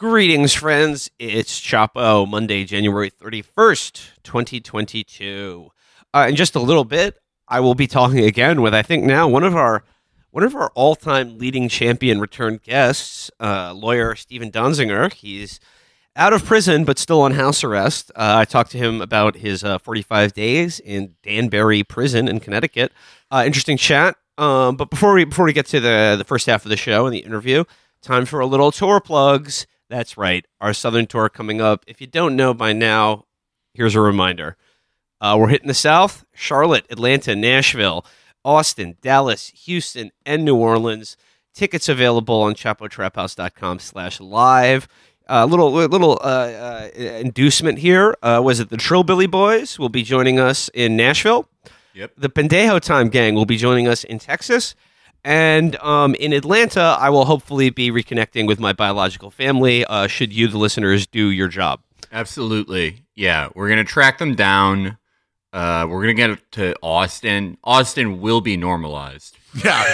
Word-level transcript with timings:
Greetings, 0.00 0.54
friends. 0.54 1.10
It's 1.18 1.60
Chapo, 1.60 2.26
Monday, 2.26 2.64
January 2.64 3.10
31st, 3.10 4.22
2022. 4.22 5.68
Uh, 6.14 6.26
in 6.26 6.36
just 6.36 6.54
a 6.54 6.58
little 6.58 6.86
bit, 6.86 7.18
I 7.46 7.60
will 7.60 7.74
be 7.74 7.86
talking 7.86 8.20
again 8.24 8.62
with, 8.62 8.72
I 8.72 8.80
think 8.80 9.04
now, 9.04 9.28
one 9.28 9.44
of 9.44 9.54
our 9.54 9.84
one 10.30 10.42
of 10.42 10.54
our 10.54 10.70
all-time 10.74 11.36
leading 11.36 11.68
champion 11.68 12.18
return 12.18 12.60
guests, 12.64 13.30
uh, 13.40 13.74
lawyer 13.74 14.14
Steven 14.14 14.50
Donziger. 14.50 15.12
He's 15.12 15.60
out 16.16 16.32
of 16.32 16.46
prison 16.46 16.84
but 16.84 16.98
still 16.98 17.20
on 17.20 17.32
house 17.32 17.62
arrest. 17.62 18.10
Uh, 18.16 18.36
I 18.38 18.46
talked 18.46 18.70
to 18.70 18.78
him 18.78 19.02
about 19.02 19.36
his 19.36 19.62
uh, 19.62 19.76
45 19.76 20.32
days 20.32 20.80
in 20.80 21.16
Danbury 21.22 21.84
Prison 21.84 22.26
in 22.26 22.40
Connecticut. 22.40 22.90
Uh, 23.30 23.42
interesting 23.44 23.76
chat. 23.76 24.16
Um, 24.38 24.76
but 24.76 24.88
before 24.88 25.12
we 25.12 25.24
before 25.24 25.44
we 25.44 25.52
get 25.52 25.66
to 25.66 25.78
the 25.78 26.14
the 26.16 26.24
first 26.24 26.46
half 26.46 26.64
of 26.64 26.70
the 26.70 26.78
show 26.78 27.04
and 27.04 27.14
the 27.14 27.18
interview, 27.18 27.64
time 28.00 28.24
for 28.24 28.40
a 28.40 28.46
little 28.46 28.72
tour 28.72 28.98
plugs. 28.98 29.66
That's 29.90 30.16
right, 30.16 30.46
our 30.60 30.72
Southern 30.72 31.06
tour 31.06 31.28
coming 31.28 31.60
up. 31.60 31.84
If 31.88 32.00
you 32.00 32.06
don't 32.06 32.36
know 32.36 32.54
by 32.54 32.72
now, 32.72 33.24
here's 33.74 33.96
a 33.96 34.00
reminder. 34.00 34.56
Uh, 35.20 35.36
we're 35.38 35.48
hitting 35.48 35.66
the 35.66 35.74
South: 35.74 36.24
Charlotte, 36.32 36.86
Atlanta, 36.90 37.34
Nashville, 37.34 38.06
Austin, 38.44 38.98
Dallas, 39.02 39.48
Houston, 39.64 40.12
and 40.24 40.44
New 40.44 40.54
Orleans. 40.54 41.16
Tickets 41.52 41.88
available 41.88 42.40
on 42.40 42.54
chapotraphouse.com/live. 42.54 44.88
A 45.26 45.34
uh, 45.34 45.44
little 45.46 45.72
little 45.72 46.20
uh, 46.22 46.24
uh, 46.24 46.88
inducement 46.94 47.80
here. 47.80 48.16
Uh, 48.22 48.40
was 48.44 48.60
it 48.60 48.68
the 48.68 48.76
Trillbilly 48.76 49.28
Boys 49.28 49.76
will 49.76 49.88
be 49.88 50.04
joining 50.04 50.38
us 50.38 50.70
in 50.72 50.96
Nashville? 50.96 51.48
Yep. 51.94 52.12
The 52.16 52.28
Pendejo 52.28 52.78
Time 52.80 53.08
Gang 53.08 53.34
will 53.34 53.44
be 53.44 53.56
joining 53.56 53.88
us 53.88 54.04
in 54.04 54.20
Texas. 54.20 54.76
And 55.22 55.76
um, 55.76 56.14
in 56.14 56.32
Atlanta, 56.32 56.96
I 56.98 57.10
will 57.10 57.26
hopefully 57.26 57.70
be 57.70 57.90
reconnecting 57.90 58.46
with 58.46 58.58
my 58.58 58.72
biological 58.72 59.30
family. 59.30 59.84
Uh, 59.84 60.06
should 60.06 60.32
you, 60.32 60.48
the 60.48 60.58
listeners, 60.58 61.06
do 61.06 61.30
your 61.30 61.48
job? 61.48 61.80
Absolutely. 62.10 63.02
Yeah, 63.14 63.50
we're 63.54 63.68
gonna 63.68 63.84
track 63.84 64.18
them 64.18 64.34
down. 64.34 64.96
Uh, 65.52 65.86
we're 65.88 66.00
gonna 66.00 66.14
get 66.14 66.52
to 66.52 66.74
Austin. 66.82 67.58
Austin 67.62 68.20
will 68.20 68.40
be 68.40 68.56
normalized. 68.56 69.36
Yeah, 69.62 69.84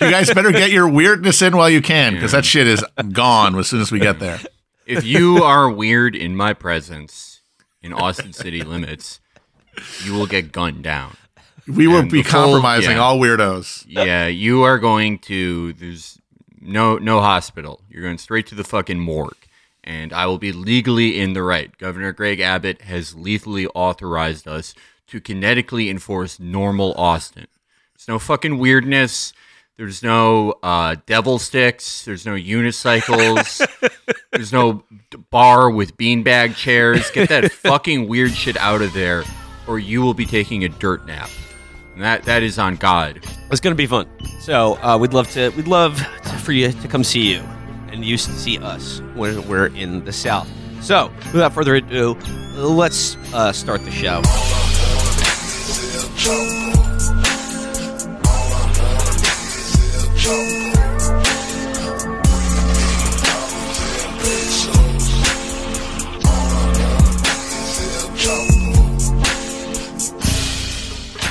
you 0.00 0.10
guys 0.10 0.32
better 0.32 0.50
get 0.50 0.70
your 0.70 0.88
weirdness 0.88 1.40
in 1.42 1.56
while 1.56 1.70
you 1.70 1.82
can, 1.82 2.14
because 2.14 2.32
that 2.32 2.44
shit 2.44 2.66
is 2.66 2.84
gone 3.12 3.56
as 3.58 3.68
soon 3.68 3.80
as 3.80 3.92
we 3.92 3.98
get 3.98 4.18
there. 4.18 4.40
If 4.86 5.04
you 5.04 5.42
are 5.44 5.70
weird 5.70 6.16
in 6.16 6.36
my 6.36 6.52
presence 6.52 7.40
in 7.82 7.92
Austin 7.92 8.32
city 8.32 8.62
limits, 8.62 9.20
you 10.02 10.14
will 10.14 10.26
get 10.26 10.52
gunned 10.52 10.82
down. 10.82 11.16
We 11.66 11.86
will 11.86 12.02
be 12.02 12.22
full- 12.22 12.30
compromising 12.30 12.96
yeah. 12.96 13.02
all 13.02 13.18
weirdos. 13.18 13.84
Yeah, 13.88 14.26
you 14.26 14.62
are 14.62 14.78
going 14.78 15.18
to 15.20 15.72
there's 15.74 16.18
no 16.60 16.96
no 16.96 17.20
hospital. 17.20 17.82
You're 17.88 18.02
going 18.02 18.18
straight 18.18 18.46
to 18.48 18.54
the 18.54 18.64
fucking 18.64 18.98
morgue. 18.98 19.36
And 19.86 20.14
I 20.14 20.24
will 20.26 20.38
be 20.38 20.50
legally 20.50 21.20
in 21.20 21.34
the 21.34 21.42
right. 21.42 21.76
Governor 21.76 22.12
Greg 22.12 22.40
Abbott 22.40 22.82
has 22.82 23.14
lethally 23.14 23.66
authorized 23.68 24.48
us 24.48 24.74
to 25.08 25.20
kinetically 25.20 25.90
enforce 25.90 26.40
normal 26.40 26.94
Austin. 26.94 27.46
There's 27.94 28.08
no 28.08 28.18
fucking 28.18 28.58
weirdness. 28.58 29.34
There's 29.76 30.02
no 30.02 30.54
uh, 30.62 30.96
devil 31.04 31.38
sticks. 31.38 32.04
There's 32.04 32.24
no 32.24 32.34
unicycles. 32.34 33.66
There's 34.32 34.52
no 34.52 34.84
bar 35.30 35.68
with 35.68 35.96
beanbag 35.96 36.54
chairs. 36.54 37.10
Get 37.10 37.28
that 37.28 37.52
fucking 37.52 38.08
weird 38.08 38.32
shit 38.32 38.56
out 38.56 38.82
of 38.82 38.92
there, 38.92 39.24
or 39.66 39.78
you 39.78 40.00
will 40.00 40.14
be 40.14 40.26
taking 40.26 40.64
a 40.64 40.68
dirt 40.68 41.06
nap. 41.06 41.28
And 41.94 42.02
that 42.02 42.24
that 42.24 42.42
is 42.42 42.58
on 42.58 42.76
God. 42.76 43.24
It's 43.50 43.60
going 43.60 43.72
to 43.72 43.76
be 43.76 43.86
fun. 43.86 44.08
So 44.40 44.74
uh, 44.82 44.98
we'd 44.98 45.14
love 45.14 45.30
to. 45.32 45.50
We'd 45.50 45.68
love 45.68 45.96
to, 45.98 46.38
for 46.38 46.52
you 46.52 46.72
to 46.72 46.88
come 46.88 47.04
see 47.04 47.32
you, 47.32 47.40
and 47.92 48.04
you 48.04 48.16
to 48.16 48.32
see 48.32 48.58
us 48.58 49.00
when 49.14 49.46
we're 49.48 49.68
in 49.68 50.04
the 50.04 50.12
South. 50.12 50.48
So 50.82 51.10
without 51.32 51.52
further 51.52 51.76
ado, 51.76 52.14
let's 52.56 53.16
uh, 53.32 53.52
start 53.52 53.84
the 53.84 53.90
show. 53.90 54.22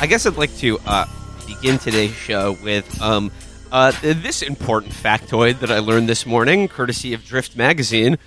I 0.04 0.06
guess 0.06 0.26
I'd 0.26 0.36
like 0.36 0.54
to 0.58 0.78
uh, 0.86 1.06
begin 1.48 1.80
today's 1.80 2.12
show 2.12 2.58
with 2.62 3.02
um, 3.02 3.32
uh, 3.72 3.94
this 4.02 4.42
important 4.42 4.92
factoid 4.92 5.60
that 5.62 5.72
I 5.72 5.80
learned 5.80 6.10
this 6.10 6.26
morning, 6.26 6.68
courtesy 6.68 7.14
of 7.14 7.24
Drift 7.24 7.56
Magazine. 7.56 8.18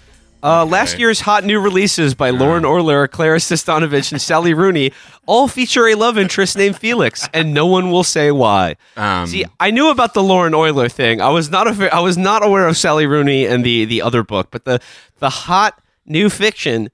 Uh, 0.43 0.65
Last 0.65 0.99
year's 0.99 1.21
hot 1.21 1.45
new 1.45 1.61
releases 1.61 2.15
by 2.15 2.31
Lauren 2.31 2.63
Oyler, 2.63 3.11
Clara 3.11 3.37
Sestanovich, 3.37 4.11
and 4.11 4.23
Sally 4.23 4.55
Rooney 4.55 4.91
all 5.27 5.49
feature 5.49 5.87
a 5.87 5.95
love 5.97 6.17
interest 6.17 6.57
named 6.57 6.79
Felix, 6.79 7.29
and 7.35 7.53
no 7.53 7.67
one 7.67 7.91
will 7.91 8.05
say 8.05 8.31
why. 8.31 8.77
Um, 8.97 9.27
See, 9.27 9.45
I 9.61 9.71
knew 9.71 9.91
about 9.91 10.15
the 10.15 10.23
Lauren 10.23 10.55
Oyler 10.55 10.91
thing. 10.91 11.21
I 11.21 11.29
was 11.29 11.51
not 11.51 11.67
a, 11.69 11.95
I 11.95 12.01
was 12.01 12.17
not 12.17 12.43
aware 12.43 12.67
of 12.67 12.79
Sally 12.79 13.05
Rooney 13.07 13.47
and 13.47 13.63
the 13.63 13.85
the 13.85 14.01
other 14.01 14.23
book, 14.23 14.49
but 14.51 14.65
the 14.65 14.81
the 15.19 15.29
hot 15.29 15.79
new 16.07 16.31
fiction 16.31 16.89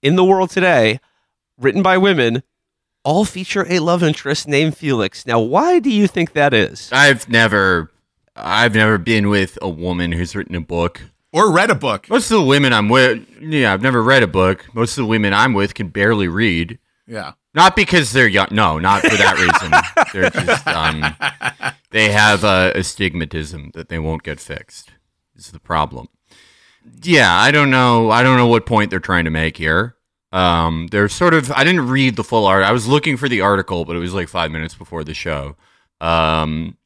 in 0.00 0.16
the 0.16 0.24
world 0.24 0.48
today, 0.48 1.00
written 1.58 1.82
by 1.82 1.98
women, 1.98 2.42
all 3.04 3.24
feature 3.24 3.66
a 3.70 3.78
love 3.78 4.02
interest 4.02 4.48
named 4.48 4.76
Felix. 4.76 5.26
Now, 5.26 5.38
why 5.38 5.78
do 5.78 5.90
you 5.90 6.06
think 6.08 6.32
that 6.32 6.52
is? 6.52 6.90
I've 6.90 7.28
never, 7.28 7.92
I've 8.34 8.74
never 8.74 8.98
been 8.98 9.28
with 9.28 9.58
a 9.62 9.68
woman 9.68 10.12
who's 10.12 10.34
written 10.34 10.54
a 10.56 10.60
book. 10.60 11.02
Or 11.32 11.52
read 11.52 11.70
a 11.70 11.74
book. 11.74 12.08
Most 12.08 12.30
of 12.30 12.38
the 12.38 12.44
women 12.44 12.72
I'm 12.72 12.88
with, 12.88 13.26
yeah, 13.40 13.72
I've 13.72 13.82
never 13.82 14.02
read 14.02 14.22
a 14.22 14.28
book. 14.28 14.66
Most 14.74 14.92
of 14.92 15.02
the 15.02 15.06
women 15.06 15.34
I'm 15.34 15.52
with 15.52 15.74
can 15.74 15.88
barely 15.88 16.28
read. 16.28 16.78
Yeah. 17.06 17.32
Not 17.54 17.76
because 17.76 18.12
they're 18.12 18.28
young. 18.28 18.48
No, 18.50 18.78
not 18.78 19.02
for 19.02 19.16
that 19.16 19.38
reason. 19.38 20.10
they're 20.12 20.30
just, 20.30 20.66
um, 20.66 21.04
they 21.90 22.10
have 22.10 22.42
a 22.44 22.72
astigmatism 22.74 23.70
that 23.74 23.88
they 23.88 23.98
won't 23.98 24.22
get 24.22 24.40
fixed. 24.40 24.92
Is 25.36 25.50
the 25.50 25.60
problem. 25.60 26.08
Yeah, 27.02 27.32
I 27.32 27.50
don't 27.50 27.70
know. 27.70 28.10
I 28.10 28.22
don't 28.22 28.36
know 28.36 28.46
what 28.46 28.66
point 28.66 28.90
they're 28.90 29.00
trying 29.00 29.24
to 29.24 29.30
make 29.30 29.56
here. 29.56 29.93
Um, 30.34 30.88
they're 30.90 31.08
sort 31.08 31.32
of. 31.32 31.52
I 31.52 31.62
didn't 31.64 31.86
read 31.88 32.16
the 32.16 32.24
full 32.24 32.44
art. 32.46 32.64
I 32.64 32.72
was 32.72 32.88
looking 32.88 33.16
for 33.16 33.28
the 33.28 33.40
article, 33.40 33.84
but 33.84 33.94
it 33.94 34.00
was 34.00 34.12
like 34.12 34.28
five 34.28 34.50
minutes 34.50 34.74
before 34.74 35.04
the 35.04 35.14
show. 35.14 35.54
Um, 36.00 36.76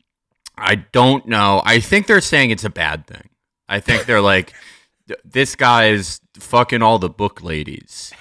I 0.56 0.74
don't 0.92 1.26
know. 1.26 1.62
I 1.64 1.80
think 1.80 2.06
they're 2.06 2.20
saying 2.20 2.50
it's 2.50 2.64
a 2.64 2.70
bad 2.70 3.06
thing. 3.06 3.30
I 3.68 3.80
think 3.80 4.04
they're 4.06 4.20
like, 4.20 4.52
this 5.24 5.56
guy 5.56 5.88
is 5.88 6.20
fucking 6.38 6.82
all 6.82 6.98
the 6.98 7.08
book 7.08 7.42
ladies, 7.42 8.12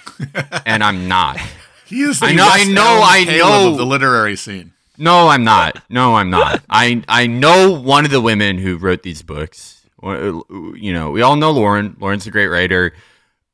and 0.66 0.84
I'm 0.84 1.08
not. 1.08 1.38
He 1.88 2.02
is 2.02 2.20
the 2.20 2.26
I 2.26 2.32
know- 2.34 2.50
I 2.52 2.64
know, 2.66 3.00
I 3.02 3.24
know. 3.38 3.72
of 3.72 3.78
the 3.78 3.86
literary 3.86 4.36
scene. 4.36 4.74
No, 4.98 5.30
I'm 5.30 5.46
not. 5.46 5.82
No, 5.90 6.16
I'm 6.16 6.30
not. 6.30 6.62
I 6.70 7.02
I 7.08 7.28
know 7.28 7.72
one 7.80 8.04
of 8.04 8.12
the 8.12 8.20
women 8.20 8.58
who 8.58 8.76
wrote 8.76 9.04
these 9.04 9.22
books. 9.22 9.86
You 10.04 10.92
know, 10.94 11.12
we 11.12 11.22
all 11.22 11.38
know 11.38 11.52
Lauren. 11.52 11.96
Lauren's 11.98 12.28
a 12.28 12.32
great 12.32 12.48
writer. 12.48 12.92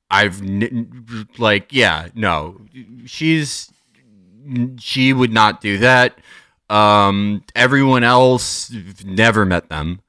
I've 0.09 0.41
n- 0.41 1.27
like, 1.37 1.67
yeah, 1.71 2.07
no, 2.13 2.61
she's 3.05 3.71
she 4.79 5.13
would 5.13 5.31
not 5.33 5.61
do 5.61 5.77
that. 5.79 6.17
Um, 6.69 7.43
everyone 7.55 8.03
else, 8.03 8.71
never 9.05 9.45
met 9.45 9.69
them. 9.69 10.01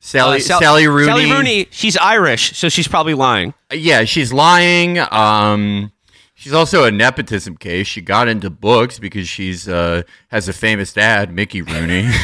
Sally 0.00 0.38
Uh, 0.38 0.40
Sal- 0.40 0.60
Sally 0.60 0.86
Rooney. 0.86 1.06
Sally 1.06 1.30
Rooney, 1.30 1.68
she's 1.70 1.96
Irish, 1.98 2.56
so 2.56 2.68
she's 2.68 2.88
probably 2.88 3.14
lying. 3.14 3.52
Yeah, 3.72 4.04
she's 4.04 4.32
lying. 4.32 4.98
Um, 4.98 5.92
she's 6.34 6.52
also 6.54 6.84
a 6.84 6.90
nepotism 6.90 7.56
case. 7.56 7.86
She 7.86 8.00
got 8.00 8.28
into 8.28 8.48
books 8.50 8.98
because 8.98 9.28
she's 9.28 9.68
uh, 9.68 10.02
has 10.28 10.48
a 10.48 10.52
famous 10.54 10.92
dad, 10.94 11.32
Mickey 11.34 11.60
Rooney. 11.62 12.08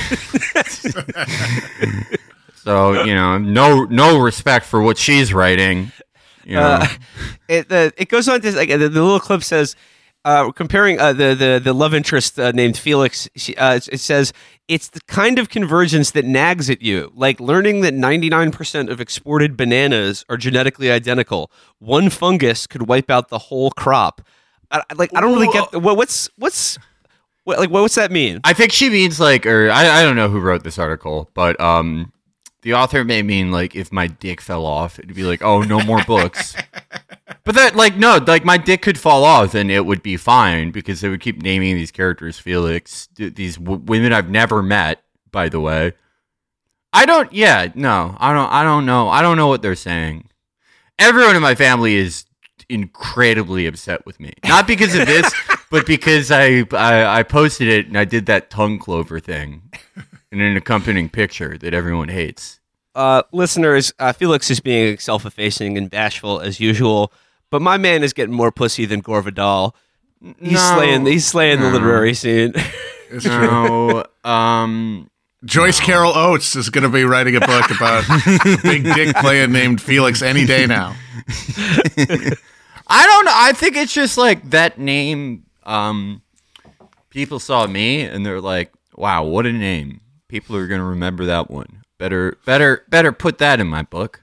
so 2.57 3.05
you 3.05 3.15
know, 3.15 3.39
no 3.39 3.85
no 3.85 4.19
respect 4.21 4.65
for 4.67 4.81
what 4.81 4.97
she's 4.99 5.33
writing. 5.35 5.93
Know, 6.55 6.61
Uh, 6.63 6.87
it 7.49 7.69
the, 7.69 7.93
it 7.97 8.09
goes 8.09 8.29
on 8.29 8.41
to 8.41 8.53
like 8.57 8.69
the, 8.69 8.77
the 8.79 8.89
little 9.03 9.21
clip 9.21 9.43
says 9.43 9.75
uh, 10.25 10.51
comparing 10.53 10.99
uh, 11.01 11.13
the, 11.13 11.35
the 11.35 11.61
the 11.63 11.73
love 11.73 11.95
interest 11.95 12.39
uh, 12.39 12.51
named 12.53 12.77
Felix. 12.77 13.29
She, 13.37 13.55
uh, 13.57 13.75
it, 13.77 13.89
it 13.93 13.99
says 14.01 14.33
it's 14.67 14.89
the 14.89 15.01
kind 15.07 15.39
of 15.39 15.49
convergence 15.49 16.11
that 16.13 16.25
nags 16.25 16.69
at 16.69 16.83
you, 16.83 17.13
like 17.15 17.39
learning 17.39 17.83
that 17.83 17.95
ninety 17.95 18.29
nine 18.29 18.51
percent 18.51 18.91
of 18.91 19.01
exported 19.01 19.57
bananas 19.57 20.25
are 20.29 20.37
genetically 20.37 20.91
identical. 20.91 21.51
One 21.79 22.11
fungus 22.11 22.67
could 22.67 22.89
wipe 22.89 23.09
out 23.11 23.29
the 23.29 23.39
whole 23.39 23.71
crop. 23.71 24.21
I, 24.71 24.83
I- 24.91 24.95
like 24.95 25.11
I 25.15 25.21
don't 25.21 25.33
really 25.33 25.47
get 25.53 25.81
what, 25.81 25.97
what's 25.97 26.29
what's 26.37 26.77
what, 27.45 27.61
like 27.61 27.71
what's 27.71 27.95
that 27.95 28.11
mean? 28.11 28.41
I 28.43 28.53
think 28.53 28.73
she 28.73 28.91
means 28.91 29.21
like, 29.21 29.47
or 29.47 29.71
I, 29.71 30.01
I 30.01 30.03
don't 30.03 30.17
know 30.17 30.29
who 30.29 30.41
wrote 30.41 30.65
this 30.65 30.77
article, 30.81 31.31
but 31.35 31.61
um, 31.61 32.13
the 32.67 32.75
author 32.75 33.05
may 33.05 33.23
mean 33.23 33.53
like 33.53 33.77
if 33.77 33.93
my 33.93 34.09
dick 34.09 34.41
fell 34.41 34.67
off, 34.67 34.99
it'd 34.99 35.15
be 35.15 35.23
like, 35.23 35.41
oh, 35.41 35.63
no 35.63 35.81
more 35.81 36.03
books. 36.05 36.57
But 37.45 37.55
that, 37.55 37.77
like, 37.77 37.97
no, 37.97 38.19
like 38.27 38.45
my 38.45 38.57
dick 38.57 38.83
could 38.83 38.99
fall 38.99 39.23
off 39.23 39.55
and 39.55 39.71
it 39.71 39.87
would 39.87 40.03
be 40.03 40.17
fine 40.17 40.73
because 40.73 41.01
they 41.01 41.09
would 41.09 41.21
keep 41.21 41.43
naming 41.43 41.77
these 41.77 41.93
characters 41.93 42.41
Felix, 42.41 43.07
th- 43.15 43.37
these 43.37 43.57
w- 43.57 43.83
women 43.85 44.13
I've 44.13 44.29
never 44.31 44.65
met, 44.65 45.05
by 45.31 45.49
the 45.49 45.61
way. 45.61 45.93
I 46.93 47.07
don't, 47.07 47.33
yeah, 47.33 47.69
no, 47.77 48.17
I 48.19 48.33
don't, 48.33 48.51
I 48.53 48.65
don't 48.65 48.85
know, 48.85 49.09
I 49.09 49.23
don't 49.23 49.37
know 49.37 49.47
what 49.47 49.63
they're 49.63 49.77
saying. 49.77 50.29
everyone 50.99 51.37
in 51.37 51.43
my 51.43 51.55
family 51.55 51.95
is 51.95 52.25
incredibly 52.69 53.67
upset 53.67 54.05
with 54.07 54.19
me. 54.19 54.33
Not 54.45 54.67
because 54.67 54.95
of 54.97 55.07
this, 55.07 55.33
but 55.71 55.87
because 55.87 56.33
I, 56.33 56.65
I 56.73 57.19
I 57.21 57.23
posted 57.23 57.69
it 57.69 57.87
and 57.87 57.97
I 57.97 58.05
did 58.05 58.27
that 58.27 58.51
tongue 58.51 58.79
clover 58.81 59.21
thing 59.21 59.63
in 60.41 60.47
an 60.47 60.57
accompanying 60.57 61.09
picture 61.09 61.57
that 61.59 61.75
everyone 61.75 62.09
hates. 62.09 62.61
Uh, 62.95 63.23
listeners, 63.33 63.93
uh, 63.99 64.13
Felix 64.13 64.51
is 64.51 64.61
being 64.61 64.99
self-effacing 64.99 65.77
and 65.77 65.91
bashful 65.91 66.41
as 66.41 66.61
usual, 66.61 67.13
but 67.51 67.61
my 67.61 67.77
man 67.77 68.03
is 68.03 68.13
getting 68.13 68.35
more 68.35 68.51
pussy 68.51 68.87
than 68.87 69.01
Gore 69.01 69.23
Vidal. 69.23 69.75
He's 70.41 70.53
No. 70.53 70.75
slaying. 70.77 71.05
He's 71.07 71.27
slaying 71.27 71.61
the 71.61 71.71
literary 71.71 72.15
scene. 72.15 72.53
It's 73.11 73.25
true. 73.25 73.41
No, 73.47 74.05
um, 74.25 75.11
Joyce 75.45 75.79
Carol 75.79 76.13
Oates 76.17 76.57
is 76.57 76.71
going 76.71 76.83
to 76.85 76.89
be 76.89 77.05
writing 77.05 77.37
a 77.37 77.41
book 77.41 77.71
about 77.71 78.05
a 78.09 78.59
big 78.63 78.85
dick 78.85 79.15
player 79.17 79.47
named 79.47 79.81
Felix 79.83 80.23
any 80.23 80.45
day 80.47 80.67
now. 80.67 80.97
I 82.89 83.05
don't 83.07 83.25
know. 83.25 83.33
I 83.35 83.53
think 83.55 83.77
it's 83.77 83.93
just 83.93 84.17
like 84.17 84.51
that 84.51 84.79
name. 84.79 85.45
Um, 85.65 86.23
people 87.11 87.39
saw 87.39 87.67
me 87.67 88.03
and 88.03 88.25
they're 88.25 88.41
like, 88.41 88.73
"Wow, 88.95 89.25
what 89.25 89.45
a 89.47 89.53
name!" 89.53 90.01
People 90.29 90.57
are 90.57 90.67
gonna 90.67 90.85
remember 90.85 91.25
that 91.27 91.51
one. 91.51 91.83
Better, 91.99 92.37
better, 92.45 92.85
better 92.89 93.13
put 93.13 93.39
that 93.39 93.61
in 93.61 93.69
my 93.69 93.83
book. 93.83 94.23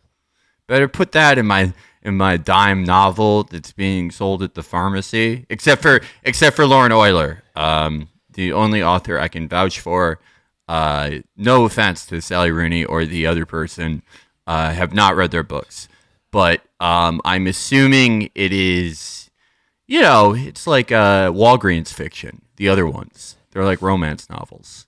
Better 0.67 0.88
put 0.88 1.11
that 1.13 1.38
in 1.38 1.45
my 1.45 1.73
in 2.01 2.17
my 2.17 2.38
dime 2.38 2.83
novel 2.83 3.44
that's 3.44 3.71
being 3.71 4.11
sold 4.11 4.44
at 4.44 4.53
the 4.53 4.63
pharmacy. 4.63 5.45
Except 5.50 5.81
for 5.81 6.01
except 6.23 6.55
for 6.55 6.65
Lauren 6.65 6.91
Oyler, 6.91 7.41
um, 7.55 8.09
the 8.33 8.53
only 8.53 8.83
author 8.83 9.17
I 9.19 9.27
can 9.27 9.47
vouch 9.47 9.79
for. 9.79 10.19
Uh, 10.67 11.19
no 11.35 11.65
offense 11.65 12.05
to 12.05 12.21
Sally 12.21 12.51
Rooney 12.51 12.85
or 12.85 13.05
the 13.05 13.27
other 13.27 13.45
person, 13.45 14.01
uh, 14.47 14.71
have 14.71 14.94
not 14.94 15.15
read 15.15 15.31
their 15.31 15.44
books, 15.44 15.89
but 16.31 16.61
um, 16.79 17.21
I'm 17.25 17.47
assuming 17.47 18.29
it 18.33 18.53
is, 18.53 19.29
you 19.88 20.01
know, 20.01 20.33
it's 20.33 20.65
like 20.65 20.91
uh, 20.91 21.31
Walgreens 21.31 21.94
fiction. 21.94 22.44
The 22.55 22.69
other 22.69 22.88
ones, 22.88 23.35
they're 23.51 23.65
like 23.65 23.81
romance 23.81 24.29
novels. 24.29 24.88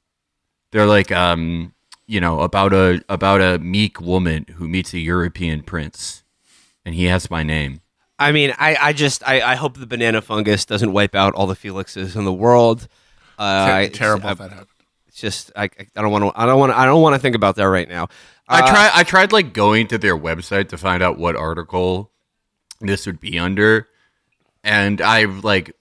They're 0.76 0.86
like, 0.86 1.10
um, 1.10 1.74
you 2.06 2.20
know, 2.20 2.42
about 2.42 2.74
a 2.74 3.02
about 3.08 3.40
a 3.40 3.58
meek 3.60 4.02
woman 4.02 4.46
who 4.58 4.68
meets 4.68 4.94
a 4.94 5.00
European 5.00 5.64
prince, 5.64 6.26
and 6.86 6.94
he 6.94 7.06
has 7.06 7.32
my 7.32 7.44
name. 7.44 7.80
I 8.20 8.34
mean, 8.34 8.54
I, 8.60 8.76
I 8.82 8.92
just 8.92 9.26
I, 9.26 9.40
I 9.42 9.56
hope 9.56 9.78
the 9.78 9.88
banana 9.88 10.22
fungus 10.22 10.66
doesn't 10.66 10.92
wipe 10.92 11.16
out 11.16 11.34
all 11.34 11.48
the 11.48 11.56
Felixes 11.56 12.18
in 12.18 12.26
the 12.26 12.34
world. 12.34 12.90
Uh, 13.40 13.44
I- 13.44 13.88
Terrible 13.94 14.28
I- 14.28 14.32
if 14.34 14.38
that 14.40 14.50
happened. 14.50 14.68
It's 15.08 15.22
just 15.22 15.50
I, 15.56 15.70
I 15.96 16.02
don't 16.02 16.12
want 16.12 16.26
to 16.26 16.32
I 16.38 16.46
don't 16.46 16.60
want 16.60 16.74
I 16.74 16.86
don't 16.86 17.02
want 17.02 17.16
to 17.16 17.20
think 17.20 17.38
about 17.38 17.56
that 17.56 17.70
right 17.70 17.88
now. 17.88 18.10
I 18.50 18.60
Uh, 18.64 18.68
try 18.70 18.92
I 18.94 19.04
tried 19.04 19.32
like 19.32 19.54
going 19.54 19.88
to 19.88 19.98
their 19.98 20.18
website 20.18 20.68
to 20.70 20.78
find 20.78 21.02
out 21.02 21.18
what 21.18 21.38
article 21.38 22.12
this 22.82 23.06
would 23.06 23.22
be 23.22 23.40
under 23.40 23.88
and 24.62 25.00
I 25.00 25.24
like 25.24 25.72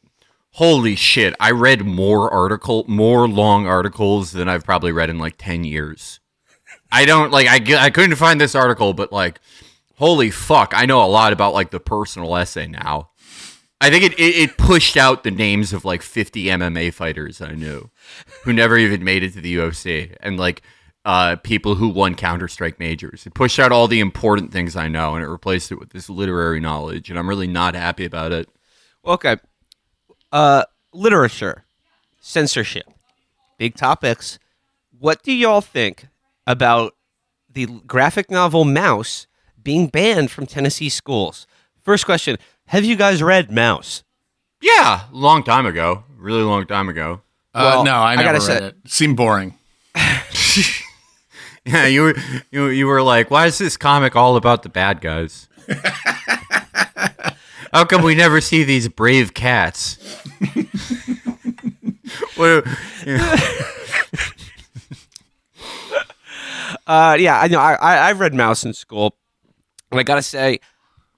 holy 0.54 0.94
shit 0.94 1.34
I 1.40 1.50
read 1.50 1.84
more 1.84 2.32
article 2.32 2.84
more 2.86 3.28
long 3.28 3.66
articles 3.66 4.32
than 4.32 4.48
I've 4.48 4.64
probably 4.64 4.92
read 4.92 5.10
in 5.10 5.18
like 5.18 5.34
10 5.36 5.64
years. 5.64 6.20
I 6.92 7.04
don't 7.04 7.32
like 7.32 7.48
I 7.48 7.86
I 7.86 7.90
couldn't 7.90 8.16
find 8.16 8.40
this 8.40 8.54
article 8.54 8.92
but 8.92 9.12
like 9.12 9.40
holy 9.96 10.30
fuck 10.30 10.72
I 10.74 10.86
know 10.86 11.04
a 11.04 11.06
lot 11.06 11.32
about 11.32 11.54
like 11.54 11.70
the 11.70 11.80
personal 11.80 12.36
essay 12.36 12.66
now. 12.66 13.10
I 13.80 13.90
think 13.90 14.04
it, 14.04 14.12
it, 14.18 14.36
it 14.36 14.56
pushed 14.56 14.96
out 14.96 15.24
the 15.24 15.32
names 15.32 15.72
of 15.72 15.84
like 15.84 16.02
50 16.02 16.44
MMA 16.44 16.94
fighters 16.94 17.40
I 17.40 17.52
knew 17.52 17.90
who 18.44 18.52
never 18.52 18.78
even 18.78 19.02
made 19.02 19.24
it 19.24 19.32
to 19.34 19.40
the 19.40 19.56
UFC 19.56 20.16
and 20.20 20.38
like 20.38 20.62
uh, 21.04 21.36
people 21.36 21.74
who 21.74 21.88
won 21.88 22.14
Counter 22.14 22.48
Strike 22.48 22.78
majors. 22.78 23.26
It 23.26 23.34
pushed 23.34 23.58
out 23.58 23.72
all 23.72 23.88
the 23.88 24.00
important 24.00 24.52
things 24.52 24.76
I 24.76 24.88
know 24.88 25.16
and 25.16 25.24
it 25.24 25.28
replaced 25.28 25.70
it 25.70 25.78
with 25.78 25.90
this 25.90 26.08
literary 26.08 26.60
knowledge. 26.60 27.10
And 27.10 27.18
I'm 27.18 27.28
really 27.28 27.48
not 27.48 27.74
happy 27.74 28.04
about 28.06 28.32
it. 28.32 28.48
Okay. 29.04 29.36
Uh, 30.34 30.64
literature, 30.92 31.62
censorship, 32.20 32.86
big 33.56 33.76
topics. 33.76 34.38
What 34.98 35.22
do 35.22 35.32
y'all 35.32 35.60
think 35.60 36.08
about 36.44 36.94
the 37.48 37.66
graphic 37.86 38.30
novel 38.32 38.64
Maus 38.64 39.26
being 39.62 39.86
banned 39.86 40.32
from 40.32 40.46
Tennessee 40.46 40.88
schools? 40.88 41.46
First 41.82 42.04
question: 42.04 42.36
Have 42.66 42.84
you 42.84 42.96
guys 42.96 43.22
read 43.22 43.48
Maus? 43.50 44.02
Yeah, 44.60 45.04
long 45.12 45.44
time 45.44 45.66
ago, 45.66 46.02
really 46.16 46.42
long 46.42 46.66
time 46.66 46.88
ago. 46.88 47.20
Well, 47.54 47.80
uh, 47.80 47.84
no, 47.84 47.94
I 47.94 48.12
I 48.12 48.16
never 48.16 48.38
gotta 48.38 48.38
read 48.52 48.58
say- 48.58 48.66
it. 48.66 48.76
Seemed 48.86 49.16
boring. 49.16 49.56
Yeah, 51.66 51.86
you 51.86 52.02
were 52.02 52.14
you, 52.50 52.66
you 52.66 52.86
were 52.86 53.00
like, 53.02 53.30
why 53.30 53.46
is 53.46 53.56
this 53.56 53.78
comic 53.78 54.14
all 54.14 54.36
about 54.36 54.64
the 54.64 54.68
bad 54.68 55.00
guys? 55.00 55.48
How 57.74 57.84
come 57.84 58.02
we 58.02 58.14
never 58.14 58.40
see 58.40 58.62
these 58.62 58.86
brave 58.86 59.34
cats? 59.34 59.98
what, 62.36 62.64
Uh, 66.86 67.16
yeah, 67.18 67.40
I 67.40 67.48
know. 67.48 67.58
I, 67.58 67.74
I 67.74 68.08
I've 68.10 68.20
read 68.20 68.32
Maus 68.34 68.64
in 68.64 68.74
school, 68.74 69.16
and 69.90 69.98
I 69.98 70.02
gotta 70.02 70.20
say, 70.22 70.60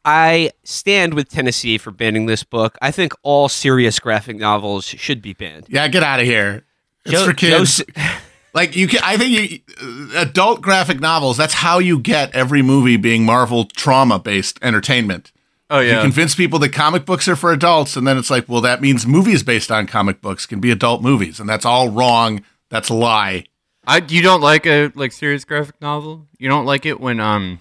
I 0.04 0.52
stand 0.62 1.14
with 1.14 1.28
Tennessee 1.28 1.76
for 1.76 1.90
banning 1.90 2.26
this 2.26 2.44
book. 2.44 2.78
I 2.80 2.92
think 2.92 3.12
all 3.22 3.48
serious 3.48 3.98
graphic 3.98 4.36
novels 4.36 4.84
should 4.84 5.20
be 5.20 5.32
banned. 5.32 5.66
Yeah, 5.68 5.88
get 5.88 6.04
out 6.04 6.20
of 6.20 6.26
here. 6.26 6.64
It's 7.04 7.12
Joe- 7.12 7.26
for 7.26 7.32
kids. 7.32 7.82
Joe- 7.84 8.02
like 8.54 8.76
you 8.76 8.86
can, 8.86 9.00
I 9.02 9.16
think 9.16 9.30
you, 9.32 9.58
uh, 9.82 10.20
adult 10.20 10.60
graphic 10.62 11.00
novels. 11.00 11.36
That's 11.36 11.54
how 11.54 11.80
you 11.80 11.98
get 11.98 12.32
every 12.34 12.62
movie 12.62 12.96
being 12.96 13.24
Marvel 13.24 13.64
trauma 13.64 14.20
based 14.20 14.60
entertainment. 14.62 15.32
Oh 15.70 15.80
yeah. 15.80 15.96
You 15.96 16.02
convince 16.02 16.34
people 16.34 16.58
that 16.60 16.72
comic 16.72 17.04
books 17.04 17.28
are 17.28 17.36
for 17.36 17.52
adults, 17.52 17.96
and 17.96 18.06
then 18.06 18.18
it's 18.18 18.30
like, 18.30 18.48
well, 18.48 18.60
that 18.60 18.80
means 18.80 19.06
movies 19.06 19.42
based 19.42 19.70
on 19.70 19.86
comic 19.86 20.20
books 20.20 20.46
can 20.46 20.60
be 20.60 20.70
adult 20.70 21.02
movies, 21.02 21.40
and 21.40 21.48
that's 21.48 21.64
all 21.64 21.88
wrong. 21.88 22.42
That's 22.70 22.88
a 22.88 22.94
lie. 22.94 23.44
I 23.86 23.98
you 24.08 24.22
don't 24.22 24.40
like 24.40 24.66
a 24.66 24.90
like 24.94 25.12
serious 25.12 25.44
graphic 25.44 25.80
novel? 25.80 26.26
You 26.38 26.48
don't 26.48 26.66
like 26.66 26.86
it 26.86 27.00
when 27.00 27.20
um 27.20 27.60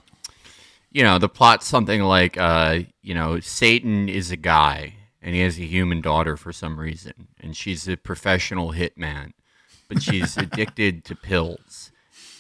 you 0.91 1.03
know, 1.03 1.19
the 1.19 1.27
plot's 1.29 1.67
something 1.67 2.01
like 2.01 2.37
uh, 2.37 2.79
you 3.01 3.13
know, 3.13 3.39
Satan 3.41 4.07
is 4.07 4.31
a 4.31 4.37
guy 4.37 4.95
and 5.21 5.35
he 5.35 5.41
has 5.41 5.59
a 5.59 5.65
human 5.65 5.99
daughter 6.01 6.37
for 6.37 6.53
some 6.53 6.79
reason 6.79 7.27
and 7.39 7.55
she's 7.55 7.87
a 7.87 7.97
professional 7.97 8.71
hitman, 8.71 9.33
but 9.89 10.01
she's 10.01 10.37
addicted 10.37 11.03
to 11.05 11.15
pills. 11.15 11.91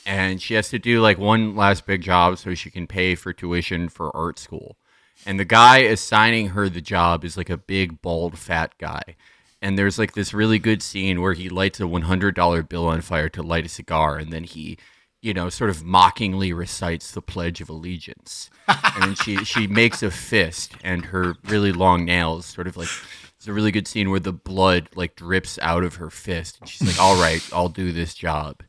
And 0.05 0.41
she 0.41 0.53
has 0.53 0.69
to 0.69 0.79
do 0.79 1.01
like 1.01 1.17
one 1.17 1.55
last 1.55 1.85
big 1.85 2.01
job 2.01 2.37
so 2.37 2.53
she 2.53 2.71
can 2.71 2.87
pay 2.87 3.15
for 3.15 3.33
tuition 3.33 3.89
for 3.89 4.15
art 4.15 4.39
school. 4.39 4.77
And 5.25 5.39
the 5.39 5.45
guy 5.45 5.79
assigning 5.79 6.49
her 6.49 6.69
the 6.69 6.81
job 6.81 7.25
is 7.25 7.37
like 7.37 7.49
a 7.49 7.57
big 7.57 8.01
bald 8.01 8.37
fat 8.37 8.73
guy. 8.77 9.15
And 9.61 9.77
there's 9.77 9.97
like 9.97 10.13
this 10.13 10.33
really 10.33 10.59
good 10.59 10.83
scene 10.83 11.21
where 11.21 11.33
he 11.33 11.49
lights 11.49 11.79
a 11.79 11.83
$100 11.83 12.69
bill 12.69 12.87
on 12.87 13.01
fire 13.01 13.29
to 13.29 13.41
light 13.41 13.65
a 13.65 13.69
cigar 13.69 14.17
and 14.17 14.31
then 14.31 14.43
he 14.43 14.77
you 15.25 15.33
know 15.33 15.49
sort 15.49 15.71
of 15.71 15.83
mockingly 15.83 16.53
recites 16.53 17.11
the 17.11 17.21
pledge 17.21 17.59
of 17.59 17.67
allegiance. 17.67 18.51
And 18.67 19.03
then 19.03 19.15
she 19.15 19.43
she 19.43 19.65
makes 19.65 20.03
a 20.03 20.11
fist 20.11 20.73
and 20.83 21.05
her 21.05 21.35
really 21.45 21.71
long 21.71 22.05
nails 22.05 22.45
sort 22.45 22.67
of 22.67 22.77
like 22.77 22.89
it's 23.35 23.47
a 23.47 23.53
really 23.53 23.71
good 23.71 23.87
scene 23.87 24.11
where 24.11 24.19
the 24.19 24.31
blood 24.31 24.87
like 24.95 25.15
drips 25.15 25.57
out 25.63 25.83
of 25.83 25.95
her 25.95 26.11
fist. 26.11 26.59
And 26.59 26.69
she's 26.69 26.87
like 26.87 27.01
all 27.01 27.19
right 27.19 27.41
i'll 27.51 27.69
do 27.69 27.91
this 27.91 28.13
job. 28.13 28.61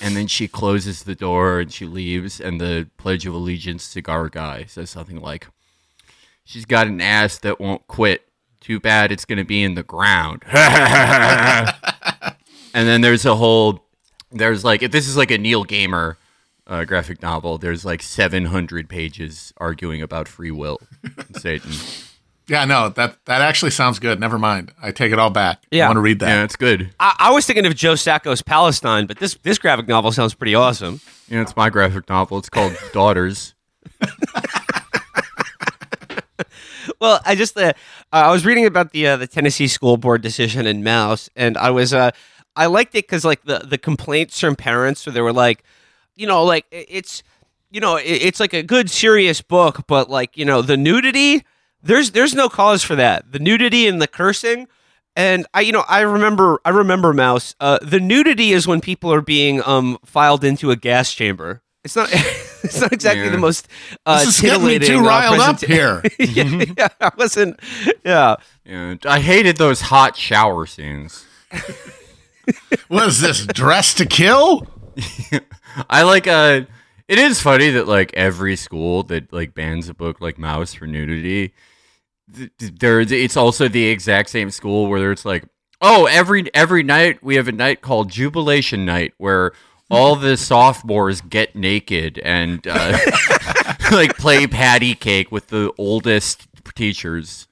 And 0.00 0.16
then 0.16 0.26
she 0.26 0.48
closes 0.48 1.04
the 1.04 1.14
door 1.14 1.60
and 1.60 1.72
she 1.72 1.86
leaves 1.86 2.40
and 2.40 2.60
the 2.60 2.90
pledge 2.96 3.24
of 3.24 3.34
allegiance 3.34 3.84
cigar 3.84 4.28
guy 4.28 4.64
says 4.64 4.90
something 4.90 5.20
like 5.20 5.46
she's 6.44 6.64
got 6.64 6.86
an 6.86 7.00
ass 7.00 7.38
that 7.38 7.60
won't 7.60 7.86
quit 7.86 8.26
too 8.60 8.78
bad 8.78 9.10
it's 9.10 9.24
going 9.24 9.38
to 9.38 9.44
be 9.44 9.62
in 9.62 9.74
the 9.74 9.82
ground. 9.82 10.42
and 10.52 11.66
then 12.72 13.00
there's 13.00 13.24
a 13.24 13.34
whole, 13.34 13.84
there's 14.30 14.64
like, 14.64 14.82
if 14.82 14.92
this 14.92 15.08
is 15.08 15.16
like 15.16 15.30
a 15.30 15.38
Neil 15.38 15.64
Gaiman 15.64 16.16
uh, 16.66 16.84
graphic 16.84 17.22
novel, 17.22 17.58
there's 17.58 17.84
like 17.84 18.02
700 18.02 18.88
pages 18.88 19.52
arguing 19.56 20.02
about 20.02 20.28
free 20.28 20.50
will 20.50 20.78
and 21.02 21.36
Satan. 21.40 21.72
Yeah, 22.46 22.64
no, 22.64 22.88
that 22.88 23.16
that 23.26 23.42
actually 23.42 23.70
sounds 23.70 24.00
good. 24.00 24.18
Never 24.18 24.36
mind. 24.36 24.72
I 24.82 24.90
take 24.90 25.12
it 25.12 25.20
all 25.20 25.30
back. 25.30 25.62
Yeah. 25.70 25.84
I 25.84 25.88
want 25.88 25.98
to 25.98 26.00
read 26.00 26.18
that. 26.18 26.28
Yeah, 26.28 26.42
it's 26.42 26.56
good. 26.56 26.92
I, 26.98 27.14
I 27.16 27.30
was 27.30 27.46
thinking 27.46 27.64
of 27.64 27.76
Joe 27.76 27.94
Sacco's 27.94 28.42
Palestine, 28.42 29.06
but 29.06 29.18
this 29.18 29.34
this 29.44 29.56
graphic 29.56 29.86
novel 29.86 30.10
sounds 30.10 30.34
pretty 30.34 30.56
awesome. 30.56 31.00
Yeah, 31.28 31.42
it's 31.42 31.54
my 31.54 31.70
graphic 31.70 32.08
novel. 32.08 32.38
It's 32.38 32.48
called 32.48 32.76
Daughters. 32.92 33.54
Well, 37.00 37.20
I 37.24 37.34
just 37.34 37.56
uh, 37.56 37.72
I 38.12 38.30
was 38.30 38.44
reading 38.44 38.66
about 38.66 38.92
the 38.92 39.06
uh, 39.06 39.16
the 39.16 39.26
Tennessee 39.26 39.68
school 39.68 39.96
board 39.96 40.22
decision 40.22 40.66
in 40.66 40.82
Maus, 40.82 41.28
and 41.36 41.56
I 41.56 41.70
was 41.70 41.92
uh 41.92 42.10
I 42.56 42.66
liked 42.66 42.94
it 42.94 43.06
because 43.06 43.24
like 43.24 43.42
the 43.44 43.58
the 43.58 43.78
complaints 43.78 44.40
from 44.40 44.56
parents, 44.56 45.06
where 45.06 45.12
they 45.12 45.20
were 45.20 45.32
like, 45.32 45.64
you 46.16 46.26
know, 46.26 46.44
like 46.44 46.66
it's 46.70 47.22
you 47.70 47.80
know 47.80 47.96
it's 47.96 48.40
like 48.40 48.52
a 48.52 48.62
good 48.62 48.90
serious 48.90 49.40
book, 49.40 49.86
but 49.86 50.10
like 50.10 50.36
you 50.36 50.44
know 50.44 50.62
the 50.62 50.76
nudity, 50.76 51.44
there's 51.82 52.12
there's 52.12 52.34
no 52.34 52.48
cause 52.48 52.82
for 52.82 52.96
that. 52.96 53.32
The 53.32 53.38
nudity 53.38 53.86
and 53.86 54.00
the 54.00 54.08
cursing. 54.08 54.68
And 55.16 55.44
I, 55.52 55.62
you 55.62 55.72
know, 55.72 55.84
I 55.88 56.02
remember, 56.02 56.60
I 56.64 56.70
remember 56.70 57.12
Maus. 57.12 57.56
Uh, 57.58 57.78
the 57.82 57.98
nudity 57.98 58.52
is 58.52 58.68
when 58.68 58.80
people 58.80 59.12
are 59.12 59.20
being 59.20 59.62
um 59.66 59.98
filed 60.04 60.44
into 60.44 60.70
a 60.70 60.76
gas 60.76 61.12
chamber. 61.12 61.62
It's 61.84 61.96
not. 61.96 62.12
it's 62.64 62.80
not 62.80 62.92
exactly 62.92 63.24
Yeah. 63.24 63.30
the 63.30 63.38
most 63.38 63.68
uh, 64.06 64.20
This 64.24 64.36
is 64.36 64.40
getting 64.40 64.66
me 64.66 64.78
titillating. 64.78 65.02
too 65.02 65.06
uh, 65.06 65.08
riled 65.08 65.40
up 65.40 65.60
here. 65.60 66.02
yeah, 66.18 66.64
yeah, 66.76 66.88
I 67.00 67.10
wasn't. 67.16 67.60
Yeah, 68.04 68.36
Yeah, 68.64 68.96
I 69.06 69.20
hated 69.20 69.56
those 69.56 69.80
hot 69.80 70.16
shower 70.16 70.66
scenes. 70.66 71.24
What 72.88 73.06
is 73.08 73.20
this? 73.20 73.46
Dress 73.46 73.94
to 73.94 74.06
kill? 74.06 74.66
I 75.88 76.02
like 76.02 76.26
uh 76.26 76.62
it 77.06 77.18
is 77.18 77.40
funny 77.40 77.70
that 77.70 77.86
like 77.86 78.12
every 78.14 78.56
school 78.56 79.04
that 79.04 79.32
like 79.32 79.54
bans 79.54 79.88
a 79.88 79.94
book 79.94 80.20
like 80.20 80.36
Maus 80.36 80.74
for 80.76 80.86
nudity, 80.86 81.52
th- 82.34 82.50
th- 82.58 82.72
there 82.80 83.00
it's 83.00 83.36
also 83.36 83.68
the 83.68 83.84
exact 83.86 84.30
same 84.30 84.50
school 84.50 84.88
where 84.88 85.12
it's 85.12 85.24
like, 85.24 85.44
oh, 85.80 86.06
every 86.06 86.52
every 86.54 86.82
night 86.82 87.22
we 87.22 87.36
have 87.36 87.46
a 87.46 87.52
night 87.52 87.82
called 87.82 88.10
Jubilation 88.10 88.84
Night 88.84 89.14
where 89.18 89.52
all 89.90 90.16
the 90.16 90.36
sophomores 90.36 91.20
get 91.20 91.56
naked 91.56 92.18
and 92.18 92.66
uh, 92.66 92.98
like 93.92 94.16
play 94.16 94.46
patty 94.46 94.94
cake 94.94 95.32
with 95.32 95.48
the 95.48 95.72
oldest 95.76 96.46
teachers. 96.74 97.48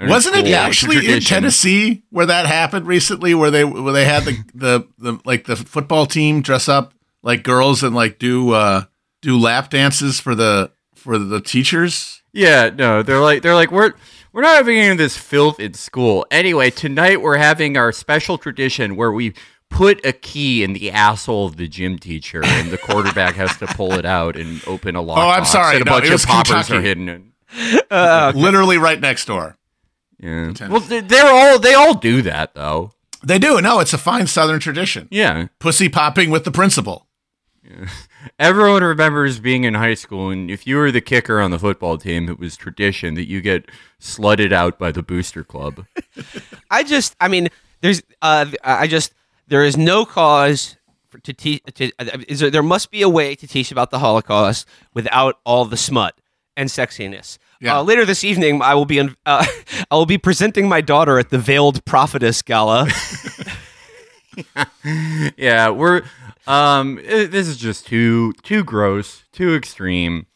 Wasn't 0.00 0.34
it 0.34 0.38
cool. 0.38 0.46
It's 0.46 0.54
a 0.54 0.58
actually 0.58 1.12
in. 1.12 1.20
Tennessee 1.20 2.04
where 2.10 2.26
that 2.26 2.46
happened 2.46 2.86
recently? 2.86 3.34
Where 3.34 3.50
they 3.50 3.64
where 3.64 3.92
they 3.92 4.06
had 4.06 4.24
the 4.24 4.42
the, 4.54 4.88
the 4.98 5.18
like 5.24 5.44
the 5.44 5.56
football 5.56 6.06
team 6.06 6.40
dress 6.40 6.68
up 6.68 6.94
like 7.22 7.42
girls 7.42 7.82
and 7.82 7.94
like 7.94 8.18
do 8.18 8.52
uh 8.52 8.84
do 9.20 9.38
lap 9.38 9.68
dances 9.68 10.18
for 10.18 10.34
the 10.34 10.70
for 10.94 11.18
the 11.18 11.40
teachers. 11.40 12.22
Yeah, 12.32 12.70
no, 12.70 13.02
they're 13.02 13.20
like 13.20 13.42
they're 13.42 13.54
like 13.54 13.70
we're 13.70 13.92
we're 14.32 14.42
not 14.42 14.56
having 14.56 14.78
any 14.78 14.90
of 14.90 14.98
this 14.98 15.16
filth 15.16 15.60
in 15.60 15.74
school. 15.74 16.24
Anyway, 16.30 16.70
tonight 16.70 17.20
we're 17.20 17.36
having 17.36 17.76
our 17.76 17.92
special 17.92 18.38
tradition 18.38 18.96
where 18.96 19.12
we 19.12 19.34
put 19.70 20.04
a 20.04 20.12
key 20.12 20.62
in 20.62 20.72
the 20.74 20.90
asshole 20.90 21.46
of 21.46 21.56
the 21.56 21.66
gym 21.68 21.98
teacher, 21.98 22.44
and 22.44 22.70
the 22.70 22.78
quarterback 22.78 23.34
has 23.36 23.56
to 23.58 23.66
pull 23.66 23.92
it 23.92 24.04
out 24.04 24.36
and 24.36 24.60
open 24.66 24.96
a 24.96 25.00
lock. 25.00 25.18
Oh, 25.18 25.28
I'm 25.30 25.44
sorry. 25.44 25.76
And 25.76 25.82
a 25.82 25.84
No, 25.90 25.92
bunch 26.00 26.10
of 26.10 26.22
poppers 26.26 26.50
Kentucky. 26.66 26.74
are 26.76 26.80
hidden. 26.80 27.08
In. 27.08 27.32
Literally 28.40 28.78
right 28.78 29.00
next 29.00 29.24
door. 29.26 29.56
Yeah. 30.18 30.52
Well, 30.68 30.80
they- 30.80 31.00
they're 31.00 31.32
all 31.32 31.58
they 31.58 31.74
all 31.74 31.94
do 31.94 32.20
that 32.22 32.54
though. 32.54 32.92
They 33.22 33.38
do. 33.38 33.60
No, 33.60 33.80
it's 33.80 33.92
a 33.92 33.98
fine 33.98 34.26
Southern 34.26 34.60
tradition. 34.60 35.06
Yeah. 35.10 35.48
Pussy 35.58 35.88
popping 35.88 36.30
with 36.30 36.44
the 36.44 36.50
principal. 36.50 37.06
Everyone 38.38 38.82
remembers 38.82 39.38
being 39.40 39.64
in 39.64 39.74
high 39.74 39.94
school, 39.94 40.30
and 40.30 40.50
if 40.50 40.66
you 40.66 40.76
were 40.76 40.90
the 40.90 41.00
kicker 41.00 41.40
on 41.40 41.50
the 41.50 41.58
football 41.58 41.98
team, 41.98 42.28
it 42.28 42.38
was 42.38 42.56
tradition 42.56 43.14
that 43.14 43.28
you 43.28 43.40
get 43.40 43.66
slutted 44.00 44.52
out 44.52 44.78
by 44.78 44.90
the 44.92 45.02
booster 45.02 45.44
club. 45.44 45.84
I 46.70 46.82
just, 46.82 47.14
I 47.20 47.28
mean, 47.28 47.48
there's, 47.82 48.02
uh, 48.22 48.46
I 48.64 48.86
just, 48.86 49.12
there 49.50 49.62
is 49.64 49.76
no 49.76 50.04
cause 50.06 50.76
to 51.22 51.32
teach. 51.34 51.62
To, 51.74 51.92
uh, 51.98 52.18
is 52.28 52.40
there, 52.40 52.50
there 52.50 52.62
must 52.62 52.90
be 52.90 53.02
a 53.02 53.08
way 53.08 53.34
to 53.34 53.46
teach 53.46 53.70
about 53.70 53.90
the 53.90 53.98
Holocaust 53.98 54.66
without 54.94 55.38
all 55.44 55.64
the 55.66 55.76
smut 55.76 56.18
and 56.56 56.68
sexiness. 56.70 57.36
Yeah. 57.60 57.78
Uh, 57.78 57.82
later 57.82 58.06
this 58.06 58.24
evening, 58.24 58.62
I 58.62 58.74
will 58.74 58.86
be 58.86 58.96
in, 58.98 59.14
uh, 59.26 59.44
I 59.90 59.94
will 59.94 60.06
be 60.06 60.16
presenting 60.18 60.68
my 60.68 60.80
daughter 60.80 61.18
at 61.18 61.28
the 61.28 61.38
Veiled 61.38 61.84
Prophetess 61.84 62.40
Gala. 62.42 62.88
yeah, 65.36 65.68
we're 65.70 66.02
um 66.46 66.98
i- 66.98 67.26
this 67.26 67.48
is 67.48 67.56
just 67.56 67.86
too 67.86 68.32
too 68.42 68.64
gross, 68.64 69.24
too 69.32 69.54
extreme. 69.54 70.26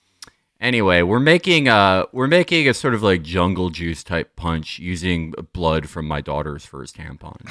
Anyway, 0.60 1.02
we're 1.02 1.20
making 1.20 1.68
uh 1.68 2.04
we're 2.12 2.26
making 2.26 2.68
a 2.68 2.74
sort 2.74 2.94
of 2.94 3.02
like 3.02 3.22
jungle 3.22 3.70
juice 3.70 4.02
type 4.02 4.34
punch 4.36 4.78
using 4.78 5.32
blood 5.52 5.88
from 5.88 6.06
my 6.06 6.20
daughter's 6.20 6.64
first 6.66 6.96
tampon. 6.96 7.50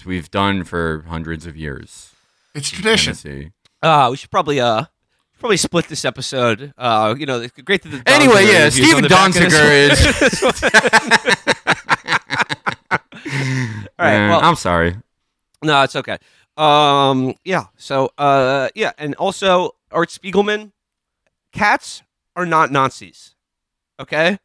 As 0.00 0.06
we've 0.06 0.30
done 0.30 0.64
for 0.64 1.04
hundreds 1.08 1.44
of 1.44 1.58
years. 1.58 2.12
It's 2.54 2.70
tradition. 2.70 3.12
Tennessee. 3.14 3.50
Uh, 3.82 4.08
we 4.10 4.16
should 4.16 4.30
probably, 4.30 4.58
uh, 4.58 4.84
probably 5.38 5.58
split 5.58 5.88
this 5.88 6.06
episode. 6.06 6.72
Uh, 6.78 7.14
you 7.18 7.26
know, 7.26 7.38
it's 7.42 7.52
great 7.60 7.82
that 7.82 7.90
the 7.90 8.02
Anyway, 8.10 8.44
yeah, 8.46 8.64
interviews 8.68 8.94
on 8.94 9.02
Steven 9.02 9.02
the 9.02 9.08
back 9.10 9.28
of 9.28 9.34
this- 9.34 9.52
Donziger 9.52 9.90
is. 9.90 11.40
All 13.98 14.06
right, 14.06 14.12
Yeah, 14.14 14.30
well- 14.30 14.40
I'm 14.42 14.54
sorry. 14.56 14.96
No, 15.62 15.82
it's 15.82 15.94
okay. 15.96 16.16
Um, 16.56 17.34
yeah. 17.44 17.64
So, 17.76 18.10
uh, 18.16 18.70
yeah, 18.74 18.92
and 18.96 19.14
also 19.16 19.72
Art 19.92 20.08
Spiegelman, 20.08 20.72
cats 21.52 22.02
are 22.34 22.46
not 22.46 22.72
Nazis. 22.72 23.34
Okay, 24.00 24.38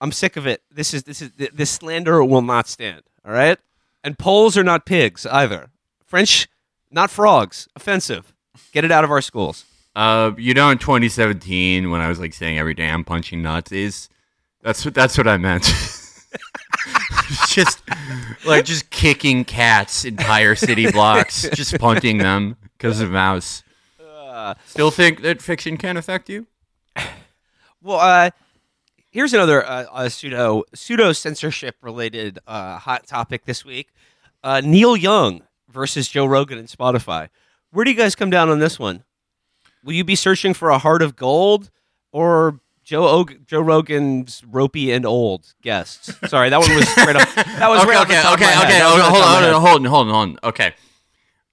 I'm 0.00 0.12
sick 0.12 0.36
of 0.36 0.46
it. 0.46 0.62
This 0.70 0.94
is 0.94 1.02
this 1.02 1.20
is 1.20 1.32
this 1.36 1.70
slander 1.72 2.22
will 2.24 2.42
not 2.42 2.68
stand. 2.68 3.02
All 3.24 3.32
right, 3.32 3.58
and 4.02 4.18
Poles 4.18 4.56
are 4.56 4.64
not 4.64 4.86
pigs 4.86 5.26
either. 5.26 5.70
French, 6.06 6.48
not 6.90 7.10
frogs. 7.10 7.68
Offensive. 7.76 8.32
Get 8.72 8.84
it 8.84 8.90
out 8.90 9.04
of 9.04 9.10
our 9.10 9.20
schools. 9.22 9.64
Uh, 9.94 10.32
you 10.36 10.54
know, 10.54 10.70
in 10.70 10.78
2017, 10.78 11.90
when 11.90 12.00
I 12.00 12.08
was 12.08 12.20
like 12.20 12.32
saying 12.32 12.58
every 12.58 12.74
day 12.74 12.88
I'm 12.88 13.04
punching 13.04 13.42
Nazis, 13.42 14.08
that's 14.62 14.84
what 14.84 14.94
that's 14.94 15.18
what 15.18 15.26
I 15.26 15.36
meant. 15.36 15.64
just 17.48 17.82
like 18.44 18.64
just 18.64 18.90
kicking 18.90 19.44
cats 19.44 20.04
entire 20.04 20.54
city 20.54 20.90
blocks, 20.90 21.48
just 21.54 21.78
punting 21.78 22.18
them 22.18 22.56
because 22.76 23.00
of 23.00 23.10
Maus. 23.10 23.62
Uh, 24.00 24.54
Still 24.66 24.90
think 24.90 25.22
that 25.22 25.42
fiction 25.42 25.76
can 25.76 25.96
affect 25.96 26.28
you? 26.28 26.46
Well, 27.82 27.98
uh, 27.98 28.28
here's 29.10 29.34
another 29.34 29.64
uh, 29.66 29.86
uh, 29.90 30.08
pseudo 30.08 30.64
pseudo 30.74 31.12
censorship 31.12 31.76
related 31.82 32.38
uh, 32.46 32.78
hot 32.78 33.06
topic 33.06 33.44
this 33.44 33.64
week: 33.64 33.88
uh, 34.42 34.60
Neil 34.64 34.96
Young 34.96 35.42
versus 35.68 36.08
Joe 36.08 36.26
Rogan 36.26 36.58
and 36.58 36.68
Spotify. 36.68 37.28
Where 37.70 37.84
do 37.84 37.90
you 37.90 37.96
guys 37.96 38.14
come 38.14 38.30
down 38.30 38.48
on 38.48 38.58
this 38.58 38.78
one? 38.78 39.04
Will 39.84 39.92
you 39.92 40.04
be 40.04 40.16
searching 40.16 40.54
for 40.54 40.70
a 40.70 40.78
heart 40.78 41.02
of 41.02 41.16
gold 41.16 41.70
or 42.12 42.60
Joe 42.82 43.04
Og- 43.20 43.46
Joe 43.46 43.60
Rogan's 43.60 44.42
ropey 44.46 44.92
and 44.92 45.06
old 45.06 45.54
guests? 45.62 46.12
Sorry, 46.28 46.50
that 46.50 46.58
one 46.60 46.74
was 46.74 46.96
right 46.96 47.16
up. 47.16 47.28
That 47.34 47.68
was 47.70 47.80
okay, 47.84 47.90
right 47.90 48.06
okay, 48.06 48.20
okay, 48.20 48.32
okay. 48.32 48.82
Was 48.82 49.02
Hold, 49.02 49.14
right 49.14 49.16
off 49.16 49.18
the 49.18 49.24
top 49.24 49.44
of 49.44 49.50
my 49.50 49.54
on, 49.54 49.62
hold 49.62 49.76
on, 49.76 49.84
hold 49.84 50.06
on, 50.08 50.08
hold 50.08 50.08
on. 50.08 50.38
Okay, 50.50 50.74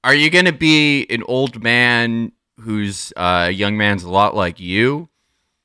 are 0.04 0.16
you 0.16 0.30
gonna 0.30 0.52
be 0.52 1.06
an 1.10 1.24
old 1.28 1.62
man 1.62 2.32
who's 2.60 3.14
uh, 3.16 3.46
a 3.48 3.52
young 3.52 3.78
man's 3.78 4.04
a 4.04 4.10
lot 4.10 4.36
like 4.36 4.60
you, 4.60 5.10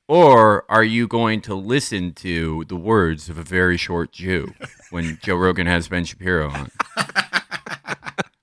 or 0.07 0.65
are 0.69 0.83
you 0.83 1.07
going 1.07 1.41
to 1.41 1.55
listen 1.55 2.13
to 2.13 2.65
the 2.67 2.75
words 2.75 3.29
of 3.29 3.37
a 3.37 3.43
very 3.43 3.77
short 3.77 4.11
Jew 4.11 4.53
when 4.91 5.17
Joe 5.23 5.35
Rogan 5.35 5.67
has 5.67 5.87
Ben 5.87 6.05
Shapiro 6.05 6.49
on? 6.49 6.71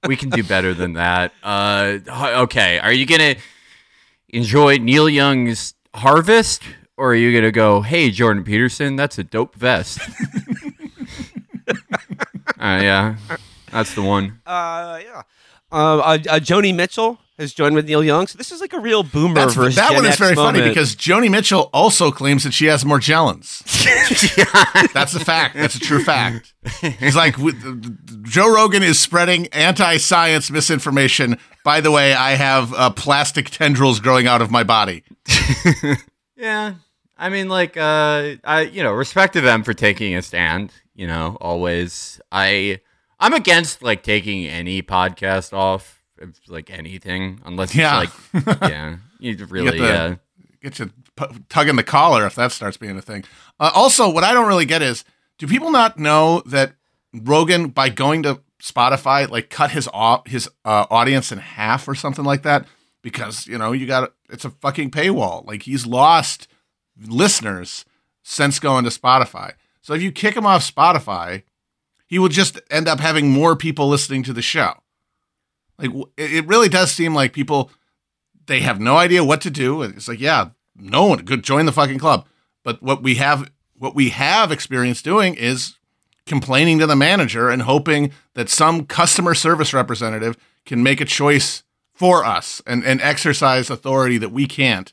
we 0.07 0.17
can 0.17 0.31
do 0.31 0.43
better 0.43 0.75
than 0.75 0.95
that. 0.95 1.33
Uh, 1.43 1.99
okay, 2.43 2.79
are 2.79 2.93
you 2.93 3.07
gonna 3.07 3.37
enjoy 4.31 4.77
Neil 4.79 5.09
Young's 5.09 5.75
Harvest, 5.95 6.63
or 6.97 7.13
are 7.13 7.15
you 7.15 7.33
gonna 7.39 7.53
go, 7.53 7.83
"Hey, 7.83 8.11
Jordan 8.11 8.45
Peterson, 8.45 8.97
that's 8.97 9.19
a 9.19 9.25
dope 9.25 9.55
vest"? 9.55 10.01
Uh, 12.59 12.79
yeah, 12.83 13.17
that's 13.73 13.95
the 13.95 14.03
one. 14.03 14.39
Uh, 14.45 15.01
yeah. 15.03 15.23
Uh, 15.73 15.99
uh, 15.99 16.01
uh, 16.01 16.17
Joni 16.41 16.75
Mitchell 16.75 17.19
has 17.39 17.55
joined 17.55 17.75
with 17.75 17.87
Neil 17.87 18.05
Young, 18.05 18.27
so 18.27 18.37
this 18.37 18.53
is 18.53 18.61
like 18.61 18.73
a 18.73 18.81
real 18.81 19.03
boomer 19.03 19.35
That's, 19.35 19.55
versus 19.55 19.77
that 19.77 19.91
Gen 19.91 19.97
one 19.97 20.05
is 20.05 20.11
X 20.11 20.19
very 20.19 20.35
funny 20.35 20.61
because 20.63 20.95
Joni 20.95 21.31
Mitchell 21.31 21.71
also 21.73 22.11
claims 22.11 22.45
that 22.45 22.53
she 22.53 22.67
has 22.67 22.85
more 22.85 22.99
Morgellons. 22.99 23.63
That's 24.93 25.15
a 25.15 25.21
fact. 25.21 25.57
That's 25.57 25.77
a 25.77 25.81
true 25.81 26.03
fact. 26.03 26.53
He's 26.81 27.17
like, 27.17 27.37
Joe 28.23 28.53
Rogan 28.53 28.83
is 28.83 28.99
spreading 28.99 29.47
anti 29.49 29.97
science 29.97 30.51
misinformation. 30.51 31.39
By 31.65 31.81
the 31.81 31.91
way, 31.91 32.15
I 32.15 32.33
have 32.33 32.75
uh, 32.75 32.91
plastic 32.91 33.51
tendrils 33.51 34.01
growing 34.01 34.27
out 34.27 34.43
of 34.43 34.51
my 34.51 34.65
body. 34.65 35.05
Yeah, 36.41 36.77
I 37.19 37.29
mean, 37.29 37.51
like, 37.51 37.77
uh, 37.77 38.37
I 38.45 38.63
you 38.73 38.83
know, 38.83 38.93
respect 38.93 39.35
to 39.35 39.43
them 39.43 39.63
for 39.63 39.75
taking 39.75 40.17
a 40.17 40.23
stand. 40.23 40.73
You 40.95 41.07
know, 41.07 41.37
always. 41.39 42.19
I 42.33 42.81
I'm 43.21 43.35
against 43.35 43.83
like 43.83 44.03
taking 44.03 44.47
any 44.47 44.83
podcast 44.83 45.53
off, 45.53 46.03
of, 46.21 46.39
like 46.49 46.71
anything, 46.71 47.41
unless 47.45 47.75
Yeah. 47.75 48.03
it's 48.03 48.47
like, 48.47 48.61
yeah, 48.71 48.97
you 49.19 49.37
really, 49.47 49.79
yeah. 49.79 50.17
Get 50.63 50.79
you 50.79 50.91
tugging 51.49 51.77
the 51.77 51.83
collar 51.83 52.27
if 52.27 52.35
that 52.35 52.53
starts 52.53 52.77
being 52.77 52.97
a 52.97 53.03
thing. 53.03 53.25
Uh, 53.59 53.71
also, 53.75 54.11
what 54.11 54.25
I 54.25 54.33
don't 54.35 54.47
really 54.49 54.67
get 54.67 54.83
is 54.83 55.05
do 55.39 55.47
people 55.47 55.71
not 55.71 55.99
know 55.99 56.43
that 56.47 56.75
Rogan, 57.15 57.69
by 57.69 57.89
going 57.89 58.23
to 58.25 58.41
Spotify, 58.63 59.29
like 59.29 59.49
cut 59.49 59.71
his 59.71 59.89
au- 59.95 60.23
his 60.27 60.49
uh, 60.65 60.87
audience 60.91 61.33
in 61.33 61.39
half 61.39 61.89
or 61.89 61.95
something 61.95 62.25
like 62.27 62.43
that? 62.43 62.67
Because, 63.03 63.47
you 63.47 63.57
know, 63.57 63.73
you 63.73 63.87
got 63.87 64.13
it's 64.29 64.45
a 64.45 64.51
fucking 64.51 64.91
paywall. 64.91 65.47
Like 65.47 65.63
he's 65.63 65.87
lost 65.87 66.47
listeners 67.07 67.85
since 68.23 68.59
going 68.59 68.85
to 68.85 68.91
Spotify. 68.91 69.55
So 69.83 69.95
if 69.95 70.03
you 70.03 70.13
kick 70.13 70.37
him 70.37 70.47
off 70.47 70.71
Spotify, 70.71 71.43
he 72.11 72.19
will 72.19 72.29
just 72.29 72.61
end 72.71 72.89
up 72.89 73.01
having 73.01 73.31
more 73.31 73.57
people 73.57 73.89
listening 73.89 74.23
to 74.25 74.35
the 74.35 74.43
show. 74.43 74.75
Like 75.79 75.93
it 76.19 76.33
it 76.33 76.47
really 76.47 76.69
does 76.69 76.91
seem 76.93 77.15
like 77.15 77.33
people 77.33 77.71
they 78.47 78.61
have 78.61 78.81
no 78.81 78.97
idea 78.99 79.25
what 79.25 79.41
to 79.43 79.51
do. 79.51 79.83
It's 79.83 80.09
like, 80.09 80.21
yeah, 80.21 80.51
no 80.75 81.07
one 81.07 81.25
could 81.25 81.43
join 81.45 81.67
the 81.67 81.73
fucking 81.73 82.01
club. 82.01 82.27
But 82.65 82.83
what 82.83 83.03
we 83.03 83.15
have 83.15 83.51
what 83.79 83.95
we 83.95 84.11
have 84.11 84.53
experience 84.53 85.01
doing 85.03 85.35
is 85.37 85.77
complaining 86.27 86.79
to 86.81 86.87
the 86.87 86.97
manager 86.97 87.49
and 87.49 87.63
hoping 87.63 88.13
that 88.35 88.51
some 88.51 88.85
customer 88.87 89.35
service 89.35 89.73
representative 89.73 90.37
can 90.67 90.83
make 90.83 91.01
a 91.01 91.07
choice 91.07 91.63
for 91.95 92.25
us 92.25 92.61
and, 92.67 92.85
and 92.85 93.01
exercise 93.01 93.71
authority 93.71 94.19
that 94.19 94.33
we 94.33 94.47
can't. 94.47 94.93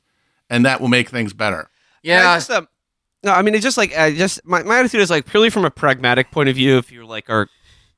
and 0.50 0.66
that 0.66 0.80
will 0.80 0.88
make 0.88 1.10
things 1.10 1.34
better. 1.34 1.70
Yeah. 2.04 2.32
I 2.32 2.38
just, 2.38 2.52
um, 2.52 2.68
no, 3.28 3.34
I 3.34 3.42
mean 3.42 3.56
it's 3.56 3.64
just 3.64 3.78
like 3.78 3.96
I 3.96 4.14
just 4.14 4.40
my, 4.46 4.64
my 4.64 4.80
attitude 4.80 5.02
is 5.02 5.10
like 5.10 5.26
purely 5.26 5.50
from 5.50 5.66
a 5.66 5.70
pragmatic 5.70 6.32
point 6.32 6.48
of 6.48 6.56
view. 6.56 6.78
If 6.78 6.92
you're 6.94 7.06
like 7.06 7.30
are 7.30 7.50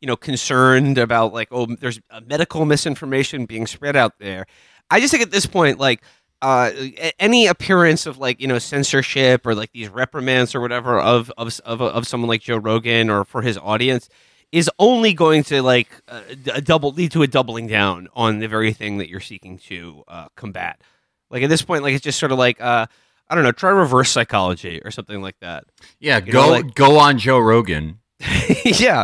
you 0.01 0.07
know 0.07 0.15
concerned 0.15 0.97
about 0.97 1.33
like 1.33 1.49
oh 1.51 1.67
there's 1.67 1.99
a 2.09 2.21
medical 2.21 2.65
misinformation 2.65 3.45
being 3.45 3.67
spread 3.67 3.95
out 3.95 4.17
there, 4.17 4.47
I 4.89 4.99
just 4.99 5.11
think 5.11 5.21
at 5.21 5.31
this 5.31 5.45
point 5.45 5.77
like 5.79 6.01
uh, 6.41 6.71
any 7.19 7.45
appearance 7.45 8.07
of 8.07 8.17
like 8.17 8.41
you 8.41 8.47
know 8.47 8.57
censorship 8.57 9.45
or 9.45 9.53
like 9.53 9.71
these 9.71 9.89
reprimands 9.89 10.55
or 10.55 10.61
whatever 10.61 10.99
of 10.99 11.31
of 11.37 11.59
of, 11.63 11.81
of 11.81 12.07
someone 12.07 12.27
like 12.27 12.41
Joe 12.41 12.57
Rogan 12.57 13.09
or 13.09 13.23
for 13.23 13.43
his 13.43 13.57
audience 13.57 14.09
is 14.51 14.69
only 14.79 15.13
going 15.13 15.43
to 15.43 15.61
like 15.61 15.89
uh, 16.07 16.21
double 16.63 16.91
lead 16.91 17.11
to 17.11 17.21
a 17.21 17.27
doubling 17.27 17.67
down 17.67 18.07
on 18.15 18.39
the 18.39 18.47
very 18.47 18.73
thing 18.73 18.97
that 18.97 19.09
you're 19.09 19.19
seeking 19.19 19.59
to 19.59 20.03
uh, 20.07 20.27
combat. 20.35 20.81
Like 21.29 21.43
at 21.43 21.49
this 21.49 21.61
point, 21.61 21.83
like 21.83 21.93
it's 21.93 22.03
just 22.03 22.17
sort 22.17 22.31
of 22.31 22.39
like 22.39 22.59
uh, 22.59 22.87
I 23.29 23.35
don't 23.35 23.43
know, 23.43 23.51
try 23.51 23.69
reverse 23.69 24.09
psychology 24.11 24.81
or 24.83 24.91
something 24.91 25.21
like 25.21 25.39
that. 25.41 25.65
yeah. 25.99 26.17
you 26.23 26.31
Go 26.31 26.45
know, 26.45 26.49
like- 26.51 26.73
go 26.75 26.97
on 26.99 27.17
Joe 27.19 27.39
Rogan. 27.39 27.99
yeah, 28.65 29.03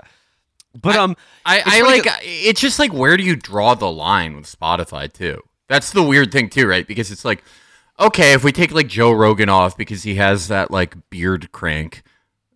but 0.82 0.96
um, 0.98 1.15
I, 1.46 1.62
I 1.65 1.82
like 1.84 2.05
it's 2.22 2.60
just 2.60 2.79
like 2.79 2.91
where 2.91 3.15
do 3.15 3.24
you 3.24 3.36
draw 3.38 3.75
the 3.75 3.89
line 3.89 4.36
with 4.36 4.46
Spotify 4.46 5.12
too? 5.12 5.41
That's 5.70 5.91
the 5.91 6.03
weird 6.03 6.32
thing 6.34 6.50
too, 6.50 6.67
right? 6.67 6.86
Because 6.86 7.12
it's 7.12 7.24
like, 7.24 7.41
okay, 7.98 8.34
if 8.34 8.44
we 8.44 8.51
take 8.51 8.74
like 8.74 8.88
Joe 8.89 9.12
Rogan 9.13 9.48
off 9.48 9.77
because 9.77 10.03
he 10.03 10.15
has 10.15 10.50
that 10.50 10.70
like 10.70 10.96
beard 11.10 11.51
crank, 11.53 12.03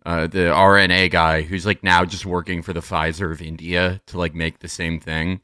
uh, 0.04 0.26
the 0.26 0.40
RNA 0.50 1.10
guy 1.12 1.40
who's 1.42 1.64
like 1.64 1.82
now 1.82 2.04
just 2.04 2.26
working 2.26 2.60
for 2.62 2.74
the 2.74 2.80
Pfizer 2.80 3.32
of 3.32 3.40
India 3.40 4.02
to 4.06 4.18
like 4.18 4.34
make 4.34 4.58
the 4.58 4.68
same 4.68 5.00
thing. 5.00 5.40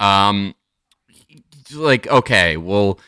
Um, 0.00 0.54
like 1.74 2.06
okay, 2.08 2.56
well, 2.56 2.98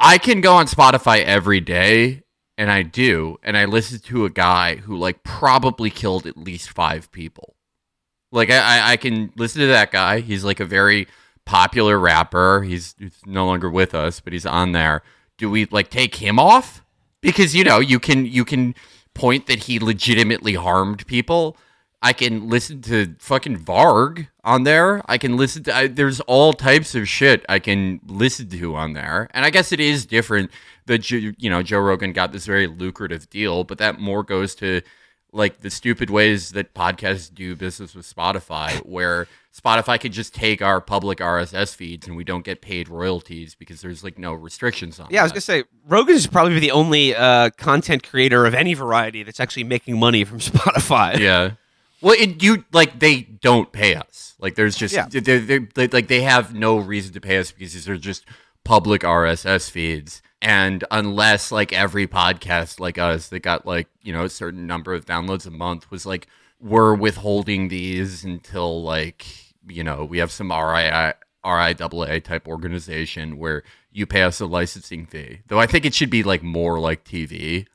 I 0.00 0.18
can 0.18 0.40
go 0.40 0.54
on 0.54 0.66
Spotify 0.66 1.22
every 1.22 1.60
day, 1.60 2.22
and 2.56 2.70
I 2.70 2.82
do, 2.82 3.38
and 3.42 3.56
I 3.56 3.64
listen 3.64 3.98
to 4.00 4.24
a 4.24 4.30
guy 4.30 4.76
who 4.76 4.96
like 4.96 5.22
probably 5.22 5.90
killed 5.90 6.26
at 6.26 6.36
least 6.36 6.70
five 6.70 7.10
people. 7.12 7.54
Like 8.30 8.50
I, 8.50 8.92
I- 8.92 8.96
can 8.96 9.32
listen 9.36 9.60
to 9.60 9.66
that 9.68 9.90
guy. 9.90 10.20
He's 10.20 10.44
like 10.44 10.60
a 10.60 10.64
very 10.64 11.08
popular 11.44 11.98
rapper. 11.98 12.62
He's, 12.62 12.94
he's 12.98 13.18
no 13.26 13.46
longer 13.46 13.70
with 13.70 13.94
us, 13.94 14.20
but 14.20 14.32
he's 14.32 14.46
on 14.46 14.72
there. 14.72 15.02
Do 15.38 15.48
we 15.50 15.66
like 15.66 15.88
take 15.90 16.16
him 16.16 16.38
off? 16.38 16.84
Because 17.22 17.54
you 17.54 17.64
know 17.64 17.78
you 17.80 17.98
can 17.98 18.26
you 18.26 18.44
can 18.44 18.74
point 19.14 19.46
that 19.46 19.64
he 19.64 19.78
legitimately 19.80 20.54
harmed 20.54 21.06
people. 21.06 21.56
I 22.00 22.12
can 22.12 22.48
listen 22.48 22.80
to 22.82 23.16
fucking 23.18 23.58
Varg 23.64 24.28
on 24.44 24.62
there. 24.62 25.02
I 25.06 25.18
can 25.18 25.36
listen 25.36 25.64
to. 25.64 25.74
I, 25.74 25.86
there's 25.88 26.20
all 26.20 26.52
types 26.52 26.94
of 26.94 27.08
shit 27.08 27.44
I 27.48 27.58
can 27.58 28.00
listen 28.06 28.48
to 28.50 28.76
on 28.76 28.92
there, 28.92 29.28
and 29.32 29.44
I 29.44 29.50
guess 29.50 29.72
it 29.72 29.80
is 29.80 30.06
different 30.06 30.50
that 30.86 31.10
you 31.10 31.34
know 31.50 31.62
Joe 31.62 31.80
Rogan 31.80 32.12
got 32.12 32.32
this 32.32 32.46
very 32.46 32.66
lucrative 32.66 33.28
deal, 33.30 33.64
but 33.64 33.78
that 33.78 33.98
more 33.98 34.22
goes 34.22 34.54
to 34.56 34.82
like 35.32 35.60
the 35.60 35.70
stupid 35.70 36.08
ways 36.08 36.52
that 36.52 36.72
podcasts 36.72 37.32
do 37.32 37.54
business 37.54 37.94
with 37.94 38.12
Spotify, 38.12 38.78
where 38.86 39.26
Spotify 39.54 40.00
could 40.00 40.12
just 40.12 40.34
take 40.34 40.62
our 40.62 40.80
public 40.80 41.18
RSS 41.18 41.74
feeds 41.74 42.06
and 42.06 42.16
we 42.16 42.24
don't 42.24 42.44
get 42.44 42.62
paid 42.62 42.88
royalties 42.88 43.54
because 43.54 43.82
there's 43.82 44.04
like 44.04 44.18
no 44.18 44.32
restrictions 44.32 44.98
on. 45.00 45.06
It. 45.06 45.14
Yeah, 45.14 45.20
I 45.20 45.22
was 45.24 45.32
gonna 45.32 45.40
say 45.40 45.64
Rogan's 45.86 46.26
probably 46.28 46.60
the 46.60 46.70
only 46.70 47.14
uh, 47.14 47.50
content 47.50 48.04
creator 48.04 48.46
of 48.46 48.54
any 48.54 48.74
variety 48.74 49.22
that's 49.24 49.40
actually 49.40 49.64
making 49.64 49.98
money 49.98 50.24
from 50.24 50.38
Spotify. 50.38 51.18
yeah. 51.18 51.52
Well, 52.00 52.14
it, 52.18 52.42
you 52.42 52.64
like 52.72 52.98
they 52.98 53.22
don't 53.22 53.72
pay 53.72 53.94
us. 53.94 54.34
Like 54.38 54.54
there's 54.54 54.76
just 54.76 54.94
Yeah. 54.94 55.06
they're, 55.10 55.40
they're, 55.40 55.68
they 55.74 55.88
like 55.88 56.08
they 56.08 56.22
have 56.22 56.54
no 56.54 56.78
reason 56.78 57.12
to 57.14 57.20
pay 57.20 57.38
us 57.38 57.50
because 57.50 57.72
these 57.74 57.88
are 57.88 57.96
just 57.96 58.24
public 58.64 59.02
RSS 59.02 59.70
feeds. 59.70 60.22
And 60.40 60.84
unless 60.90 61.50
like 61.50 61.72
every 61.72 62.06
podcast 62.06 62.78
like 62.78 62.98
us 62.98 63.28
that 63.30 63.40
got 63.40 63.66
like 63.66 63.88
you 64.02 64.12
know 64.12 64.24
a 64.24 64.28
certain 64.28 64.66
number 64.66 64.94
of 64.94 65.04
downloads 65.06 65.46
a 65.46 65.50
month 65.50 65.90
was 65.90 66.06
like 66.06 66.28
we're 66.60 66.94
withholding 66.94 67.68
these 67.68 68.24
until 68.24 68.82
like 68.82 69.26
you 69.66 69.82
know 69.82 70.04
we 70.04 70.18
have 70.18 70.30
some 70.30 70.50
RII 70.50 71.14
RIAA 71.44 72.22
type 72.22 72.46
organization 72.46 73.38
where 73.38 73.62
you 73.90 74.06
pay 74.06 74.22
us 74.22 74.38
a 74.40 74.46
licensing 74.46 75.06
fee. 75.06 75.40
Though 75.48 75.58
I 75.58 75.66
think 75.66 75.84
it 75.84 75.94
should 75.94 76.10
be 76.10 76.22
like 76.22 76.42
more 76.42 76.78
like 76.78 77.04
TV 77.04 77.66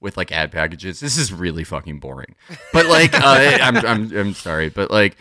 with 0.00 0.16
like 0.16 0.30
ad 0.32 0.52
packages. 0.52 1.00
This 1.00 1.16
is 1.16 1.32
really 1.32 1.64
fucking 1.64 1.98
boring. 2.00 2.34
But 2.72 2.86
like, 2.86 3.14
uh, 3.14 3.20
I'm, 3.60 3.76
I'm, 3.78 4.16
I'm 4.16 4.34
sorry, 4.34 4.68
but 4.68 4.90
like, 4.90 5.16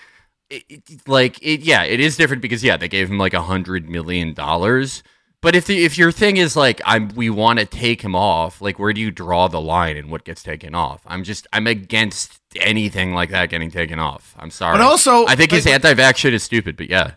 it, 0.50 0.64
it- 0.70 1.08
like 1.08 1.42
it, 1.42 1.62
yeah, 1.62 1.84
it 1.84 2.00
is 2.00 2.16
different 2.18 2.42
because 2.42 2.64
yeah, 2.64 2.78
they 2.78 2.88
gave 2.88 3.10
him 3.10 3.18
like 3.18 3.34
a 3.34 3.42
hundred 3.42 3.90
million 3.90 4.34
dollars. 4.34 5.04
But 5.40 5.56
if 5.56 5.68
the 5.68 5.86
if 5.86 5.98
your 6.00 6.12
thing 6.12 6.38
is 6.38 6.56
like 6.56 6.82
I'm, 6.84 7.10
we 7.10 7.30
want 7.30 7.60
to 7.60 7.66
take 7.66 8.02
him 8.02 8.16
off. 8.16 8.60
Like, 8.60 8.80
where 8.80 8.92
do 8.92 9.00
you 9.00 9.12
draw 9.12 9.48
the 9.48 9.62
line 9.62 9.96
and 9.96 10.10
what 10.10 10.24
gets 10.24 10.42
taken 10.42 10.74
off? 10.74 11.02
I'm 11.06 11.24
just 11.24 11.46
I'm 11.54 11.68
against 11.68 12.40
anything 12.56 13.14
like 13.14 13.30
that 13.30 13.50
getting 13.50 13.70
taken 13.70 14.00
off. 14.00 14.36
I'm 14.40 14.50
sorry. 14.50 14.78
But 14.80 14.82
also, 14.84 15.28
I 15.28 15.36
think 15.36 15.52
his 15.52 15.68
anti-vax 15.68 16.18
shit 16.18 16.34
is 16.34 16.42
stupid. 16.42 16.76
But 16.76 16.90
yeah, 16.90 17.12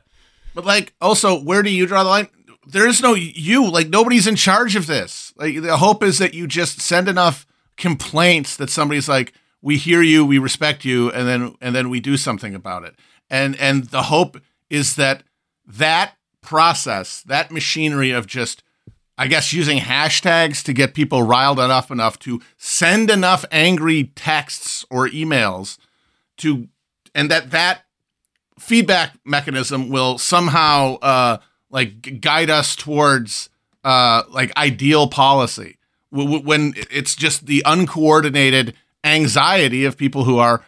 But 0.55 0.67
like, 0.67 0.93
also, 1.01 1.41
where 1.43 1.63
do 1.63 1.71
you 1.71 1.87
draw 1.87 2.03
the 2.03 2.11
line? 2.11 2.29
There 2.67 2.87
is 2.87 3.01
no 3.01 3.15
you. 3.15 3.71
Like 3.71 3.89
nobody's 3.89 4.27
in 4.27 4.37
charge 4.37 4.77
of 4.77 4.87
this. 4.87 5.33
Like 5.37 5.63
the 5.63 5.79
hope 5.79 6.03
is 6.03 6.19
that 6.19 6.35
you 6.35 6.47
just 6.47 6.81
send 6.83 7.09
enough 7.09 7.47
complaints 7.81 8.57
that 8.57 8.71
somebody's 8.71 9.09
like, 9.09 9.33
"We 9.61 9.77
hear 9.77 10.03
you, 10.03 10.25
we 10.25 10.39
respect 10.39 10.85
you," 10.85 11.11
and 11.11 11.27
then 11.27 11.57
and 11.61 11.75
then 11.75 11.91
we 11.91 11.99
do 11.99 12.17
something 12.17 12.55
about 12.55 12.85
it. 12.85 12.95
And 13.29 13.57
and 13.57 13.85
the 13.85 14.05
hope 14.05 14.41
is 14.69 14.95
that 14.97 15.25
that 15.67 16.15
process, 16.43 17.23
that 17.23 17.51
machinery 17.51 18.11
of 18.11 18.27
just, 18.27 18.63
I 19.19 19.27
guess, 19.27 19.53
using 19.53 19.79
hashtags 19.79 20.63
to 20.65 20.73
get 20.73 20.95
people 20.95 21.23
riled 21.23 21.59
enough 21.59 21.91
enough 21.91 22.19
to 22.21 22.41
send 22.57 23.11
enough 23.11 23.45
angry 23.51 24.05
texts 24.15 24.85
or 24.91 25.09
emails 25.09 25.79
to, 26.39 26.69
and 27.15 27.31
that 27.31 27.51
that 27.51 27.83
feedback 28.59 29.15
mechanism 29.25 29.89
will 29.89 30.19
somehow 30.19 30.97
uh, 30.97 31.39
like 31.71 32.21
guide 32.21 32.51
us 32.51 32.77
towards 32.77 33.49
uh, 33.85 34.23
like 34.31 34.55
ideal 34.57 35.09
policy 35.09 35.79
when 36.11 36.75
it's 36.91 37.15
just 37.15 37.47
the 37.47 37.63
uncoordinated 37.65 38.75
anxiety 39.05 39.85
of 39.85 39.97
people 39.97 40.25
who 40.25 40.39
are 40.39 40.65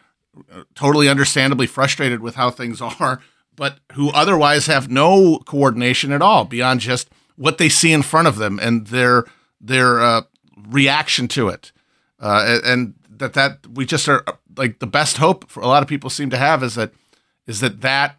uh, 0.52 0.62
totally 0.74 1.08
understandably 1.08 1.66
frustrated 1.66 2.20
with 2.20 2.36
how 2.36 2.50
things 2.50 2.80
are 3.00 3.20
but 3.56 3.78
who 3.92 4.10
otherwise 4.10 4.66
have 4.66 4.90
no 4.90 5.38
coordination 5.38 6.12
at 6.12 6.22
all 6.22 6.44
beyond 6.44 6.80
just 6.80 7.10
what 7.36 7.58
they 7.58 7.68
see 7.68 7.92
in 7.92 8.02
front 8.02 8.28
of 8.28 8.36
them 8.36 8.58
and 8.60 8.88
their 8.88 9.24
their 9.60 10.00
uh, 10.00 10.22
reaction 10.68 11.28
to 11.28 11.48
it. 11.48 11.72
Uh, 12.20 12.60
and, 12.64 12.94
that 13.08 13.34
that 13.34 13.64
we 13.68 13.86
just 13.86 14.08
are 14.08 14.24
like 14.56 14.80
the 14.80 14.86
best 14.86 15.18
hope 15.18 15.48
for 15.48 15.62
a 15.62 15.66
lot 15.66 15.80
of 15.80 15.88
people 15.88 16.10
seem 16.10 16.30
to 16.30 16.36
have 16.36 16.60
is 16.64 16.74
that 16.74 16.92
is 17.46 17.60
that 17.60 17.80
that 17.82 18.18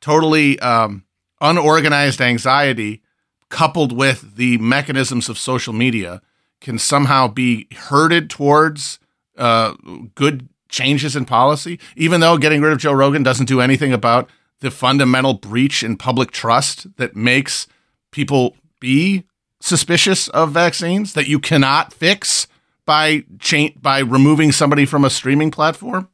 totally 0.00 0.60
um, 0.60 1.02
unorganized 1.40 2.20
anxiety 2.20 3.02
coupled 3.48 3.90
with 3.90 4.36
the 4.36 4.58
mechanisms 4.58 5.28
of 5.28 5.38
social 5.38 5.72
media 5.72 6.22
can 6.64 6.78
somehow 6.78 7.28
be 7.28 7.68
herded 7.72 8.30
towards 8.30 8.98
uh, 9.36 9.74
good 10.14 10.48
changes 10.70 11.14
in 11.14 11.26
policy, 11.26 11.78
even 11.94 12.20
though 12.20 12.38
getting 12.38 12.62
rid 12.62 12.72
of 12.72 12.78
Joe 12.78 12.92
Rogan 12.92 13.22
doesn't 13.22 13.46
do 13.46 13.60
anything 13.60 13.92
about 13.92 14.30
the 14.60 14.70
fundamental 14.70 15.34
breach 15.34 15.82
in 15.82 15.96
public 15.96 16.30
trust 16.30 16.96
that 16.96 17.14
makes 17.14 17.66
people 18.10 18.56
be 18.80 19.24
suspicious 19.60 20.28
of 20.28 20.52
vaccines 20.52 21.12
that 21.12 21.28
you 21.28 21.38
cannot 21.38 21.92
fix 21.92 22.46
by 22.86 23.24
cha- 23.38 23.74
by 23.80 23.98
removing 23.98 24.50
somebody 24.50 24.86
from 24.86 25.04
a 25.04 25.10
streaming 25.10 25.50
platform. 25.50 26.08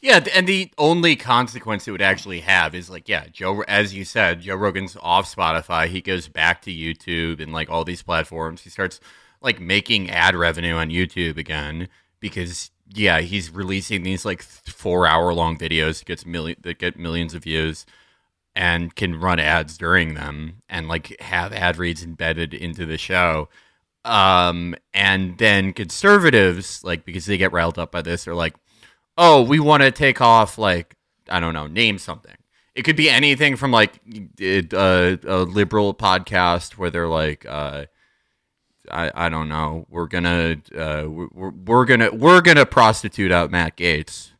Yeah, 0.00 0.24
and 0.34 0.48
the 0.48 0.70
only 0.78 1.14
consequence 1.14 1.86
it 1.86 1.92
would 1.92 2.02
actually 2.02 2.40
have 2.40 2.74
is 2.74 2.90
like, 2.90 3.08
yeah, 3.08 3.26
Joe, 3.32 3.62
as 3.68 3.94
you 3.94 4.04
said, 4.04 4.40
Joe 4.40 4.56
Rogan's 4.56 4.96
off 5.00 5.32
Spotify. 5.32 5.86
He 5.86 6.00
goes 6.00 6.26
back 6.28 6.62
to 6.62 6.72
YouTube 6.72 7.40
and 7.40 7.52
like 7.52 7.70
all 7.70 7.84
these 7.84 8.02
platforms. 8.02 8.62
He 8.62 8.70
starts 8.70 8.98
like 9.42 9.60
making 9.60 10.10
ad 10.10 10.34
revenue 10.34 10.74
on 10.74 10.90
YouTube 10.90 11.36
again 11.36 11.88
because 12.20 12.70
yeah, 12.94 13.20
he's 13.20 13.50
releasing 13.50 14.02
these 14.02 14.24
like 14.24 14.42
four 14.42 15.06
hour 15.06 15.32
long 15.32 15.56
videos 15.56 16.00
that 16.00 16.06
gets 16.06 16.26
million 16.26 16.56
that 16.62 16.78
get 16.78 16.98
millions 16.98 17.34
of 17.34 17.42
views 17.44 17.86
and 18.54 18.94
can 18.94 19.18
run 19.18 19.38
ads 19.38 19.78
during 19.78 20.14
them 20.14 20.62
and 20.68 20.88
like 20.88 21.18
have 21.20 21.52
ad 21.52 21.78
reads 21.78 22.02
embedded 22.02 22.52
into 22.54 22.86
the 22.86 22.98
show. 22.98 23.48
Um, 24.04 24.74
and 24.92 25.38
then 25.38 25.72
conservatives, 25.72 26.82
like 26.84 27.04
because 27.04 27.26
they 27.26 27.38
get 27.38 27.52
riled 27.52 27.78
up 27.78 27.92
by 27.92 28.02
this, 28.02 28.26
are 28.26 28.34
like, 28.34 28.54
oh, 29.16 29.42
we 29.42 29.60
want 29.60 29.82
to 29.82 29.90
take 29.90 30.20
off 30.20 30.58
like 30.58 30.96
I 31.28 31.40
don't 31.40 31.54
know, 31.54 31.66
name 31.66 31.98
something. 31.98 32.36
It 32.74 32.82
could 32.82 32.96
be 32.96 33.10
anything 33.10 33.56
from 33.56 33.70
like 33.70 34.00
uh, 34.40 35.16
a 35.26 35.44
liberal 35.44 35.94
podcast 35.94 36.72
where 36.78 36.90
they're 36.90 37.08
like, 37.08 37.44
uh, 37.46 37.86
I 38.92 39.10
I 39.14 39.28
don't 39.28 39.48
know, 39.48 39.86
we're 39.90 40.06
gonna 40.06 40.56
uh, 40.76 41.04
we're, 41.08 41.50
we're 41.50 41.84
gonna 41.84 42.10
we're 42.12 42.40
gonna 42.40 42.66
prostitute 42.66 43.32
out 43.32 43.50
Matt 43.50 43.76
Gaetz. 43.76 44.30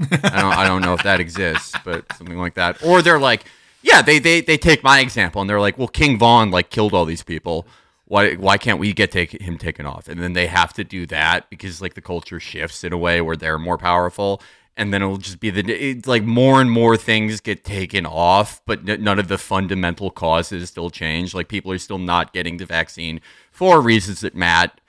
I 0.00 0.40
don't 0.42 0.52
I 0.52 0.66
don't 0.66 0.82
know 0.82 0.94
if 0.94 1.02
that 1.04 1.20
exists, 1.20 1.74
but 1.84 2.04
something 2.16 2.38
like 2.38 2.54
that. 2.54 2.82
Or 2.84 3.02
they're 3.02 3.18
like, 3.18 3.44
yeah, 3.82 4.02
they 4.02 4.18
they 4.18 4.40
they 4.42 4.58
take 4.58 4.82
my 4.82 5.00
example 5.00 5.40
and 5.40 5.48
they're 5.50 5.60
like, 5.60 5.78
well, 5.78 5.88
King 5.88 6.18
Von 6.18 6.50
like 6.50 6.70
killed 6.70 6.94
all 6.94 7.04
these 7.04 7.22
people. 7.22 7.66
why 8.06 8.34
why 8.34 8.56
can't 8.56 8.78
we 8.78 8.92
get 8.92 9.10
take, 9.12 9.32
him 9.32 9.58
taken 9.58 9.84
off? 9.86 10.08
And 10.08 10.20
then 10.22 10.32
they 10.32 10.46
have 10.46 10.72
to 10.74 10.84
do 10.84 11.06
that 11.06 11.50
because 11.50 11.82
like 11.82 11.94
the 11.94 12.00
culture 12.00 12.40
shifts 12.40 12.84
in 12.84 12.92
a 12.92 12.98
way 12.98 13.20
where 13.20 13.36
they're 13.36 13.58
more 13.58 13.78
powerful, 13.78 14.40
and 14.76 14.92
then 14.92 15.02
it'll 15.02 15.16
just 15.16 15.40
be 15.40 15.50
the 15.50 15.62
it's 15.72 16.06
like 16.06 16.22
more 16.22 16.60
and 16.60 16.70
more 16.70 16.96
things 16.96 17.40
get 17.40 17.64
taken 17.64 18.04
off, 18.04 18.60
but 18.66 18.84
none 18.84 19.18
of 19.18 19.28
the 19.28 19.38
fundamental 19.38 20.10
causes 20.10 20.68
still 20.68 20.90
change. 20.90 21.34
Like 21.34 21.48
people 21.48 21.72
are 21.72 21.78
still 21.78 21.98
not 21.98 22.32
getting 22.32 22.58
the 22.58 22.66
vaccine 22.66 23.20
for 23.50 23.80
reasons 23.80 24.20
that 24.20 24.34
Matt 24.34 24.80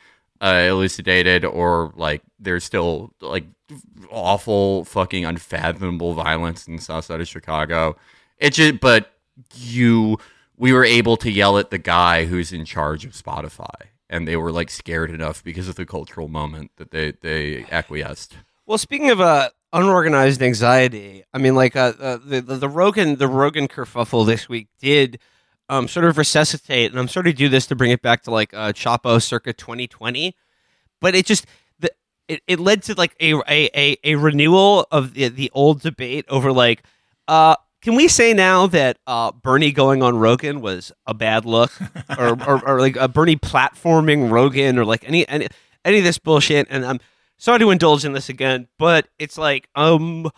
uh, 0.42 0.66
elucidated, 0.68 1.46
or 1.46 1.94
like 1.96 2.22
there's 2.40 2.64
still 2.64 3.14
like 3.22 3.46
awful, 4.10 4.86
fucking 4.86 5.26
unfathomable 5.26 6.14
violence 6.14 6.68
in 6.68 6.76
the 6.76 6.82
south 6.82 7.06
side 7.06 7.22
of 7.22 7.28
Chicago. 7.28 7.96
It 8.38 8.54
just, 8.54 8.80
but 8.80 9.14
you, 9.56 10.18
we 10.58 10.74
were 10.74 10.86
able 10.86 11.18
to 11.18 11.32
yell 11.32 11.58
at 11.58 11.72
the 11.72 11.78
guy 11.78 12.26
who's 12.26 12.52
in 12.52 12.66
charge 12.66 13.06
of 13.06 13.14
Spotify, 13.14 13.88
and 14.10 14.28
they 14.28 14.36
were 14.36 14.52
like 14.52 14.70
scared 14.70 15.12
enough 15.12 15.44
because 15.44 15.68
of 15.68 15.76
the 15.76 15.86
cultural 15.86 16.28
moment 16.28 16.72
that 16.76 16.92
they 16.92 17.14
they 17.22 17.66
acquiesced. 17.72 18.36
Well, 18.66 18.78
speaking 18.78 19.10
of 19.10 19.22
uh, 19.22 19.52
unorganized 19.78 20.42
anxiety, 20.42 21.24
I 21.34 21.38
mean, 21.38 21.56
like 21.56 21.76
uh, 21.76 21.94
uh, 22.00 22.18
the, 22.24 22.42
the 22.42 22.56
the 22.56 22.70
Rogan 22.70 23.16
the 23.16 23.28
Rogan 23.28 23.68
kerfuffle 23.68 24.26
this 24.26 24.50
week 24.50 24.68
did 24.80 25.20
um, 25.70 25.88
sort 25.88 26.06
of 26.06 26.18
resuscitate, 26.18 26.92
and 26.92 27.00
I'm 27.00 27.08
sort 27.08 27.28
of 27.28 27.36
do 27.36 27.48
this 27.48 27.68
to 27.68 27.76
bring 27.76 27.92
it 27.92 28.02
back 28.02 28.24
to 28.24 28.32
like 28.32 28.54
uh, 28.54 28.74
Chapo 28.74 29.22
circa 29.22 29.54
2020, 29.54 30.36
but 31.00 31.16
it 31.16 31.26
just 31.26 31.46
the 31.80 31.92
it, 32.28 32.42
it 32.48 32.60
led 32.60 32.84
to 32.84 32.96
like 32.96 33.16
a 33.20 33.34
a, 33.48 33.70
a, 33.76 33.98
a 34.04 34.16
renewal 34.16 34.88
of 34.92 35.14
the, 35.14 35.30
the 35.30 35.52
old 35.54 35.82
debate 35.82 36.26
over 36.28 36.52
like 36.52 36.84
uh 37.28 37.56
can 37.82 37.96
we 37.96 38.08
say 38.08 38.34
now 38.34 38.68
that 38.68 38.98
uh, 39.06 39.32
Bernie 39.32 39.72
going 39.72 40.02
on 40.02 40.18
Rogan 40.18 40.62
was 40.62 40.92
a 41.06 41.14
bad 41.14 41.46
look, 41.46 41.72
or, 42.18 42.30
or, 42.44 42.68
or 42.68 42.80
like 42.82 42.96
a 42.96 43.08
Bernie 43.08 43.36
platforming 43.36 44.32
Rogan, 44.32 44.80
or 44.80 44.84
like 44.84 45.08
any 45.08 45.28
any 45.30 45.48
any 45.86 46.00
of 46.00 46.04
this 46.04 46.18
bullshit? 46.18 46.68
And 46.70 46.86
I'm 46.86 47.00
sorry 47.38 47.60
to 47.60 47.72
indulge 47.72 48.06
in 48.06 48.14
this 48.14 48.30
again, 48.30 48.68
but 48.78 49.08
it's 49.20 49.38
like, 49.38 49.70
um, 49.76 50.30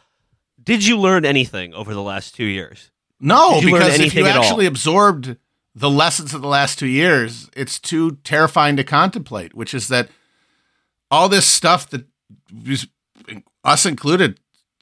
did 0.61 0.85
you 0.85 0.97
learn 0.97 1.25
anything 1.25 1.73
over 1.73 1.93
the 1.93 2.01
last 2.01 2.35
two 2.35 2.45
years? 2.45 2.91
No, 3.19 3.55
Did 3.55 3.63
you 3.63 3.71
learn 3.71 3.81
because 3.81 3.99
if 3.99 4.13
you 4.13 4.25
actually 4.27 4.65
absorbed 4.65 5.35
the 5.75 5.89
lessons 5.89 6.33
of 6.33 6.41
the 6.41 6.47
last 6.47 6.79
two 6.79 6.87
years, 6.87 7.49
it's 7.55 7.79
too 7.79 8.17
terrifying 8.23 8.75
to 8.77 8.83
contemplate. 8.83 9.53
Which 9.53 9.73
is 9.73 9.87
that 9.89 10.09
all 11.11 11.27
this 11.29 11.45
stuff 11.45 11.89
that 11.89 12.05
us 13.63 13.85
included 13.85 14.39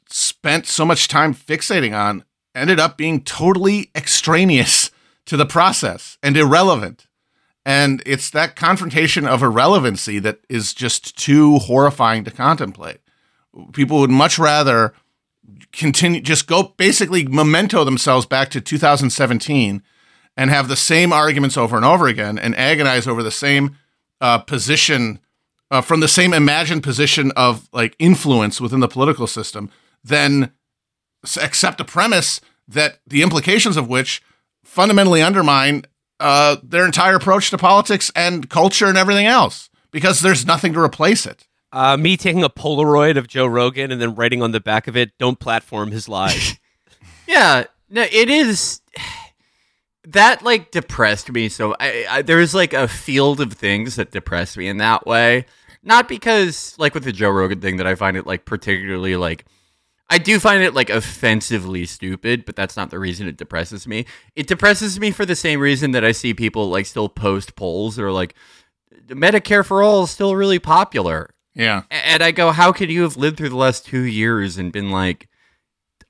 spent 0.08 0.66
so 0.66 0.84
much 0.84 1.08
time 1.08 1.34
fixating 1.34 1.96
on 1.96 2.24
ended 2.54 2.80
up 2.80 2.96
being 2.96 3.22
totally 3.22 3.90
extraneous 3.94 4.90
to 5.26 5.36
the 5.36 5.46
process 5.46 6.16
and 6.22 6.36
irrelevant. 6.36 7.07
And 7.68 8.02
it's 8.06 8.30
that 8.30 8.56
confrontation 8.56 9.26
of 9.26 9.42
irrelevancy 9.42 10.18
that 10.20 10.38
is 10.48 10.72
just 10.72 11.18
too 11.18 11.58
horrifying 11.58 12.24
to 12.24 12.30
contemplate. 12.30 13.00
People 13.74 14.00
would 14.00 14.08
much 14.08 14.38
rather 14.38 14.94
continue 15.70 16.22
just 16.22 16.46
go 16.46 16.62
basically 16.78 17.26
memento 17.26 17.84
themselves 17.84 18.24
back 18.24 18.48
to 18.52 18.62
2017 18.62 19.82
and 20.34 20.50
have 20.50 20.68
the 20.68 20.76
same 20.76 21.12
arguments 21.12 21.58
over 21.58 21.76
and 21.76 21.84
over 21.84 22.06
again 22.06 22.38
and 22.38 22.56
agonize 22.56 23.06
over 23.06 23.22
the 23.22 23.30
same 23.30 23.76
uh, 24.22 24.38
position 24.38 25.18
uh, 25.70 25.82
from 25.82 26.00
the 26.00 26.08
same 26.08 26.32
imagined 26.32 26.82
position 26.82 27.32
of 27.32 27.68
like 27.74 27.94
influence 27.98 28.62
within 28.62 28.80
the 28.80 28.88
political 28.88 29.26
system 29.26 29.70
than 30.02 30.52
accept 31.36 31.82
a 31.82 31.84
premise 31.84 32.40
that 32.66 33.00
the 33.06 33.20
implications 33.20 33.76
of 33.76 33.90
which 33.90 34.22
fundamentally 34.64 35.20
undermine 35.20 35.84
uh, 36.20 36.56
their 36.62 36.84
entire 36.84 37.16
approach 37.16 37.50
to 37.50 37.58
politics 37.58 38.10
and 38.14 38.48
culture 38.50 38.86
and 38.86 38.98
everything 38.98 39.26
else 39.26 39.70
because 39.90 40.20
there's 40.20 40.46
nothing 40.46 40.72
to 40.72 40.80
replace 40.80 41.26
it. 41.26 41.46
Uh, 41.72 41.96
me 41.96 42.16
taking 42.16 42.42
a 42.42 42.48
Polaroid 42.48 43.16
of 43.18 43.28
Joe 43.28 43.46
Rogan 43.46 43.92
and 43.92 44.00
then 44.00 44.14
writing 44.14 44.42
on 44.42 44.52
the 44.52 44.60
back 44.60 44.88
of 44.88 44.96
it, 44.96 45.12
"Don't 45.18 45.38
platform 45.38 45.90
his 45.90 46.08
lies." 46.08 46.56
Yeah, 47.28 47.64
no, 47.90 48.06
it 48.10 48.30
is. 48.30 48.80
That 50.04 50.42
like 50.42 50.70
depressed 50.70 51.30
me. 51.30 51.50
So 51.50 51.76
I, 51.78 52.06
I 52.08 52.22
there's 52.22 52.54
like 52.54 52.72
a 52.72 52.88
field 52.88 53.42
of 53.42 53.52
things 53.52 53.96
that 53.96 54.10
depressed 54.10 54.56
me 54.56 54.66
in 54.66 54.78
that 54.78 55.06
way. 55.06 55.44
Not 55.82 56.08
because 56.08 56.74
like 56.78 56.94
with 56.94 57.04
the 57.04 57.12
Joe 57.12 57.28
Rogan 57.28 57.60
thing 57.60 57.76
that 57.76 57.86
I 57.86 57.94
find 57.94 58.16
it 58.16 58.26
like 58.26 58.46
particularly 58.46 59.16
like 59.16 59.44
I 60.10 60.18
do 60.18 60.40
find 60.40 60.62
it 60.62 60.74
like 60.74 60.88
offensively 60.88 61.84
stupid, 61.84 62.46
but 62.46 62.56
that's 62.56 62.76
not 62.76 62.90
the 62.90 62.98
reason 62.98 63.28
it 63.28 63.36
depresses 63.36 63.86
me. 63.86 64.06
It 64.34 64.46
depresses 64.46 64.98
me 64.98 65.10
for 65.10 65.26
the 65.26 65.36
same 65.36 65.60
reason 65.60 65.90
that 65.92 66.04
I 66.04 66.12
see 66.12 66.32
people 66.32 66.70
like 66.70 66.86
still 66.86 67.08
post 67.08 67.54
polls 67.56 67.96
that 67.96 68.04
are 68.04 68.12
like 68.12 68.34
Medicare 69.08 69.64
for 69.64 69.82
all 69.82 70.04
is 70.04 70.10
still 70.10 70.34
really 70.34 70.58
popular. 70.58 71.34
Yeah. 71.54 71.82
And 71.90 72.22
I 72.22 72.30
go, 72.30 72.52
how 72.52 72.72
could 72.72 72.90
you 72.90 73.02
have 73.02 73.16
lived 73.16 73.36
through 73.36 73.48
the 73.50 73.56
last 73.56 73.84
two 73.84 74.02
years 74.02 74.56
and 74.56 74.72
been 74.72 74.90
like, 74.90 75.28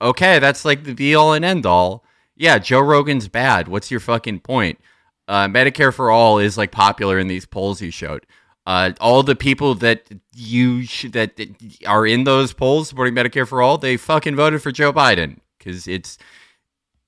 okay, 0.01 0.39
that's 0.39 0.65
like 0.65 0.85
the 0.85 0.95
be 0.95 1.15
all 1.15 1.33
and 1.33 1.45
end 1.45 1.67
all. 1.67 2.05
Yeah, 2.37 2.59
Joe 2.59 2.81
Rogan's 2.81 3.29
bad. 3.29 3.67
What's 3.67 3.91
your 3.91 4.01
fucking 4.01 4.41
point? 4.41 4.79
Uh, 5.27 5.49
Medicare 5.49 5.93
for 5.93 6.11
all 6.11 6.39
is 6.39 6.57
like 6.57 6.71
popular 6.71 7.19
in 7.19 7.27
these 7.27 7.47
polls 7.47 7.83
you 7.83 7.91
showed. 7.91 8.27
Uh, 8.69 8.93
all 9.01 9.23
the 9.23 9.35
people 9.35 9.75
that 9.75 10.07
you 10.35 10.85
sh- 10.85 11.07
that, 11.11 11.39
that 11.39 11.49
are 11.87 12.07
in 12.07 12.25
those 12.25 12.53
polls 12.53 12.91
supporting 12.91 13.15
Medicare 13.15 13.49
for 13.49 13.63
all, 13.63 13.79
they 13.79 13.97
fucking 13.97 14.37
voted 14.37 14.61
for 14.61 14.71
Joe 14.71 14.93
Biden 14.93 15.39
because 15.57 15.89
it's 15.89 16.19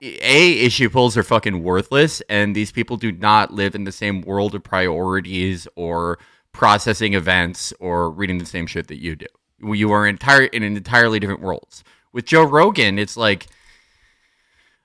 a 0.01 0.53
issue 0.65 0.89
polls 0.89 1.19
are 1.19 1.23
fucking 1.23 1.63
worthless, 1.63 2.23
and 2.31 2.57
these 2.57 2.73
people 2.73 2.97
do 2.97 3.13
not 3.13 3.53
live 3.53 3.75
in 3.75 3.85
the 3.85 3.93
same 3.93 4.23
world 4.23 4.55
of 4.55 4.63
priorities 4.63 5.69
or 5.77 6.19
processing 6.53 7.13
events 7.13 7.75
or 7.79 8.11
reading 8.11 8.39
the 8.39 8.47
same 8.47 8.67
shit 8.67 8.89
that 8.89 9.03
you 9.03 9.15
do. 9.15 9.27
You 9.63 9.93
are 9.93 10.07
entire 10.07 10.45
in 10.45 10.63
an 10.63 10.79
entirely 10.79 11.21
different 11.21 11.43
worlds. 11.43 11.85
With 12.11 12.25
Joe 12.25 12.45
Rogan, 12.45 12.99
it's 12.99 13.19
like, 13.19 13.49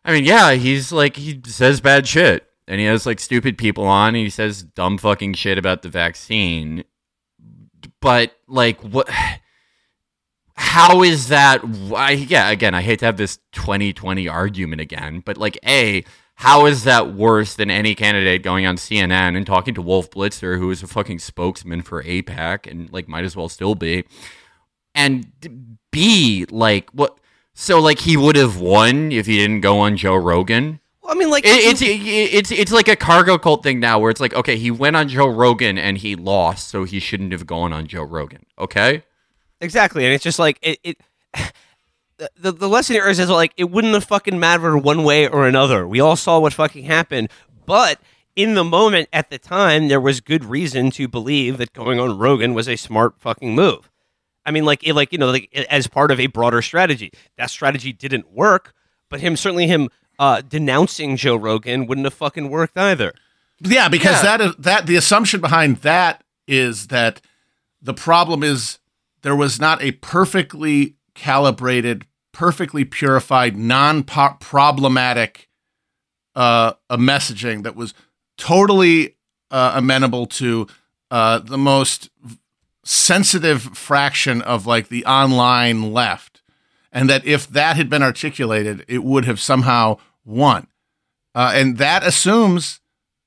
I 0.03 0.11
mean, 0.11 0.25
yeah, 0.25 0.51
he's 0.55 0.91
like 0.91 1.15
he 1.15 1.39
says 1.45 1.79
bad 1.79 2.05
shit, 2.05 2.45
and 2.67 2.79
he 2.79 2.85
has 2.85 3.05
like 3.05 3.19
stupid 3.19 3.57
people 3.57 3.85
on, 3.85 4.09
and 4.09 4.17
he 4.17 4.29
says 4.29 4.63
dumb 4.63 4.97
fucking 4.97 5.33
shit 5.33 5.57
about 5.57 5.81
the 5.81 5.89
vaccine. 5.89 6.83
But 8.01 8.35
like, 8.47 8.81
what? 8.81 9.09
How 10.57 11.03
is 11.03 11.27
that? 11.27 11.61
I, 11.93 12.11
yeah, 12.11 12.49
again, 12.49 12.73
I 12.73 12.81
hate 12.81 12.99
to 12.99 13.05
have 13.05 13.17
this 13.17 13.39
2020 13.51 14.29
argument 14.29 14.79
again, 14.79 15.21
but 15.25 15.35
like, 15.37 15.59
a 15.65 16.05
how 16.35 16.65
is 16.65 16.83
that 16.83 17.13
worse 17.13 17.55
than 17.55 17.71
any 17.71 17.95
candidate 17.95 18.43
going 18.43 18.65
on 18.65 18.75
CNN 18.75 19.37
and 19.37 19.47
talking 19.47 19.73
to 19.73 19.81
Wolf 19.81 20.09
Blitzer, 20.11 20.57
who 20.57 20.69
is 20.69 20.83
a 20.83 20.87
fucking 20.87 21.19
spokesman 21.19 21.81
for 21.81 22.03
AIPAC 22.03 22.69
and 22.69 22.91
like 22.91 23.07
might 23.07 23.23
as 23.23 23.35
well 23.35 23.49
still 23.49 23.75
be? 23.75 24.05
And 24.93 25.31
B, 25.91 26.45
like, 26.49 26.89
what? 26.91 27.17
So, 27.53 27.79
like, 27.79 27.99
he 27.99 28.17
would 28.17 28.35
have 28.35 28.59
won 28.59 29.13
if 29.13 29.25
he 29.25 29.37
didn't 29.37 29.61
go 29.61 29.79
on 29.79 29.95
Joe 29.95 30.15
Rogan. 30.15 30.81
Well, 31.05 31.15
I 31.15 31.19
mean, 31.19 31.29
like 31.29 31.45
It, 31.45 31.81
it's 31.81 31.81
it's 31.83 32.51
it's 32.51 32.71
like 32.71 32.87
a 32.87 32.95
cargo 32.95 33.37
cult 33.37 33.61
thing 33.61 33.79
now, 33.79 33.99
where 33.99 34.09
it's 34.09 34.19
like, 34.19 34.33
okay, 34.33 34.57
he 34.57 34.71
went 34.71 34.95
on 34.95 35.07
Joe 35.07 35.27
Rogan 35.27 35.77
and 35.77 35.99
he 35.99 36.15
lost, 36.15 36.67
so 36.67 36.83
he 36.83 36.99
shouldn't 36.99 37.31
have 37.31 37.45
gone 37.45 37.71
on 37.71 37.85
Joe 37.85 38.03
Rogan. 38.03 38.45
Okay, 38.57 39.03
Exactly, 39.61 40.03
and 40.03 40.13
it's 40.13 40.23
just 40.23 40.39
like 40.39 40.57
it. 40.61 40.79
it 40.83 40.97
the, 42.17 42.51
the 42.51 42.67
lesson 42.67 42.95
here 42.95 43.07
is, 43.07 43.19
is 43.19 43.29
like 43.29 43.53
it 43.55 43.65
wouldn't 43.65 43.93
have 43.93 44.05
fucking 44.05 44.39
mattered 44.39 44.79
one 44.79 45.03
way 45.03 45.27
or 45.27 45.47
another. 45.47 45.87
We 45.87 45.99
all 45.99 46.15
saw 46.15 46.39
what 46.39 46.53
fucking 46.53 46.85
happened, 46.85 47.29
but 47.65 47.99
in 48.35 48.55
the 48.55 48.63
moment 48.63 49.07
at 49.13 49.29
the 49.29 49.37
time, 49.37 49.87
there 49.87 50.01
was 50.01 50.21
good 50.21 50.43
reason 50.43 50.91
to 50.91 51.07
believe 51.07 51.57
that 51.57 51.71
going 51.73 51.99
on 51.99 52.17
Rogan 52.17 52.53
was 52.53 52.67
a 52.67 52.75
smart 52.75 53.15
fucking 53.19 53.53
move. 53.53 53.89
I 54.45 54.51
mean, 54.51 54.65
like, 54.65 54.85
it, 54.85 54.93
like 54.93 55.11
you 55.11 55.17
know, 55.17 55.31
like 55.31 55.53
as 55.69 55.87
part 55.87 56.11
of 56.11 56.19
a 56.19 56.27
broader 56.27 56.61
strategy. 56.61 57.11
That 57.37 57.49
strategy 57.49 57.93
didn't 57.93 58.31
work, 58.31 58.73
but 59.09 59.21
him 59.21 59.37
certainly 59.37 59.67
him 59.67 59.89
uh, 60.19 60.41
denouncing 60.41 61.17
Joe 61.17 61.35
Rogan 61.35 61.87
wouldn't 61.87 62.05
have 62.05 62.13
fucking 62.13 62.49
worked 62.49 62.77
either. 62.77 63.13
Yeah, 63.59 63.87
because 63.89 64.23
Yeah. 64.23 64.37
that 64.37 64.41
is 64.41 64.55
that 64.59 64.85
the 64.85 64.95
assumption 64.95 65.39
behind 65.41 65.77
that 65.77 66.23
is 66.47 66.87
that 66.87 67.21
the 67.81 67.93
problem 67.93 68.43
is 68.43 68.79
there 69.21 69.35
was 69.35 69.59
not 69.59 69.81
a 69.81 69.91
perfectly 69.93 70.95
calibrated, 71.13 72.05
perfectly 72.33 72.83
purified, 72.85 73.55
non-problematic 73.55 75.49
uh, 76.35 76.73
a 76.89 76.97
messaging 76.97 77.63
that 77.63 77.75
was 77.75 77.93
totally 78.37 79.15
uh, 79.51 79.71
amenable 79.75 80.25
to 80.25 80.67
uh, 81.11 81.39
the 81.39 81.57
most 81.57 82.09
sensitive 82.83 83.61
fraction 83.77 84.41
of 84.41 84.67
like 84.67 84.89
the 84.89 85.05
online 85.05 85.93
left, 85.93 86.34
and 86.95 87.09
that 87.09 87.25
if 87.25 87.45
that 87.49 87.75
had 87.75 87.89
been 87.89 88.01
articulated, 88.01 88.85
it 88.87 89.03
would 89.03 89.25
have 89.25 89.39
somehow 89.39 89.97
won. 90.23 90.67
Uh, 91.35 91.51
and 91.53 91.77
that 91.77 92.07
assumes 92.07 92.79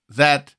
that 0.08 0.54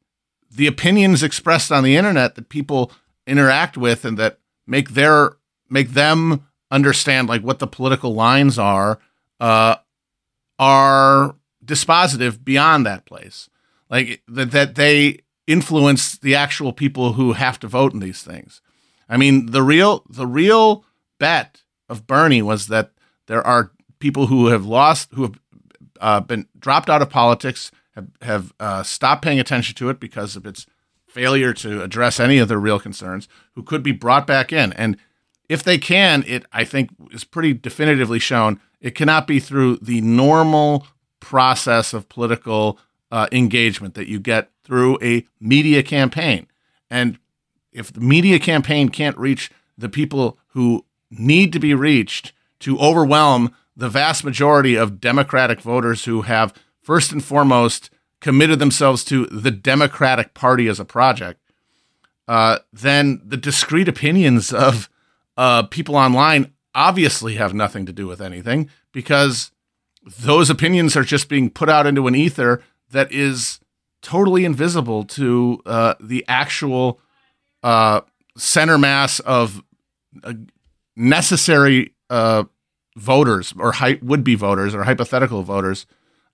the 0.51 0.67
opinions 0.67 1.23
expressed 1.23 1.71
on 1.71 1.83
the 1.83 1.97
internet 1.97 2.35
that 2.35 2.49
people 2.49 2.91
interact 3.25 3.75
with 3.75 4.05
and 4.05 4.17
that 4.19 4.37
make 4.67 4.91
their 4.91 5.33
make 5.69 5.89
them 5.89 6.47
understand 6.69 7.27
like 7.27 7.41
what 7.41 7.57
the 7.57 7.67
political 7.67 8.13
lines 8.13 8.59
are 8.59 8.99
uh, 9.39 9.75
are 10.59 11.35
dispositive 11.65 12.43
beyond 12.43 12.85
that 12.85 13.05
place 13.05 13.49
like 13.89 14.21
that, 14.27 14.51
that 14.51 14.75
they 14.75 15.21
influence 15.47 16.15
the 16.15 16.35
actual 16.35 16.71
people 16.71 17.13
who 17.13 17.33
have 17.33 17.59
to 17.59 17.67
vote 17.67 17.93
in 17.93 17.99
these 17.99 18.21
things. 18.21 18.61
I 19.07 19.17
mean, 19.17 19.47
the 19.47 19.63
real 19.63 20.03
the 20.07 20.27
real 20.27 20.85
bet 21.17 21.63
of 21.87 22.05
Bernie 22.05 22.43
was 22.43 22.67
that 22.67 22.91
there 23.29 23.45
are 23.45 23.71
people 23.99 24.25
who 24.25 24.47
have 24.47 24.65
lost, 24.65 25.09
who 25.13 25.21
have 25.21 25.39
uh, 26.01 26.19
been 26.19 26.47
dropped 26.57 26.89
out 26.89 27.01
of 27.01 27.09
politics, 27.09 27.71
have 27.93 28.09
have 28.23 28.53
uh, 28.59 28.83
stopped 28.83 29.23
paying 29.23 29.39
attention 29.39 29.75
to 29.75 29.89
it 29.89 29.99
because 29.99 30.35
of 30.35 30.45
its 30.45 30.65
failure 31.07 31.53
to 31.53 31.81
address 31.83 32.19
any 32.19 32.39
of 32.39 32.47
their 32.47 32.59
real 32.59 32.79
concerns, 32.79 33.29
who 33.53 33.63
could 33.63 33.83
be 33.83 33.91
brought 33.91 34.25
back 34.25 34.51
in. 34.51 34.73
And 34.73 34.97
if 35.47 35.61
they 35.63 35.77
can, 35.77 36.23
it 36.27 36.45
I 36.51 36.65
think 36.65 36.89
is 37.11 37.23
pretty 37.23 37.53
definitively 37.53 38.19
shown 38.19 38.59
it 38.81 38.95
cannot 38.95 39.27
be 39.27 39.39
through 39.39 39.77
the 39.77 40.01
normal 40.01 40.87
process 41.19 41.93
of 41.93 42.09
political 42.09 42.79
uh, 43.11 43.27
engagement 43.31 43.93
that 43.93 44.07
you 44.07 44.19
get 44.19 44.49
through 44.63 44.97
a 45.03 45.25
media 45.39 45.83
campaign. 45.83 46.47
And 46.89 47.19
if 47.71 47.93
the 47.93 48.01
media 48.01 48.39
campaign 48.39 48.89
can't 48.89 49.17
reach 49.17 49.51
the 49.77 49.89
people 49.89 50.39
who 50.49 50.85
need 51.11 51.53
to 51.53 51.59
be 51.59 51.75
reached 51.75 52.33
to 52.59 52.77
overwhelm 52.79 53.53
the 53.75 53.89
vast 53.89 54.23
majority 54.23 54.75
of 54.75 54.99
Democratic 54.99 55.61
voters 55.61 56.05
who 56.05 56.23
have 56.23 56.53
first 56.81 57.11
and 57.11 57.23
foremost 57.23 57.89
committed 58.19 58.59
themselves 58.59 59.03
to 59.05 59.25
the 59.27 59.51
Democratic 59.51 60.33
Party 60.33 60.67
as 60.67 60.79
a 60.79 60.85
project, 60.85 61.39
uh, 62.27 62.59
then 62.73 63.21
the 63.23 63.37
discrete 63.37 63.87
opinions 63.87 64.51
of 64.51 64.89
uh, 65.37 65.63
people 65.63 65.95
online 65.95 66.53
obviously 66.75 67.35
have 67.35 67.53
nothing 67.53 67.85
to 67.85 67.93
do 67.93 68.07
with 68.07 68.21
anything 68.21 68.69
because 68.91 69.51
those 70.19 70.49
opinions 70.49 70.95
are 70.95 71.03
just 71.03 71.29
being 71.29 71.49
put 71.49 71.69
out 71.69 71.87
into 71.87 72.07
an 72.07 72.15
ether 72.15 72.61
that 72.91 73.11
is 73.11 73.59
totally 74.01 74.45
invisible 74.45 75.03
to 75.03 75.61
uh, 75.65 75.93
the 75.99 76.25
actual 76.27 76.99
uh, 77.63 78.01
center 78.37 78.77
mass 78.77 79.19
of 79.21 79.61
uh, 80.23 80.33
necessary 80.95 81.93
uh, 82.09 82.43
voters 82.95 83.53
or 83.57 83.73
hy- 83.73 83.99
would 84.01 84.23
be 84.23 84.35
voters 84.35 84.75
or 84.75 84.83
hypothetical 84.83 85.43
voters 85.43 85.85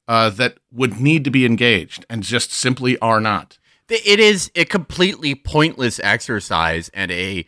uh, 0.08 0.30
that 0.30 0.58
would 0.72 1.00
need 1.00 1.24
to 1.24 1.32
be 1.32 1.46
engaged 1.46 2.06
and 2.10 2.24
just 2.24 2.52
simply 2.52 2.98
are 3.00 3.20
not. 3.20 3.58
It 3.90 4.20
is 4.20 4.52
a 4.56 4.66
completely 4.66 5.36
pointless 5.36 6.00
exercise 6.00 6.90
and 6.94 7.12
a 7.12 7.46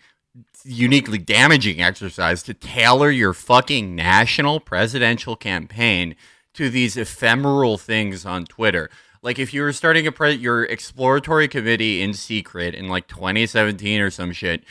uniquely 0.63 1.17
damaging 1.17 1.81
exercise 1.81 2.43
to 2.43 2.53
tailor 2.53 3.09
your 3.09 3.33
fucking 3.33 3.95
national 3.95 4.59
presidential 4.59 5.35
campaign 5.35 6.15
to 6.53 6.69
these 6.69 6.97
ephemeral 6.97 7.77
things 7.77 8.25
on 8.25 8.45
Twitter. 8.45 8.89
Like 9.23 9.39
if 9.39 9.53
you 9.53 9.61
were 9.61 9.73
starting 9.73 10.05
a 10.05 10.11
pre- 10.11 10.33
your 10.33 10.63
exploratory 10.63 11.47
committee 11.47 12.01
in 12.01 12.13
secret 12.13 12.75
in 12.75 12.87
like 12.87 13.07
2017 13.07 13.99
or 14.01 14.09
some 14.09 14.31
shit, 14.31 14.63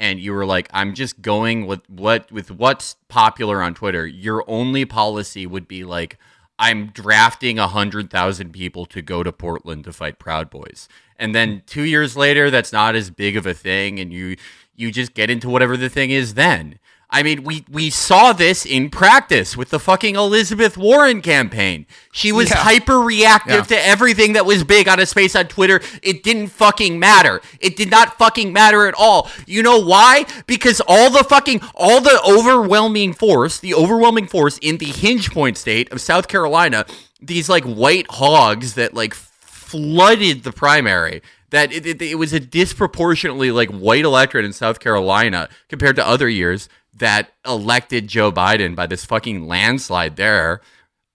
and 0.00 0.18
you 0.18 0.32
were 0.32 0.46
like, 0.46 0.68
I'm 0.72 0.94
just 0.94 1.20
going 1.20 1.66
with 1.66 1.82
what 1.88 2.32
with 2.32 2.50
what's 2.50 2.96
popular 3.08 3.62
on 3.62 3.74
Twitter. 3.74 4.06
Your 4.06 4.42
only 4.48 4.86
policy 4.86 5.46
would 5.46 5.68
be 5.68 5.84
like, 5.84 6.16
I'm 6.58 6.86
drafting 6.86 7.58
a 7.58 7.68
hundred 7.68 8.10
thousand 8.10 8.52
people 8.52 8.86
to 8.86 9.02
go 9.02 9.22
to 9.22 9.30
Portland 9.30 9.84
to 9.84 9.92
fight 9.92 10.18
Proud 10.18 10.50
Boys, 10.50 10.88
and 11.16 11.34
then 11.34 11.62
two 11.66 11.84
years 11.84 12.16
later, 12.16 12.50
that's 12.50 12.72
not 12.72 12.96
as 12.96 13.10
big 13.10 13.36
of 13.36 13.46
a 13.46 13.54
thing, 13.54 14.00
and 14.00 14.12
you 14.12 14.36
you 14.74 14.90
just 14.90 15.12
get 15.12 15.30
into 15.30 15.50
whatever 15.50 15.76
the 15.76 15.90
thing 15.90 16.10
is 16.10 16.34
then. 16.34 16.78
I 17.12 17.24
mean, 17.24 17.42
we 17.42 17.64
we 17.68 17.90
saw 17.90 18.32
this 18.32 18.64
in 18.64 18.88
practice 18.88 19.56
with 19.56 19.70
the 19.70 19.80
fucking 19.80 20.14
Elizabeth 20.14 20.76
Warren 20.76 21.20
campaign. 21.22 21.86
She 22.12 22.30
was 22.30 22.50
Yeah. 22.50 22.58
hyper 22.58 23.00
reactive 23.00 23.68
Yeah. 23.70 23.76
to 23.76 23.86
everything 23.86 24.34
that 24.34 24.46
was 24.46 24.62
big 24.62 24.88
on 24.88 25.00
a 25.00 25.06
space 25.06 25.34
on 25.34 25.46
Twitter. 25.48 25.80
It 26.02 26.22
didn't 26.22 26.48
fucking 26.48 27.00
matter. 27.00 27.42
It 27.58 27.76
did 27.76 27.90
not 27.90 28.16
fucking 28.16 28.52
matter 28.52 28.86
at 28.86 28.94
all. 28.96 29.28
You 29.46 29.62
know 29.64 29.78
why? 29.78 30.24
Because 30.46 30.80
all 30.86 31.10
the 31.10 31.24
fucking 31.24 31.60
all 31.74 32.00
the 32.00 32.20
overwhelming 32.22 33.12
force, 33.14 33.58
the 33.58 33.74
overwhelming 33.74 34.28
force 34.28 34.58
in 34.58 34.78
the 34.78 34.86
hinge 34.86 35.32
point 35.32 35.58
state 35.58 35.90
of 35.90 36.00
South 36.00 36.28
Carolina, 36.28 36.86
these 37.20 37.48
like 37.48 37.64
white 37.64 38.06
hogs 38.08 38.74
that 38.74 38.94
like 38.94 39.14
flooded 39.14 40.42
the 40.44 40.52
primary 40.52 41.22
that 41.50 41.72
it, 41.72 41.84
it, 41.84 42.00
it 42.00 42.14
was 42.14 42.32
a 42.32 42.38
disproportionately 42.40 43.50
like 43.50 43.68
white 43.70 44.04
electorate 44.04 44.44
in 44.44 44.52
South 44.52 44.78
Carolina 44.80 45.48
compared 45.68 45.96
to 45.96 46.06
other 46.06 46.28
years 46.28 46.68
that 46.94 47.32
elected 47.46 48.08
Joe 48.08 48.32
Biden 48.32 48.74
by 48.74 48.86
this 48.86 49.04
fucking 49.04 49.46
landslide 49.46 50.16
there. 50.16 50.60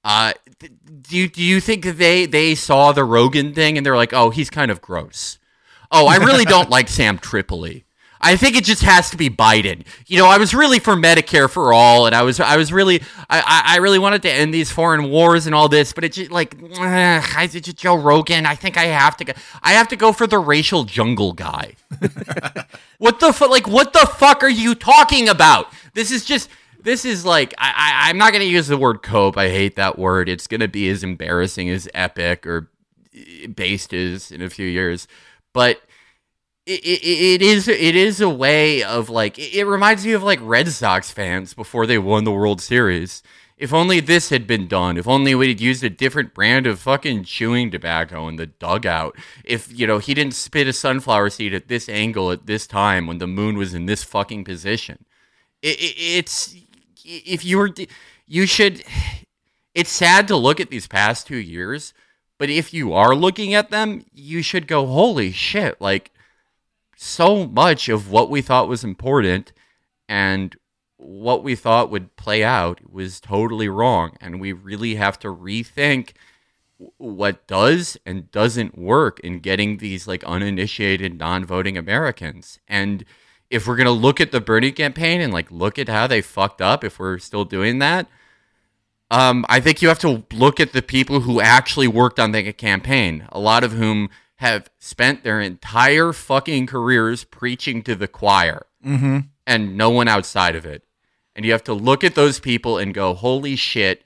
Uh, 0.03 0.33
do 0.59 1.17
you, 1.17 1.27
do 1.27 1.43
you 1.43 1.59
think 1.59 1.83
they 1.83 2.25
they 2.25 2.55
saw 2.55 2.91
the 2.91 3.03
Rogan 3.03 3.53
thing 3.53 3.77
and 3.77 3.85
they're 3.85 3.95
like, 3.95 4.13
oh, 4.13 4.29
he's 4.29 4.49
kind 4.49 4.71
of 4.71 4.81
gross. 4.81 5.39
Oh, 5.91 6.07
I 6.07 6.17
really 6.17 6.45
don't 6.45 6.69
like 6.71 6.87
Sam 6.87 7.17
Tripoli. 7.17 7.84
I 8.25 8.37
think 8.37 8.57
it 8.57 8.63
just 8.63 8.81
has 8.81 9.11
to 9.11 9.17
be 9.17 9.29
Biden. 9.29 9.85
You 10.07 10.17
know, 10.17 10.25
I 10.25 10.39
was 10.39 10.55
really 10.55 10.79
for 10.79 10.95
Medicare 10.95 11.47
for 11.47 11.71
all, 11.73 12.07
and 12.07 12.15
I 12.15 12.23
was 12.23 12.39
I 12.39 12.57
was 12.57 12.73
really 12.73 13.03
I, 13.29 13.63
I 13.67 13.77
really 13.77 13.99
wanted 13.99 14.23
to 14.23 14.31
end 14.31 14.51
these 14.51 14.71
foreign 14.71 15.11
wars 15.11 15.45
and 15.45 15.53
all 15.53 15.69
this, 15.69 15.93
but 15.93 16.03
it's 16.03 16.17
just 16.17 16.31
like 16.31 16.55
ugh, 16.59 16.79
I 16.81 17.43
it's 17.43 17.53
just 17.53 17.77
Joe 17.77 17.95
Rogan. 17.95 18.47
I 18.47 18.55
think 18.55 18.77
I 18.77 18.85
have 18.85 19.15
to 19.17 19.25
go. 19.25 19.33
I 19.61 19.73
have 19.73 19.87
to 19.89 19.95
go 19.95 20.11
for 20.11 20.25
the 20.25 20.39
racial 20.39 20.85
jungle 20.85 21.33
guy. 21.33 21.75
what 22.97 23.19
the 23.19 23.31
fu- 23.31 23.47
like? 23.47 23.67
What 23.67 23.93
the 23.93 24.09
fuck 24.17 24.41
are 24.41 24.49
you 24.49 24.73
talking 24.73 25.29
about? 25.29 25.71
This 25.93 26.11
is 26.11 26.25
just. 26.25 26.49
This 26.79 27.03
is 27.03 27.25
like 27.25 27.53
I, 27.57 27.73
I 28.05 28.09
I'm 28.09 28.17
not 28.17 28.31
gonna 28.31 28.45
use 28.45 28.67
the 28.67 28.77
word 28.77 29.01
cope. 29.01 29.37
I 29.37 29.49
hate 29.49 29.75
that 29.75 29.97
word. 29.97 30.29
It's 30.29 30.45
gonna 30.45 30.67
be 30.67 30.87
as 30.89 31.03
embarrassing 31.03 31.67
as 31.69 31.87
epic 31.95 32.45
or 32.45 32.69
eh, 33.15 33.47
based 33.47 33.91
is 33.91 34.31
in 34.31 34.43
a 34.43 34.51
few 34.51 34.67
years, 34.67 35.07
but 35.51 35.81
it, 36.65 36.83
it, 36.83 37.03
it 37.03 37.41
is 37.41 37.67
it 37.67 37.95
is 37.95 38.21
a 38.21 38.29
way 38.29 38.81
of 38.83 39.09
like 39.09 39.37
it, 39.37 39.65
reminds 39.65 40.05
me 40.05 40.13
of 40.13 40.23
like 40.23 40.39
Red 40.41 40.67
Sox 40.69 41.11
fans 41.11 41.53
before 41.53 41.85
they 41.85 41.97
won 41.97 42.23
the 42.23 42.31
World 42.31 42.59
Series. 42.61 43.21
If 43.57 43.71
only 43.71 44.01
this 44.01 44.29
had 44.29 44.47
been 44.47 44.67
done. 44.67 44.97
If 44.97 45.07
only 45.07 45.33
we'd 45.33 45.61
used 45.61 45.83
a 45.83 45.89
different 45.89 46.33
brand 46.33 46.67
of 46.67 46.79
fucking 46.79 47.23
chewing 47.23 47.71
tobacco 47.71 48.27
in 48.27 48.35
the 48.35 48.47
dugout. 48.47 49.15
If 49.45 49.77
you 49.77 49.85
know 49.85 49.99
he 49.99 50.13
didn't 50.15 50.33
spit 50.33 50.67
a 50.67 50.73
sunflower 50.73 51.29
seed 51.29 51.53
at 51.53 51.67
this 51.67 51.87
angle 51.87 52.31
at 52.31 52.47
this 52.47 52.65
time 52.65 53.05
when 53.05 53.19
the 53.19 53.27
moon 53.27 53.57
was 53.57 53.73
in 53.73 53.85
this 53.85 54.03
fucking 54.03 54.43
position. 54.43 55.05
It, 55.61 55.79
it, 55.79 55.95
it's 55.97 56.55
if 57.03 57.45
you 57.45 57.59
were 57.59 57.69
you 58.25 58.47
should. 58.47 58.83
It's 59.75 59.91
sad 59.91 60.27
to 60.29 60.37
look 60.37 60.61
at 60.61 60.69
these 60.69 60.87
past 60.87 61.27
two 61.27 61.37
years, 61.37 61.93
but 62.39 62.49
if 62.49 62.73
you 62.73 62.93
are 62.93 63.13
looking 63.13 63.53
at 63.53 63.71
them, 63.71 64.05
you 64.13 64.41
should 64.41 64.67
go, 64.67 64.85
holy 64.85 65.31
shit! 65.33 65.79
Like 65.81 66.11
so 66.95 67.47
much 67.47 67.89
of 67.89 68.09
what 68.09 68.29
we 68.29 68.41
thought 68.41 68.67
was 68.67 68.83
important 68.83 69.51
and 70.07 70.55
what 70.97 71.43
we 71.43 71.55
thought 71.55 71.91
would 71.91 72.15
play 72.15 72.43
out 72.43 72.91
was 72.91 73.19
totally 73.19 73.69
wrong. 73.69 74.15
And 74.21 74.39
we 74.39 74.53
really 74.53 74.95
have 74.95 75.19
to 75.19 75.27
rethink 75.27 76.11
what 76.97 77.47
does 77.47 77.97
and 78.05 78.31
doesn't 78.31 78.77
work 78.77 79.19
in 79.21 79.39
getting 79.39 79.77
these 79.77 80.07
like 80.07 80.23
uninitiated 80.23 81.17
non-voting 81.17 81.77
Americans. 81.77 82.59
And 82.67 83.05
if 83.49 83.67
we're 83.67 83.77
going 83.77 83.85
to 83.85 83.91
look 83.91 84.19
at 84.19 84.31
the 84.31 84.41
Bernie 84.41 84.71
campaign 84.71 85.21
and 85.21 85.31
like 85.31 85.51
look 85.51 85.77
at 85.77 85.89
how 85.89 86.07
they 86.07 86.21
fucked 86.21 86.61
up 86.61 86.83
if 86.83 86.99
we're 86.99 87.19
still 87.19 87.45
doing 87.45 87.79
that 87.79 88.07
um, 89.11 89.45
I 89.49 89.59
think 89.59 89.81
you 89.81 89.87
have 89.87 89.99
to 89.99 90.23
look 90.33 90.59
at 90.59 90.73
the 90.73 90.81
people 90.81 91.21
who 91.21 91.39
actually 91.39 91.87
worked 91.87 92.19
on 92.19 92.31
the 92.31 92.51
campaign, 92.53 93.27
a 93.31 93.39
lot 93.39 93.63
of 93.63 93.73
whom 93.73 94.09
have 94.37 94.69
spent 94.79 95.23
their 95.23 95.39
entire 95.39 96.11
fucking 96.11 96.67
careers 96.67 97.23
preaching 97.23 97.81
to 97.83 97.95
the 97.95 98.07
choir 98.07 98.65
Mm-hmm. 98.85 99.19
and 99.47 99.75
no 99.75 99.89
one 99.89 100.07
outside 100.07 100.55
of 100.55 100.63
it. 100.65 100.83
And 101.35 101.43
you 101.43 101.51
have 101.53 101.63
to 101.63 101.73
look 101.73 102.03
at 102.03 102.13
those 102.13 102.39
people 102.39 102.77
and 102.77 102.93
go, 102.93 103.15
holy 103.15 103.55
shit, 103.55 104.03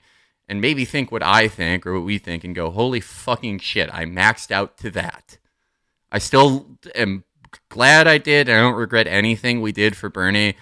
and 0.48 0.60
maybe 0.60 0.84
think 0.86 1.12
what 1.12 1.22
I 1.22 1.48
think 1.48 1.86
or 1.86 1.92
what 1.94 2.04
we 2.06 2.16
think 2.16 2.44
and 2.44 2.54
go, 2.54 2.70
holy 2.70 3.00
fucking 3.00 3.58
shit, 3.58 3.92
I 3.92 4.06
maxed 4.06 4.50
out 4.50 4.78
to 4.78 4.90
that. 4.92 5.36
I 6.10 6.18
still 6.18 6.78
am 6.94 7.24
glad 7.68 8.08
I 8.08 8.16
did. 8.18 8.48
I 8.48 8.54
don't 8.54 8.74
regret 8.74 9.06
anything 9.06 9.60
we 9.60 9.70
did 9.70 9.96
for 9.96 10.08
Bernie 10.08 10.54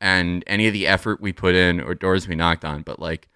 and 0.00 0.42
any 0.48 0.66
of 0.66 0.72
the 0.72 0.86
effort 0.88 1.20
we 1.20 1.32
put 1.32 1.54
in 1.54 1.80
or 1.80 1.94
doors 1.94 2.26
we 2.26 2.34
knocked 2.34 2.64
on, 2.64 2.82
but 2.82 2.98
like, 2.98 3.28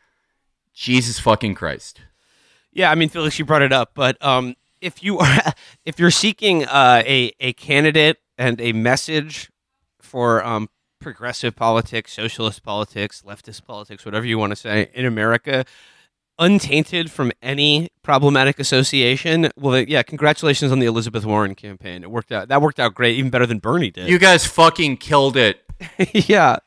Jesus 0.75 1.19
fucking 1.19 1.55
Christ. 1.55 2.01
Yeah, 2.73 2.91
I 2.91 2.95
mean, 2.97 3.09
Felix, 3.09 3.39
you 3.39 3.45
brought 3.45 3.63
it 3.63 3.73
up, 3.73 3.93
but 3.95 4.23
um, 4.25 4.57
if 4.81 5.03
you 5.03 5.19
are 5.19 5.53
if 5.85 5.99
you're 5.99 6.11
seeking 6.11 6.65
uh, 6.65 7.03
a 7.07 7.33
a 7.41 7.53
candidate 7.55 8.19
and 8.37 8.61
a 8.61 8.73
message 8.73 9.51
for 10.01 10.45
um, 10.45 10.69
progressive 11.01 11.55
politics, 11.55 12.13
socialist 12.13 12.63
politics, 12.63 13.23
leftist 13.27 13.65
politics, 13.65 14.05
whatever 14.05 14.27
you 14.27 14.39
want 14.39 14.51
to 14.51 14.57
say 14.57 14.91
in 14.95 15.05
America, 15.05 15.65
untainted 16.39 17.11
from 17.11 17.33
any 17.43 17.89
problematic 18.03 18.59
association, 18.59 19.51
well, 19.57 19.81
yeah, 19.81 20.03
congratulations 20.03 20.73
on 20.73 20.79
the 20.79 20.87
Elizabeth 20.87 21.25
Warren 21.25 21.55
campaign. 21.55 22.03
It 22.03 22.11
worked 22.11 22.33
out. 22.33 22.49
That 22.49 22.63
worked 22.63 22.81
out 22.81 22.95
great, 22.95 23.19
even 23.19 23.31
better 23.31 23.47
than 23.47 23.59
Bernie 23.59 23.91
did. 23.91 24.09
You 24.09 24.19
guys 24.19 24.47
fucking 24.47 24.99
killed 24.99 25.37
it. 25.37 25.61
yeah. 26.29 26.59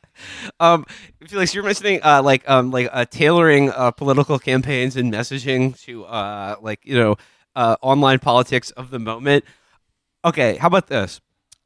Um, 0.60 0.84
Felix, 1.26 1.54
you're 1.54 1.64
mentioning 1.64 2.00
uh, 2.02 2.22
like 2.22 2.48
um, 2.48 2.70
like 2.70 2.88
uh, 2.92 3.04
tailoring 3.06 3.70
uh, 3.70 3.90
political 3.90 4.38
campaigns 4.38 4.96
and 4.96 5.12
messaging 5.12 5.78
to 5.82 6.04
uh, 6.04 6.56
like 6.60 6.80
you 6.84 6.96
know 6.96 7.16
uh, 7.54 7.76
online 7.82 8.18
politics 8.18 8.70
of 8.72 8.90
the 8.90 8.98
moment. 8.98 9.44
Okay, 10.24 10.56
how 10.56 10.68
about 10.68 10.88
this? 10.88 11.20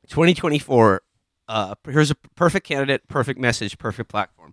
2024. 0.08 1.02
Uh, 1.48 1.74
here's 1.84 2.10
a 2.10 2.14
perfect 2.34 2.66
candidate, 2.66 3.06
perfect 3.08 3.38
message, 3.38 3.78
perfect 3.78 4.08
platform. 4.08 4.52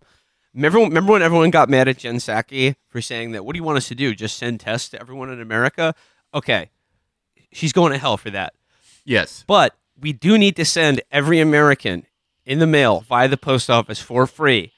Remember, 0.54 0.80
remember 0.80 1.14
when 1.14 1.24
everyone 1.24 1.50
got 1.50 1.70
mad 1.70 1.88
at 1.88 1.98
Jen 1.98 2.18
Psaki 2.18 2.76
for 2.88 3.02
saying 3.02 3.32
that? 3.32 3.44
What 3.44 3.54
do 3.54 3.58
you 3.58 3.64
want 3.64 3.78
us 3.78 3.88
to 3.88 3.96
do? 3.96 4.14
Just 4.14 4.38
send 4.38 4.60
tests 4.60 4.90
to 4.90 5.00
everyone 5.00 5.32
in 5.32 5.42
America? 5.42 5.96
Okay, 6.34 6.70
she's 7.52 7.74
going 7.74 7.92
to 7.92 7.98
hell 7.98 8.18
for 8.18 8.30
that. 8.30 8.54
Yes. 9.04 9.44
But 9.48 9.76
we 10.00 10.14
do 10.14 10.38
need 10.38 10.56
to 10.58 10.66
send 10.66 11.02
every 11.12 11.40
American 11.40 12.06
in 12.46 12.60
the 12.60 12.68
mail 12.68 13.00
via 13.02 13.28
the 13.28 13.38
post 13.38 13.70
office 13.70 14.00
for 14.00 14.28
free 14.28 14.74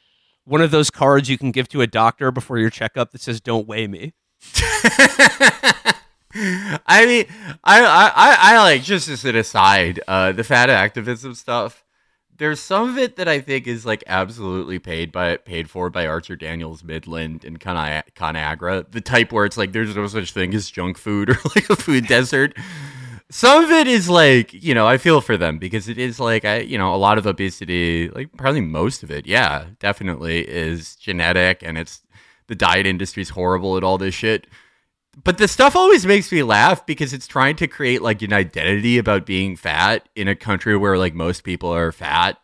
one 0.45 0.61
of 0.61 0.71
those 0.71 0.89
cards 0.89 1.27
you 1.27 1.37
can 1.37 1.51
give 1.51 1.67
to 1.69 1.81
a 1.81 1.87
doctor 1.87 2.31
before 2.31 2.57
your 2.57 2.69
checkup 2.69 3.11
that 3.11 3.21
says 3.21 3.41
"Don't 3.41 3.67
weigh 3.67 3.87
me." 3.87 4.13
I 6.85 7.05
mean, 7.05 7.25
I, 7.63 7.81
I, 7.81 8.11
I, 8.13 8.37
I 8.39 8.57
like 8.57 8.83
just 8.83 9.07
as 9.07 9.23
an 9.23 9.37
aside, 9.37 10.01
uh, 10.05 10.33
the 10.33 10.43
fat 10.43 10.69
activism 10.69 11.33
stuff. 11.33 11.85
There's 12.37 12.59
some 12.59 12.89
of 12.89 12.97
it 12.97 13.15
that 13.15 13.29
I 13.29 13.39
think 13.39 13.67
is 13.67 13.85
like 13.85 14.03
absolutely 14.05 14.77
paid 14.77 15.13
by 15.13 15.37
paid 15.37 15.69
for 15.69 15.89
by 15.89 16.05
Archer 16.05 16.35
Daniels 16.35 16.83
Midland 16.83 17.45
and 17.45 17.57
Con- 17.57 18.03
Conagra, 18.15 18.91
the 18.91 18.99
type 18.99 19.31
where 19.31 19.45
it's 19.45 19.55
like 19.55 19.71
there's 19.71 19.95
no 19.95 20.07
such 20.07 20.33
thing 20.33 20.53
as 20.53 20.69
junk 20.69 20.97
food 20.97 21.29
or 21.29 21.37
like 21.55 21.69
a 21.69 21.77
food 21.77 22.07
desert. 22.07 22.57
Some 23.31 23.63
of 23.63 23.71
it 23.71 23.87
is 23.87 24.09
like 24.09 24.51
you 24.51 24.73
know 24.73 24.85
I 24.85 24.97
feel 24.97 25.21
for 25.21 25.37
them 25.37 25.57
because 25.57 25.87
it 25.87 25.97
is 25.97 26.19
like 26.19 26.43
I 26.43 26.59
you 26.59 26.77
know 26.77 26.93
a 26.93 26.97
lot 26.97 27.17
of 27.17 27.25
obesity, 27.25 28.09
like 28.09 28.35
probably 28.35 28.59
most 28.59 29.03
of 29.03 29.09
it, 29.09 29.25
yeah, 29.25 29.67
definitely 29.79 30.41
is 30.41 30.97
genetic 30.97 31.63
and 31.63 31.77
it's 31.77 32.01
the 32.47 32.55
diet 32.55 32.85
industry's 32.85 33.29
horrible 33.29 33.77
at 33.77 33.83
all 33.85 33.97
this 33.97 34.13
shit 34.13 34.47
but 35.23 35.37
the 35.37 35.47
stuff 35.47 35.75
always 35.75 36.05
makes 36.05 36.31
me 36.31 36.43
laugh 36.43 36.85
because 36.85 37.13
it's 37.13 37.27
trying 37.27 37.55
to 37.57 37.67
create 37.67 38.01
like 38.01 38.21
an 38.21 38.33
identity 38.33 38.97
about 38.97 39.25
being 39.25 39.55
fat 39.55 40.07
in 40.15 40.27
a 40.27 40.35
country 40.35 40.75
where 40.75 40.97
like 40.97 41.13
most 41.13 41.43
people 41.43 41.69
are 41.69 41.91
fat 41.91 42.37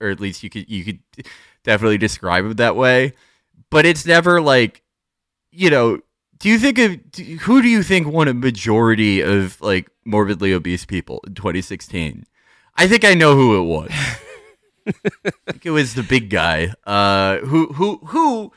or 0.00 0.10
at 0.10 0.20
least 0.20 0.42
you 0.42 0.50
could 0.50 0.70
you 0.70 0.84
could 0.84 1.00
definitely 1.64 1.98
describe 1.98 2.44
it 2.46 2.56
that 2.58 2.76
way. 2.76 3.12
But 3.70 3.86
it's 3.86 4.06
never 4.06 4.40
like 4.40 4.82
you 5.50 5.70
know 5.70 6.00
do 6.38 6.48
you 6.48 6.58
think 6.58 6.78
of 6.78 6.98
who 7.40 7.62
do 7.62 7.68
you 7.68 7.82
think 7.82 8.06
won 8.06 8.28
a 8.28 8.34
majority 8.34 9.20
of 9.22 9.60
like 9.60 9.90
morbidly 10.04 10.52
obese 10.52 10.84
people 10.84 11.20
in 11.26 11.34
2016 11.34 12.24
i 12.76 12.86
think 12.86 13.04
i 13.04 13.14
know 13.14 13.34
who 13.34 13.58
it 13.58 13.64
was. 13.64 13.90
I 14.86 15.30
think 15.50 15.66
it 15.66 15.70
was 15.70 15.94
the 15.94 16.02
big 16.04 16.30
guy. 16.30 16.72
Uh 16.86 17.38
who 17.38 17.72
who 17.72 17.96
who 18.06 18.52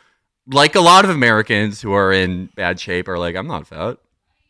like 0.51 0.75
a 0.75 0.81
lot 0.81 1.05
of 1.05 1.12
Americans 1.12 1.81
who 1.81 1.93
are 1.93 2.12
in 2.12 2.47
bad 2.55 2.79
shape, 2.79 3.07
are 3.07 3.19
like, 3.19 3.35
I'm 3.35 3.47
not 3.47 3.67
fat. 3.67 3.97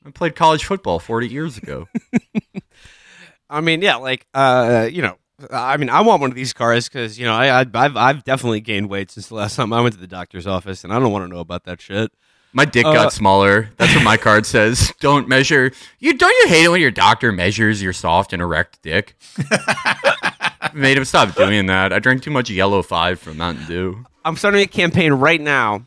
I 0.05 0.11
played 0.11 0.35
college 0.35 0.63
football 0.63 0.99
40 0.99 1.27
years 1.27 1.57
ago. 1.57 1.87
I 3.49 3.61
mean, 3.61 3.81
yeah, 3.81 3.95
like, 3.95 4.25
uh, 4.33 4.87
you 4.91 5.01
know, 5.01 5.17
I 5.51 5.77
mean, 5.77 5.89
I 5.89 6.01
want 6.01 6.21
one 6.21 6.29
of 6.29 6.35
these 6.35 6.53
cars 6.53 6.89
because 6.89 7.17
you 7.17 7.25
know 7.25 7.33
I, 7.33 7.61
I 7.61 7.65
have 7.73 7.95
I've 7.95 8.23
definitely 8.23 8.59
gained 8.59 8.89
weight 8.89 9.11
since 9.11 9.27
the 9.27 9.35
last 9.35 9.55
time 9.55 9.71
I 9.71 9.81
went 9.81 9.95
to 9.95 10.01
the 10.01 10.07
doctor's 10.07 10.45
office, 10.45 10.83
and 10.83 10.91
I 10.91 10.99
don't 10.99 11.11
want 11.11 11.23
to 11.23 11.33
know 11.33 11.39
about 11.39 11.63
that 11.63 11.81
shit. 11.81 12.11
My 12.51 12.65
dick 12.65 12.85
uh, 12.85 12.91
got 12.93 13.13
smaller. 13.13 13.69
That's 13.77 13.95
what 13.95 14.03
my 14.03 14.17
card 14.17 14.45
says. 14.45 14.91
Don't 14.99 15.27
measure. 15.27 15.71
You 15.99 16.13
don't 16.13 16.33
you 16.43 16.53
hate 16.53 16.65
it 16.65 16.69
when 16.69 16.81
your 16.81 16.91
doctor 16.91 17.31
measures 17.31 17.81
your 17.81 17.93
soft 17.93 18.33
and 18.33 18.41
erect 18.41 18.81
dick? 18.81 19.15
Made 20.73 20.97
him 20.97 21.05
stop 21.05 21.35
doing 21.35 21.67
that. 21.67 21.93
I 21.93 21.99
drank 21.99 22.21
too 22.21 22.31
much 22.31 22.49
Yellow 22.49 22.81
Five 22.81 23.19
from 23.19 23.37
Mountain 23.37 23.65
Dew. 23.65 24.05
I'm 24.25 24.35
starting 24.35 24.61
a 24.61 24.67
campaign 24.67 25.13
right 25.13 25.39
now 25.39 25.85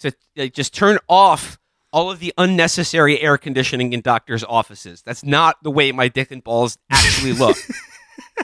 to 0.00 0.12
like, 0.36 0.54
just 0.54 0.74
turn 0.74 0.98
off 1.08 1.58
all 1.92 2.10
of 2.10 2.20
the 2.20 2.32
unnecessary 2.38 3.20
air 3.20 3.36
conditioning 3.36 3.92
in 3.92 4.00
doctors' 4.00 4.44
offices. 4.44 5.02
That's 5.02 5.24
not 5.24 5.56
the 5.62 5.70
way 5.70 5.92
my 5.92 6.08
dick 6.08 6.30
and 6.30 6.42
balls 6.42 6.78
actually 6.90 7.32
look. 7.32 7.56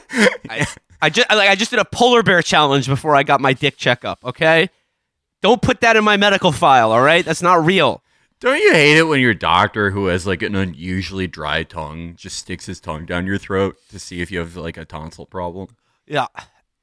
I, 0.50 0.66
I 1.00 1.10
just 1.10 1.30
like 1.30 1.48
I 1.48 1.54
just 1.54 1.70
did 1.70 1.80
a 1.80 1.84
polar 1.84 2.22
bear 2.22 2.42
challenge 2.42 2.86
before 2.86 3.14
I 3.14 3.22
got 3.22 3.40
my 3.40 3.52
dick 3.52 3.76
checkup. 3.76 4.24
Okay, 4.24 4.70
don't 5.42 5.60
put 5.62 5.80
that 5.80 5.96
in 5.96 6.04
my 6.04 6.16
medical 6.16 6.52
file. 6.52 6.92
All 6.92 7.02
right, 7.02 7.24
that's 7.24 7.42
not 7.42 7.64
real. 7.64 8.02
Don't 8.38 8.60
you 8.60 8.72
hate 8.72 8.98
it 8.98 9.04
when 9.04 9.20
your 9.20 9.32
doctor, 9.32 9.90
who 9.90 10.06
has 10.06 10.26
like 10.26 10.42
an 10.42 10.54
unusually 10.54 11.26
dry 11.26 11.62
tongue, 11.62 12.16
just 12.16 12.36
sticks 12.36 12.66
his 12.66 12.80
tongue 12.80 13.06
down 13.06 13.26
your 13.26 13.38
throat 13.38 13.76
to 13.88 13.98
see 13.98 14.20
if 14.20 14.30
you 14.30 14.38
have 14.40 14.56
like 14.56 14.76
a 14.76 14.84
tonsil 14.84 15.24
problem? 15.24 15.68
Yeah, 16.06 16.26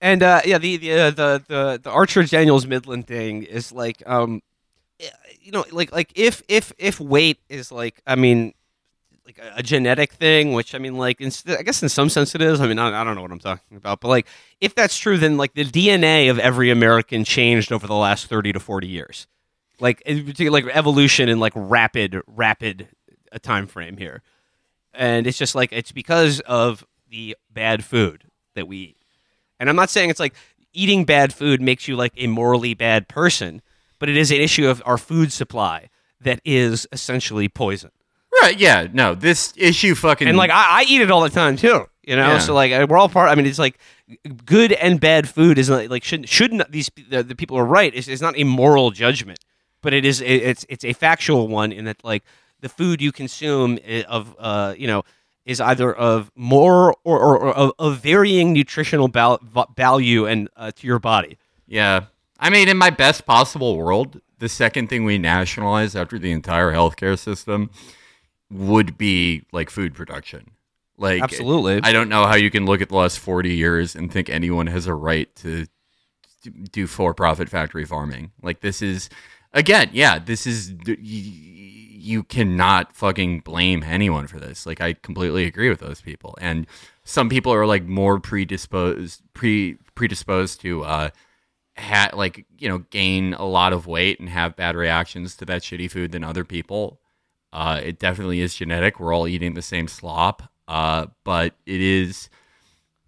and 0.01 0.23
uh, 0.23 0.41
yeah, 0.45 0.57
the 0.57 0.77
the, 0.77 0.91
uh, 0.91 1.12
the 1.12 1.43
the 1.47 1.79
the 1.83 1.89
Archer 1.89 2.23
Daniels 2.23 2.65
Midland 2.65 3.07
thing 3.07 3.43
is 3.43 3.71
like 3.71 4.01
um 4.05 4.41
you 5.43 5.51
know, 5.51 5.65
like 5.71 5.91
like 5.91 6.12
if 6.15 6.41
if 6.47 6.71
if 6.77 6.99
weight 6.99 7.39
is 7.49 7.71
like, 7.71 8.01
I 8.08 8.15
mean, 8.15 8.53
like 9.25 9.38
a, 9.38 9.60
a 9.60 9.63
genetic 9.63 10.13
thing, 10.13 10.53
which 10.53 10.73
I 10.73 10.77
mean, 10.77 10.97
like 10.97 11.21
in, 11.21 11.32
I 11.47 11.63
guess 11.63 11.84
in 11.84 11.89
some 11.89 12.10
sense 12.10 12.34
it 12.36 12.41
is. 12.41 12.62
I 12.62 12.67
mean, 12.67 12.79
I, 12.79 13.01
I 13.01 13.03
don't 13.03 13.15
know 13.15 13.21
what 13.21 13.32
I'm 13.32 13.39
talking 13.39 13.77
about, 13.77 13.99
but 13.99 14.08
like 14.08 14.27
if 14.62 14.73
that's 14.73 14.97
true, 14.97 15.17
then 15.17 15.38
like 15.38 15.53
the 15.53 15.65
DNA 15.65 16.29
of 16.29 16.39
every 16.39 16.71
American 16.71 17.23
changed 17.23 17.71
over 17.71 17.86
the 17.86 17.95
last 17.95 18.27
thirty 18.27 18.53
to 18.53 18.60
forty 18.60 18.88
years, 18.88 19.27
like 19.79 20.01
like 20.06 20.65
evolution 20.67 21.29
in 21.29 21.39
like 21.39 21.53
rapid 21.56 22.21
rapid 22.27 22.88
a 23.32 23.39
time 23.39 23.67
frame 23.67 23.97
here, 23.97 24.21
and 24.93 25.27
it's 25.27 25.38
just 25.38 25.56
like 25.56 25.71
it's 25.73 25.91
because 25.91 26.39
of 26.41 26.86
the 27.10 27.36
bad 27.51 27.84
food 27.84 28.23
that 28.56 28.67
we 28.67 28.77
eat, 28.77 28.97
and 29.60 29.69
I'm 29.69 29.75
not 29.75 29.89
saying 29.89 30.10
it's 30.10 30.19
like 30.19 30.36
eating 30.73 31.06
bad 31.06 31.34
food 31.34 31.62
makes 31.62 31.88
you 31.88 31.95
like 31.95 32.13
a 32.17 32.27
morally 32.27 32.73
bad 32.73 33.08
person 33.08 33.62
but 34.03 34.09
it 34.09 34.17
is 34.17 34.31
an 34.31 34.41
issue 34.41 34.67
of 34.67 34.83
our 34.85 34.97
food 34.97 35.31
supply 35.31 35.87
that 36.19 36.41
is 36.43 36.85
essentially 36.91 37.47
poison. 37.47 37.89
Right? 38.41 38.59
Yeah. 38.59 38.85
No, 38.91 39.15
this 39.15 39.53
issue 39.55 39.95
fucking 39.95 40.27
and 40.27 40.35
like 40.35 40.51
I, 40.51 40.81
I 40.81 40.85
eat 40.89 40.99
it 40.99 41.09
all 41.09 41.21
the 41.21 41.29
time 41.29 41.55
too. 41.55 41.85
You 42.01 42.17
know, 42.17 42.33
yeah. 42.33 42.39
so 42.39 42.53
like 42.53 42.71
we're 42.89 42.97
all 42.97 43.07
part. 43.07 43.29
I 43.29 43.35
mean, 43.35 43.45
it's 43.45 43.59
like 43.59 43.79
good 44.45 44.73
and 44.73 44.99
bad 44.99 45.29
food 45.29 45.57
is 45.57 45.69
not 45.69 45.89
like 45.89 46.03
shouldn't 46.03 46.27
shouldn't 46.27 46.69
these 46.69 46.91
the, 47.07 47.23
the 47.23 47.33
people 47.33 47.57
are 47.57 47.63
right. 47.63 47.95
It's, 47.95 48.09
it's 48.09 48.21
not 48.21 48.37
a 48.37 48.43
moral 48.43 48.91
judgment, 48.91 49.39
but 49.81 49.93
it 49.93 50.03
is 50.03 50.19
it's 50.19 50.65
it's 50.67 50.83
a 50.83 50.91
factual 50.91 51.47
one 51.47 51.71
in 51.71 51.85
that 51.85 52.03
like 52.03 52.25
the 52.59 52.67
food 52.67 53.01
you 53.01 53.13
consume 53.13 53.79
eh, 53.85 54.03
of 54.09 54.35
uh 54.37 54.73
you 54.77 54.87
know 54.87 55.05
is 55.45 55.61
either 55.61 55.93
of 55.93 56.29
more 56.35 56.93
or, 57.05 57.19
or, 57.21 57.39
or 57.39 57.53
of, 57.53 57.71
of, 57.79 57.99
varying 57.99 58.51
nutritional 58.51 59.07
val- 59.07 59.39
value 59.77 60.25
and 60.25 60.49
uh, 60.57 60.71
to 60.71 60.87
your 60.87 60.99
body. 60.99 61.37
Yeah, 61.67 62.07
I 62.39 62.49
mean, 62.49 62.67
in 62.67 62.77
my 62.77 62.89
best 62.89 63.25
possible 63.25 63.77
world, 63.77 64.19
the 64.39 64.49
second 64.49 64.89
thing 64.89 65.05
we 65.05 65.17
nationalize 65.17 65.95
after 65.95 66.19
the 66.19 66.31
entire 66.31 66.73
healthcare 66.73 67.17
system 67.17 67.69
would 68.49 68.97
be 68.97 69.43
like 69.51 69.69
food 69.69 69.93
production. 69.93 70.51
Like, 70.97 71.21
absolutely. 71.21 71.79
I 71.83 71.91
don't 71.91 72.09
know 72.09 72.25
how 72.25 72.35
you 72.35 72.51
can 72.51 72.65
look 72.65 72.81
at 72.81 72.89
the 72.89 72.95
last 72.95 73.19
40 73.19 73.53
years 73.55 73.95
and 73.95 74.11
think 74.11 74.29
anyone 74.29 74.67
has 74.67 74.85
a 74.85 74.93
right 74.93 75.33
to 75.37 75.65
do 76.71 76.87
for 76.87 77.13
profit 77.13 77.49
factory 77.49 77.85
farming. 77.85 78.31
Like, 78.41 78.61
this 78.61 78.81
is, 78.81 79.09
again, 79.53 79.89
yeah, 79.93 80.19
this 80.19 80.45
is, 80.45 80.73
you 80.85 82.23
cannot 82.23 82.95
fucking 82.95 83.39
blame 83.39 83.81
anyone 83.83 84.27
for 84.27 84.39
this. 84.39 84.65
Like, 84.65 84.81
I 84.81 84.93
completely 84.93 85.45
agree 85.45 85.69
with 85.69 85.79
those 85.79 86.01
people. 86.01 86.37
And 86.39 86.67
some 87.03 87.29
people 87.29 87.53
are 87.53 87.65
like 87.65 87.85
more 87.85 88.19
predisposed, 88.19 89.21
pre 89.33 89.77
predisposed 89.95 90.61
to, 90.61 90.83
uh, 90.83 91.09
had 91.75 92.13
like 92.13 92.45
you 92.57 92.69
know 92.69 92.79
gain 92.89 93.33
a 93.33 93.45
lot 93.45 93.73
of 93.73 93.88
weight 93.88 94.19
and 94.19 94.29
have 94.29 94.55
bad 94.55 94.75
reactions 94.75 95.36
to 95.38 95.45
that 95.45 95.62
shitty 95.62 95.89
food 95.89 96.12
than 96.12 96.23
other 96.23 96.43
people. 96.43 96.99
Uh, 97.51 97.79
it 97.83 97.99
definitely 97.99 98.41
is 98.41 98.55
genetic. 98.55 98.99
We're 98.99 99.13
all 99.13 99.27
eating 99.27 99.53
the 99.53 99.62
same 99.62 99.88
slop, 99.88 100.43
uh, 100.67 101.07
but 101.23 101.53
it 101.65 101.81
is. 101.81 102.29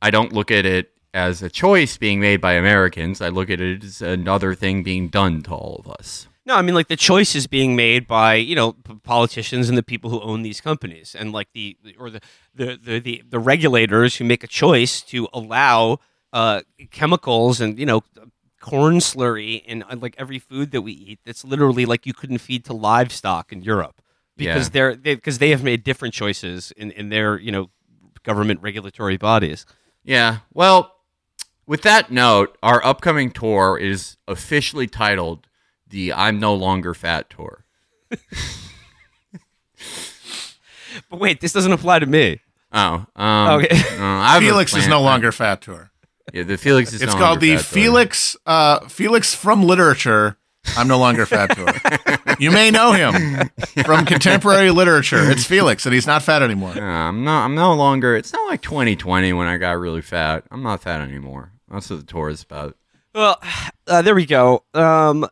I 0.01 0.11
don't 0.11 0.33
look 0.33 0.51
at 0.51 0.65
it 0.65 0.91
as 1.13 1.41
a 1.41 1.49
choice 1.49 1.97
being 1.97 2.19
made 2.19 2.41
by 2.41 2.53
Americans. 2.53 3.21
I 3.21 3.29
look 3.29 3.49
at 3.49 3.61
it 3.61 3.83
as 3.83 4.01
another 4.01 4.53
thing 4.53 4.83
being 4.83 5.07
done 5.07 5.41
to 5.43 5.51
all 5.51 5.77
of 5.83 5.89
us. 5.89 6.27
No, 6.45 6.55
I 6.55 6.61
mean 6.61 6.75
like 6.75 6.89
the 6.89 6.95
choice 6.95 7.33
is 7.33 7.47
being 7.47 7.75
made 7.75 8.05
by 8.07 8.35
you 8.35 8.55
know 8.55 8.73
politicians 9.03 9.69
and 9.69 9.77
the 9.77 9.83
people 9.83 10.09
who 10.09 10.21
own 10.21 10.43
these 10.43 10.61
companies, 10.61 11.15
and 11.17 11.31
like 11.31 11.47
the 11.53 11.77
or 11.99 12.09
the 12.09 12.21
the 12.53 12.79
the 12.81 12.99
the, 12.99 13.23
the 13.27 13.39
regulators 13.39 14.17
who 14.17 14.25
make 14.25 14.43
a 14.43 14.47
choice 14.47 15.01
to 15.01 15.27
allow 15.33 15.99
uh, 16.33 16.61
chemicals 16.91 17.61
and 17.61 17.79
you 17.79 17.85
know 17.85 18.03
corn 18.65 18.97
slurry 18.97 19.63
in 19.63 19.83
uh, 19.83 19.95
like 20.01 20.15
every 20.17 20.39
food 20.39 20.71
that 20.71 20.81
we 20.81 20.91
eat 20.91 21.19
that's 21.23 21.45
literally 21.45 21.85
like 21.85 22.07
you 22.07 22.13
couldn't 22.13 22.39
feed 22.39 22.65
to 22.65 22.73
livestock 22.73 23.51
in 23.51 23.61
Europe 23.61 24.01
because 24.35 24.67
yeah. 24.67 24.73
they're 24.73 24.95
because 24.95 25.37
they, 25.37 25.47
they 25.47 25.51
have 25.51 25.63
made 25.63 25.83
different 25.83 26.15
choices 26.15 26.71
in, 26.75 26.89
in 26.91 27.09
their 27.09 27.37
you 27.37 27.51
know 27.51 27.69
government 28.23 28.59
regulatory 28.63 29.17
bodies. 29.17 29.67
Yeah. 30.03 30.39
Well, 30.51 30.95
with 31.67 31.83
that 31.83 32.09
note, 32.09 32.57
our 32.63 32.83
upcoming 32.83 33.29
tour 33.29 33.77
is 33.77 34.17
officially 34.27 34.87
titled 34.87 35.47
the 35.87 36.11
I'm 36.11 36.39
No 36.39 36.55
Longer 36.55 36.95
Fat 36.95 37.29
Tour. 37.29 37.65
but 38.09 38.19
wait, 41.19 41.39
this 41.39 41.53
doesn't 41.53 41.71
apply 41.71 41.99
to 41.99 42.07
me. 42.07 42.39
Oh, 42.71 43.05
um, 43.15 43.61
okay. 43.61 43.79
Uh, 43.97 44.39
Felix 44.39 44.75
is 44.75 44.87
no 44.87 45.01
longer 45.01 45.31
fat 45.31 45.61
tour. 45.61 45.91
Yeah, 46.33 46.43
the 46.43 46.57
Felix 46.57 46.93
is. 46.93 47.01
It's 47.01 47.13
called 47.13 47.39
the 47.39 47.57
Felix 47.57 48.35
uh, 48.45 48.87
Felix 48.87 49.33
from 49.33 49.63
literature 49.63 50.37
I'm 50.77 50.87
no 50.87 50.97
longer 50.97 51.25
Fat 51.25 51.55
Tour. 51.55 52.35
you 52.39 52.51
may 52.51 52.71
know 52.71 52.91
him 52.91 53.49
from 53.85 54.05
contemporary 54.05 54.71
literature. 54.71 55.29
It's 55.31 55.45
Felix, 55.45 55.85
and 55.85 55.93
he's 55.93 56.07
not 56.07 56.23
fat 56.23 56.41
anymore. 56.41 56.73
Yeah, 56.75 56.83
I'm 57.07 57.23
not. 57.23 57.45
I'm 57.45 57.55
no 57.55 57.73
longer. 57.73 58.15
It's 58.15 58.33
not 58.33 58.47
like 58.47 58.61
2020 58.61 59.33
when 59.33 59.47
I 59.47 59.57
got 59.57 59.77
really 59.77 60.01
fat. 60.01 60.43
I'm 60.51 60.63
not 60.63 60.81
fat 60.81 61.01
anymore. 61.01 61.51
That's 61.69 61.89
what 61.89 61.99
the 61.99 62.05
tour 62.05 62.29
is 62.29 62.43
about. 62.43 62.75
Well, 63.13 63.41
uh, 63.87 64.01
there 64.01 64.15
we 64.15 64.25
go. 64.25 64.63
Um, 64.73 65.27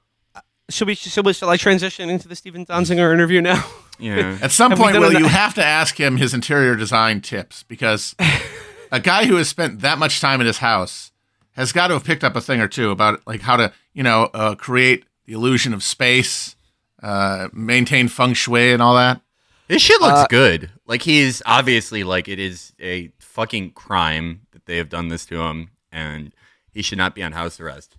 should 0.69 0.87
we? 0.87 0.95
Should 0.95 1.25
we? 1.25 1.33
Shall 1.33 1.49
I 1.49 1.57
transition 1.57 2.09
into 2.09 2.27
the 2.27 2.35
Steven 2.35 2.65
Donziger 2.65 3.13
interview 3.13 3.41
now? 3.41 3.65
Yeah. 3.99 4.37
At 4.41 4.51
some 4.51 4.71
Have 4.71 4.79
point, 4.79 4.99
Will, 4.99 5.15
an- 5.15 5.21
you 5.21 5.27
have 5.27 5.53
to 5.55 5.63
ask 5.63 5.99
him 5.99 6.17
his 6.17 6.33
interior 6.33 6.75
design 6.75 7.21
tips 7.21 7.63
because 7.63 8.15
a 8.93 8.99
guy 8.99 9.25
who 9.25 9.37
has 9.37 9.49
spent 9.49 9.81
that 9.81 9.97
much 9.97 10.21
time 10.21 10.39
in 10.39 10.45
his 10.45 10.59
house 10.59 11.11
has 11.53 11.71
got 11.71 11.87
to 11.87 11.95
have 11.95 12.03
picked 12.03 12.23
up 12.23 12.35
a 12.35 12.41
thing 12.41 12.61
or 12.61 12.67
two 12.67 12.91
about 12.91 13.25
like 13.25 13.41
how 13.41 13.57
to, 13.57 13.73
you 13.91 14.03
know, 14.03 14.29
uh, 14.35 14.53
create 14.53 15.03
the 15.25 15.33
illusion 15.33 15.73
of 15.73 15.81
space, 15.83 16.55
uh, 17.01 17.47
maintain 17.51 18.07
feng 18.07 18.33
shui, 18.35 18.71
and 18.71 18.83
all 18.83 18.95
that. 18.95 19.19
This 19.67 19.81
shit 19.81 19.99
looks 19.99 20.19
Uh, 20.19 20.27
good. 20.29 20.69
Like 20.85 21.01
he's 21.01 21.41
obviously 21.45 22.03
like 22.03 22.27
it 22.27 22.37
is 22.37 22.73
a 22.79 23.11
fucking 23.17 23.71
crime 23.71 24.41
that 24.51 24.67
they 24.67 24.77
have 24.77 24.89
done 24.89 25.07
this 25.07 25.25
to 25.27 25.41
him, 25.41 25.71
and 25.91 26.31
he 26.71 26.83
should 26.83 26.99
not 26.99 27.15
be 27.15 27.23
on 27.23 27.31
house 27.31 27.59
arrest. 27.59 27.97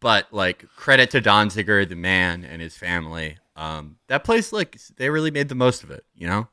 But 0.00 0.28
like 0.32 0.64
credit 0.74 1.10
to 1.10 1.20
Don 1.20 1.48
Donziger, 1.48 1.86
the 1.86 1.96
man, 1.96 2.44
and 2.44 2.62
his 2.62 2.76
family. 2.76 3.36
Um, 3.56 3.96
that 4.06 4.24
place, 4.24 4.52
like 4.54 4.78
they 4.96 5.10
really 5.10 5.30
made 5.30 5.50
the 5.50 5.54
most 5.54 5.82
of 5.82 5.90
it. 5.90 6.04
You 6.14 6.28
know. 6.28 6.48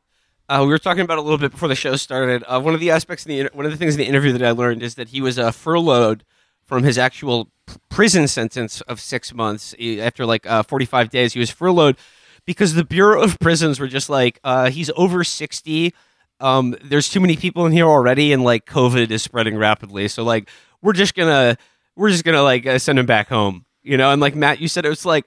Uh, 0.48 0.60
we 0.62 0.68
were 0.68 0.78
talking 0.78 1.02
about 1.02 1.18
a 1.18 1.22
little 1.22 1.39
bit 1.39 1.52
before 1.52 1.68
the 1.68 1.76
show 1.76 1.96
started. 1.96 2.43
Uh, 2.48 2.60
one 2.62 2.74
of 2.74 2.80
the 2.80 2.91
aspects 2.91 3.26
in 3.26 3.30
the 3.32 3.50
one 3.54 3.66
of 3.66 3.72
the 3.72 3.78
things 3.78 3.96
in 3.96 4.00
the 4.00 4.06
interview 4.06 4.32
that 4.32 4.43
I 4.43 4.52
learned 4.52 4.84
is 4.84 4.96
that 4.96 5.10
he 5.10 5.22
was 5.22 5.39
uh, 5.39 5.52
furloughed 5.52 6.24
from 6.66 6.84
his 6.84 6.98
actual 6.98 7.50
prison 7.89 8.28
sentence 8.28 8.82
of 8.82 9.00
six 9.00 9.34
months. 9.34 9.74
He- 9.78 10.00
after 10.02 10.26
like 10.26 10.46
uh, 10.46 10.62
45 10.64 11.10
days, 11.10 11.34
he 11.34 11.39
was 11.39 11.50
furloughed 11.50 11.98
because 12.46 12.76
the 12.76 12.84
Bureau 12.84 13.22
of 13.24 13.39
Prisons 13.39 13.80
were 13.80 13.88
just 13.88 14.08
like, 14.10 14.39
uh, 14.43 14.70
he's 14.70 14.91
over 14.96 15.24
60. 15.24 15.93
Um, 16.39 16.76
there's 16.84 17.10
too 17.10 17.20
many 17.20 17.38
people 17.38 17.66
in 17.66 17.72
here 17.72 17.88
already, 17.88 18.32
and 18.32 18.43
like 18.43 18.66
COVID 18.68 19.10
is 19.10 19.24
spreading 19.24 19.58
rapidly. 19.58 20.08
So 20.08 20.24
like, 20.24 20.50
we're 20.82 20.93
just 20.93 21.16
gonna 21.16 21.58
we're 21.96 22.12
just 22.12 22.24
gonna 22.24 22.43
like 22.43 22.68
uh, 22.68 22.78
send 22.78 23.00
him 23.00 23.08
back 23.08 23.30
home, 23.30 23.66
you 23.82 23.98
know. 23.98 24.12
And 24.12 24.22
like 24.22 24.36
Matt, 24.36 24.60
you 24.60 24.68
said 24.68 24.86
it 24.86 24.89
was 24.89 25.06
like 25.06 25.26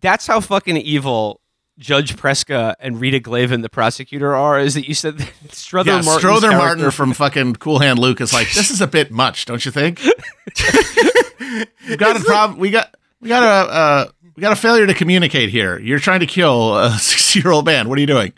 that's 0.00 0.26
how 0.26 0.40
fucking 0.40 0.76
evil 0.78 1.40
Judge 1.78 2.16
Preska 2.16 2.74
and 2.80 3.00
Rita 3.00 3.20
Glavin, 3.20 3.60
the 3.62 3.68
prosecutor, 3.68 4.34
are. 4.34 4.58
Is 4.58 4.74
that 4.74 4.88
you 4.88 4.94
said 4.94 5.18
that 5.18 5.32
Strother 5.52 5.90
yeah, 5.90 5.96
Martin's 6.00 6.18
Strother 6.18 6.48
character- 6.50 6.66
Martin 6.66 6.90
from 6.90 7.12
fucking 7.12 7.56
Cool 7.56 7.80
Hand 7.80 7.98
Luke 7.98 8.20
is 8.20 8.32
like, 8.32 8.50
this 8.52 8.70
is 8.70 8.80
a 8.80 8.86
bit 8.86 9.10
much, 9.10 9.44
don't 9.44 9.64
you 9.64 9.70
think? 9.70 10.00
we 11.88 11.96
got 11.96 12.20
a 12.20 12.24
problem. 12.24 12.58
We 12.58 12.70
got 12.70 12.94
we 13.20 13.28
got 13.28 13.42
a 13.42 13.70
uh, 13.72 14.06
we 14.34 14.40
got 14.40 14.52
a 14.52 14.56
failure 14.56 14.86
to 14.86 14.94
communicate 14.94 15.50
here. 15.50 15.78
You're 15.78 15.98
trying 15.98 16.20
to 16.20 16.26
kill 16.26 16.76
a 16.78 16.90
60 16.98 17.40
year 17.40 17.50
old 17.52 17.64
man. 17.66 17.88
What 17.88 17.98
are 17.98 18.00
you 18.00 18.06
doing? 18.06 18.32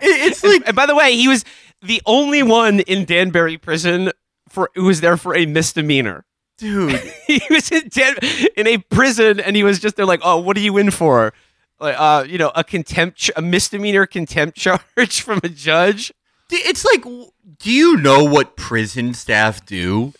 It's 0.00 0.42
And, 0.42 0.64
and 0.66 0.76
by 0.76 0.86
the 0.86 0.94
way, 0.94 1.14
he 1.14 1.28
was 1.28 1.44
the 1.82 2.00
only 2.06 2.42
one 2.42 2.80
in 2.80 3.04
Danbury 3.04 3.58
prison 3.58 4.10
for 4.48 4.70
who 4.74 4.84
was 4.84 5.00
there 5.00 5.16
for 5.16 5.36
a 5.36 5.46
misdemeanor. 5.46 6.24
dude. 6.58 7.00
he 7.26 7.40
was 7.50 7.70
in 7.70 7.88
Dan- 7.88 8.16
in 8.56 8.66
a 8.66 8.78
prison, 8.78 9.38
and 9.40 9.54
he 9.56 9.62
was 9.62 9.78
just 9.78 9.96
there 9.96 10.06
like, 10.06 10.20
oh, 10.24 10.38
what 10.40 10.56
are 10.56 10.60
you 10.60 10.76
in 10.78 10.90
for? 10.90 11.32
Like, 11.80 11.96
uh, 11.98 12.24
you 12.28 12.36
know, 12.38 12.52
a 12.54 12.62
contempt, 12.62 13.30
a 13.36 13.42
misdemeanor 13.42 14.06
contempt 14.06 14.56
charge 14.58 15.22
from 15.22 15.40
a 15.42 15.48
judge. 15.48 16.12
It's 16.52 16.84
like, 16.84 17.02
do 17.58 17.70
you 17.72 17.96
know 17.96 18.24
what 18.24 18.56
prison 18.56 19.14
staff 19.14 19.64
do? 19.64 20.12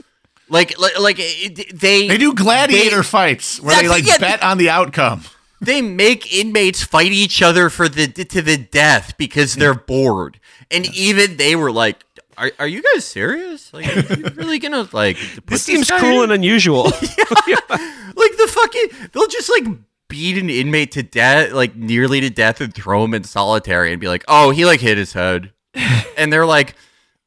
Like, 0.48 0.78
like, 0.78 0.98
like 0.98 1.16
they 1.16 2.08
They 2.08 2.16
do 2.18 2.34
gladiator 2.34 2.96
they- 2.98 3.02
fights 3.02 3.60
where 3.60 3.80
they 3.80 3.88
like 3.88 4.06
yeah, 4.06 4.18
bet 4.18 4.42
on 4.42 4.58
the 4.58 4.70
outcome. 4.70 5.22
they 5.60 5.82
make 5.82 6.32
inmates 6.32 6.82
fight 6.82 7.12
each 7.12 7.42
other 7.42 7.68
for 7.70 7.88
the 7.88 8.08
to 8.08 8.40
the 8.42 8.56
death 8.56 9.14
because 9.18 9.54
they're 9.54 9.74
bored, 9.74 10.40
and 10.70 10.86
even 10.94 11.36
they 11.36 11.54
were 11.54 11.70
like, 11.70 12.02
"Are 12.38 12.50
are 12.58 12.66
you 12.66 12.82
guys 12.82 13.04
serious? 13.04 13.72
Like, 13.72 13.86
are 14.10 14.14
you 14.14 14.24
really 14.34 14.58
gonna 14.58 14.88
like?" 14.92 15.18
put 15.34 15.46
This 15.46 15.62
seems 15.62 15.88
guy 15.90 15.98
cruel 16.00 16.18
in?" 16.18 16.30
and 16.30 16.32
unusual. 16.32 16.84
like 16.84 18.32
the 18.36 18.48
fucking 18.48 19.08
they'll 19.12 19.28
just 19.28 19.50
like 19.50 19.64
beat 20.10 20.36
an 20.36 20.50
inmate 20.50 20.92
to 20.92 21.02
death, 21.02 21.52
like 21.52 21.74
nearly 21.74 22.20
to 22.20 22.28
death, 22.28 22.60
and 22.60 22.74
throw 22.74 23.04
him 23.04 23.14
in 23.14 23.24
solitary 23.24 23.92
and 23.92 24.00
be 24.00 24.08
like, 24.08 24.24
"Oh, 24.28 24.50
he 24.50 24.66
like 24.66 24.80
hit 24.80 24.98
his 24.98 25.14
head," 25.14 25.52
and 26.18 26.32
they're 26.32 26.46
like. 26.46 26.74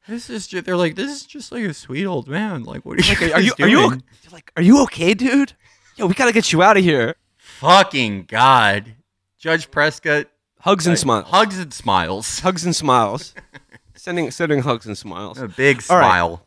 This 0.06 0.28
is 0.28 0.46
just, 0.46 0.66
they're 0.66 0.76
like 0.76 0.96
this 0.96 1.10
is 1.10 1.24
just 1.24 1.50
like 1.50 1.64
a 1.64 1.72
sweet 1.72 2.04
old 2.04 2.28
man. 2.28 2.64
Like 2.64 2.84
what 2.84 2.98
are 2.98 3.02
you 3.02 3.08
Like, 3.08 3.22
are 3.22 3.28
guys 3.28 3.46
you 3.46 3.52
are 3.58 3.68
you 3.68 3.88
doing? 3.88 4.02
They're 4.22 4.32
like 4.32 4.52
are 4.54 4.62
you 4.62 4.82
okay, 4.82 5.14
dude? 5.14 5.54
Yo, 5.96 6.04
we 6.04 6.12
gotta 6.12 6.30
get 6.30 6.52
you 6.52 6.62
out 6.62 6.76
of 6.76 6.84
here. 6.84 7.14
Fucking 7.38 8.24
God. 8.24 8.96
Judge 9.38 9.70
Prescott. 9.70 10.26
Hugs 10.60 10.86
and 10.86 10.98
smiles. 10.98 11.28
Hugs 11.28 11.58
and 11.58 11.72
smiles. 11.72 12.40
Hugs 12.40 12.66
and 12.66 12.76
smiles. 12.76 13.34
sending 13.94 14.30
sending 14.30 14.60
hugs 14.60 14.86
and 14.86 14.98
smiles. 14.98 15.38
A 15.38 15.48
big 15.48 15.82
All 15.88 15.96
right. 15.96 16.38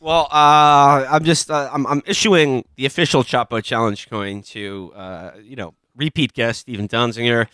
Well, 0.00 0.28
uh, 0.30 1.06
I'm 1.10 1.24
just 1.24 1.50
uh, 1.50 1.70
I'm, 1.72 1.86
I'm 1.86 2.02
issuing 2.06 2.64
the 2.76 2.86
official 2.86 3.22
Chapo 3.24 3.62
Challenge 3.62 4.08
coin 4.08 4.42
to 4.42 4.92
uh, 4.94 5.30
you 5.42 5.56
know 5.56 5.74
repeat 5.96 6.32
guest 6.34 6.60
Steven 6.60 6.86
Donziger. 6.88 7.48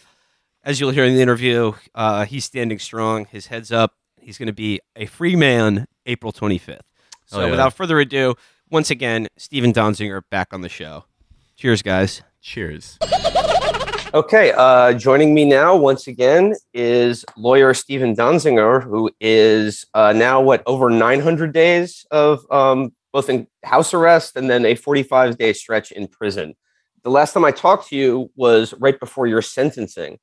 As 0.63 0.81
you'll 0.81 0.91
hear 0.91 1.05
in 1.05 1.15
the 1.15 1.21
interview, 1.23 1.73
uh, 1.95 2.25
he's 2.25 2.45
standing 2.45 2.79
strong. 2.79 3.27
His 3.27 3.47
head's 3.49 3.71
up. 3.73 3.95
He's 4.21 4.39
going 4.39 4.47
to 4.47 4.53
be 4.55 4.81
a 4.97 5.05
free 5.07 5.37
man 5.37 5.87
April 6.07 6.33
25th. 6.33 6.81
So, 7.27 7.41
Oh, 7.41 7.45
yeah. 7.45 7.51
without 7.51 7.75
further 7.75 7.99
ado, 8.01 8.35
once 8.71 8.91
again, 8.91 9.29
Steven 9.37 9.73
Donziger 9.75 10.23
back 10.31 10.55
on 10.55 10.63
the 10.63 10.71
show. 10.71 11.05
Cheers, 11.57 11.83
guys. 11.83 12.23
Cheers. 12.41 12.99
Okay, 14.15 14.53
uh, 14.57 14.93
joining 14.93 15.35
me 15.35 15.45
now 15.45 15.75
once 15.75 16.07
again 16.07 16.55
is 16.73 17.25
lawyer 17.37 17.75
Steven 17.75 18.15
Donziger, 18.15 18.81
who 18.81 19.11
is 19.19 19.85
uh, 19.93 20.13
now 20.13 20.41
what 20.41 20.63
over 20.67 20.89
900 20.89 21.53
days 21.53 22.07
of 22.13 22.49
um, 22.49 22.93
both 23.13 23.29
in 23.29 23.49
house 23.65 23.93
arrest 23.93 24.37
and 24.37 24.49
then 24.49 24.65
a 24.67 24.77
45 24.77 25.37
day 25.37 25.53
stretch 25.53 25.91
in 25.91 26.07
prison. 26.07 26.55
The 27.03 27.11
last 27.11 27.33
time 27.33 27.45
I 27.45 27.51
talked 27.51 27.89
to 27.89 27.97
you 27.97 28.31
was 28.37 28.73
right 28.75 29.01
before 29.01 29.27
your 29.27 29.43
sentencing, 29.43 30.21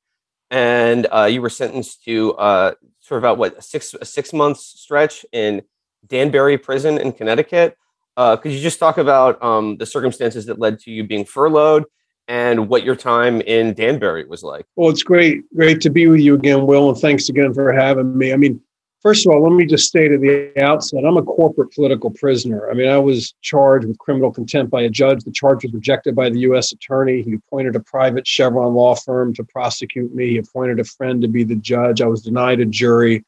and 0.50 1.06
uh, 1.12 1.26
you 1.26 1.42
were 1.42 1.50
sentenced 1.50 2.06
to 2.06 2.32
uh, 2.36 2.74
sort 3.02 3.18
of 3.18 3.26
about 3.26 3.40
what 3.40 3.62
six 3.62 3.94
a 4.00 4.06
six 4.06 4.32
months 4.32 4.64
stretch 4.80 5.26
in 5.34 5.64
Danbury 6.08 6.58
Prison 6.58 6.98
in 6.98 7.12
Connecticut. 7.12 7.76
Uh, 8.16 8.38
could 8.38 8.54
you 8.54 8.62
just 8.62 8.80
talk 8.80 8.98
about 8.98 9.44
um, 9.44 9.76
the 9.76 9.86
circumstances 9.86 10.46
that 10.46 10.60
led 10.60 10.80
to 10.80 10.92
you 10.92 11.04
being 11.04 11.26
furloughed? 11.26 11.84
And 12.32 12.70
what 12.70 12.86
your 12.86 12.96
time 12.96 13.42
in 13.42 13.74
Danbury 13.74 14.24
was 14.24 14.42
like. 14.42 14.66
Well, 14.78 14.90
it's 14.90 15.04
great, 15.04 15.44
great 15.54 15.82
to 15.82 15.90
be 15.90 16.08
with 16.08 16.22
you 16.22 16.34
again, 16.36 16.66
Will, 16.66 16.88
and 16.88 16.98
thanks 16.98 17.28
again 17.28 17.54
for 17.54 17.74
having 17.74 18.18
me. 18.18 18.32
I 18.32 18.38
mean, 18.38 18.62
first 19.02 19.28
of 19.28 19.34
all, 19.34 19.44
let 19.44 19.52
me 19.52 19.66
just 19.66 19.90
state 19.90 20.14
at 20.14 20.22
the 20.22 20.54
outset, 20.64 21.04
I'm 21.04 21.18
a 21.18 21.24
corporate 21.24 21.74
political 21.74 22.10
prisoner. 22.10 22.72
I 22.72 22.74
mean, 22.74 22.88
I 22.88 22.98
was 23.00 23.34
charged 23.42 23.86
with 23.86 23.98
criminal 23.98 24.32
contempt 24.32 24.72
by 24.72 24.84
a 24.84 24.90
judge. 24.90 25.26
The 25.26 25.32
charge 25.34 25.64
was 25.64 25.74
rejected 25.74 26.16
by 26.16 26.30
the 26.30 26.40
U.S. 26.40 26.72
attorney. 26.72 27.22
He 27.22 27.34
appointed 27.34 27.76
a 27.76 27.82
private 27.82 28.26
Chevron 28.26 28.76
law 28.76 28.96
firm 28.96 29.34
to 29.34 29.44
prosecute 29.44 30.16
me. 30.16 30.30
He 30.30 30.38
appointed 30.38 30.80
a 30.80 30.86
friend 30.86 31.22
to 31.24 31.28
be 31.28 31.44
the 31.44 31.58
judge. 31.58 32.02
I 32.02 32.08
was 32.08 32.22
denied 32.22 32.62
a 32.62 32.66
jury, 32.66 33.26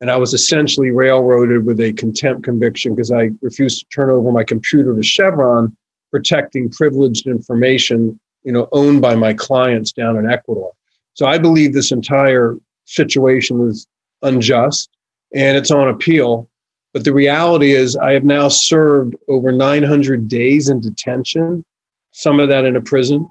and 0.00 0.10
I 0.10 0.16
was 0.16 0.32
essentially 0.32 0.92
railroaded 0.92 1.66
with 1.66 1.78
a 1.80 1.92
contempt 1.92 2.44
conviction 2.44 2.94
because 2.94 3.12
I 3.12 3.32
refused 3.42 3.80
to 3.80 3.86
turn 3.94 4.08
over 4.08 4.32
my 4.32 4.44
computer 4.44 4.96
to 4.96 5.02
Chevron, 5.02 5.76
protecting 6.10 6.70
privileged 6.70 7.26
information 7.26 8.18
you 8.46 8.52
know, 8.52 8.68
owned 8.70 9.02
by 9.02 9.16
my 9.16 9.34
clients 9.34 9.90
down 9.90 10.16
in 10.16 10.30
Ecuador. 10.30 10.72
So 11.14 11.26
I 11.26 11.36
believe 11.36 11.74
this 11.74 11.90
entire 11.90 12.56
situation 12.84 13.68
is 13.68 13.88
unjust 14.22 14.88
and 15.34 15.56
it's 15.56 15.72
on 15.72 15.88
appeal. 15.88 16.48
But 16.94 17.02
the 17.02 17.12
reality 17.12 17.72
is, 17.72 17.96
I 17.96 18.12
have 18.12 18.24
now 18.24 18.48
served 18.48 19.16
over 19.28 19.50
900 19.50 20.28
days 20.28 20.68
in 20.68 20.80
detention, 20.80 21.64
some 22.12 22.38
of 22.38 22.48
that 22.48 22.64
in 22.64 22.76
a 22.76 22.80
prison, 22.80 23.28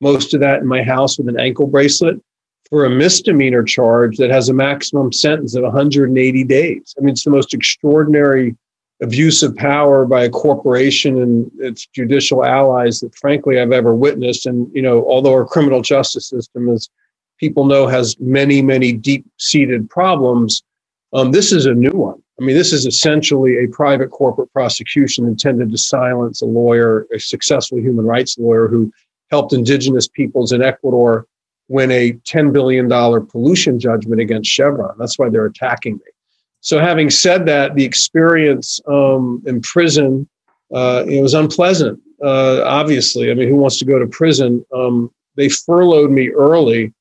most 0.00 0.34
of 0.34 0.40
that 0.40 0.60
in 0.60 0.66
my 0.66 0.82
house 0.82 1.16
with 1.16 1.28
an 1.28 1.38
ankle 1.38 1.68
bracelet 1.68 2.20
for 2.68 2.84
a 2.84 2.90
misdemeanor 2.90 3.62
charge 3.62 4.16
that 4.16 4.30
has 4.30 4.48
a 4.48 4.52
maximum 4.52 5.12
sentence 5.12 5.54
of 5.54 5.62
180 5.62 6.44
days. 6.44 6.92
I 6.98 7.02
mean, 7.02 7.10
it's 7.10 7.24
the 7.24 7.30
most 7.30 7.54
extraordinary 7.54 8.56
abuse 9.02 9.42
of 9.42 9.54
power 9.56 10.06
by 10.06 10.24
a 10.24 10.30
corporation 10.30 11.20
and 11.20 11.50
its 11.58 11.86
judicial 11.86 12.44
allies 12.44 13.00
that 13.00 13.14
frankly 13.14 13.60
I've 13.60 13.72
ever 13.72 13.94
witnessed. 13.94 14.46
And, 14.46 14.70
you 14.74 14.82
know, 14.82 15.04
although 15.06 15.34
our 15.34 15.44
criminal 15.44 15.82
justice 15.82 16.28
system, 16.28 16.68
as 16.70 16.88
people 17.38 17.66
know, 17.66 17.86
has 17.86 18.18
many, 18.18 18.62
many 18.62 18.92
deep 18.92 19.26
seated 19.38 19.90
problems, 19.90 20.62
um, 21.12 21.32
this 21.32 21.52
is 21.52 21.66
a 21.66 21.74
new 21.74 21.90
one. 21.90 22.22
I 22.40 22.44
mean, 22.44 22.56
this 22.56 22.72
is 22.72 22.84
essentially 22.84 23.64
a 23.64 23.68
private 23.68 24.10
corporate 24.10 24.52
prosecution 24.52 25.26
intended 25.26 25.70
to 25.70 25.78
silence 25.78 26.42
a 26.42 26.46
lawyer, 26.46 27.06
a 27.14 27.18
successful 27.18 27.78
human 27.78 28.04
rights 28.04 28.38
lawyer 28.38 28.68
who 28.68 28.92
helped 29.30 29.52
indigenous 29.52 30.06
peoples 30.08 30.52
in 30.52 30.62
Ecuador 30.62 31.26
win 31.68 31.90
a 31.90 32.12
$10 32.12 32.52
billion 32.52 32.88
pollution 33.26 33.80
judgment 33.80 34.20
against 34.20 34.50
Chevron. 34.50 34.94
That's 34.98 35.18
why 35.18 35.28
they're 35.28 35.46
attacking 35.46 35.94
me. 35.94 36.12
So, 36.66 36.80
having 36.80 37.10
said 37.10 37.46
that, 37.46 37.76
the 37.76 37.84
experience 37.84 38.80
um, 38.88 39.40
in 39.46 39.60
prison 39.60 40.28
uh, 40.74 41.04
it 41.06 41.22
was 41.22 41.34
unpleasant. 41.34 42.00
uh, 42.24 42.62
obviously. 42.64 43.30
I 43.30 43.34
mean, 43.34 43.48
who 43.48 43.56
wants 43.56 43.78
to 43.78 43.84
go 43.84 43.98
to 44.00 44.06
prison? 44.06 44.64
Um, 44.74 45.10
they 45.36 45.48
furloughed 45.48 46.10
me 46.10 46.30
early. 46.30 46.92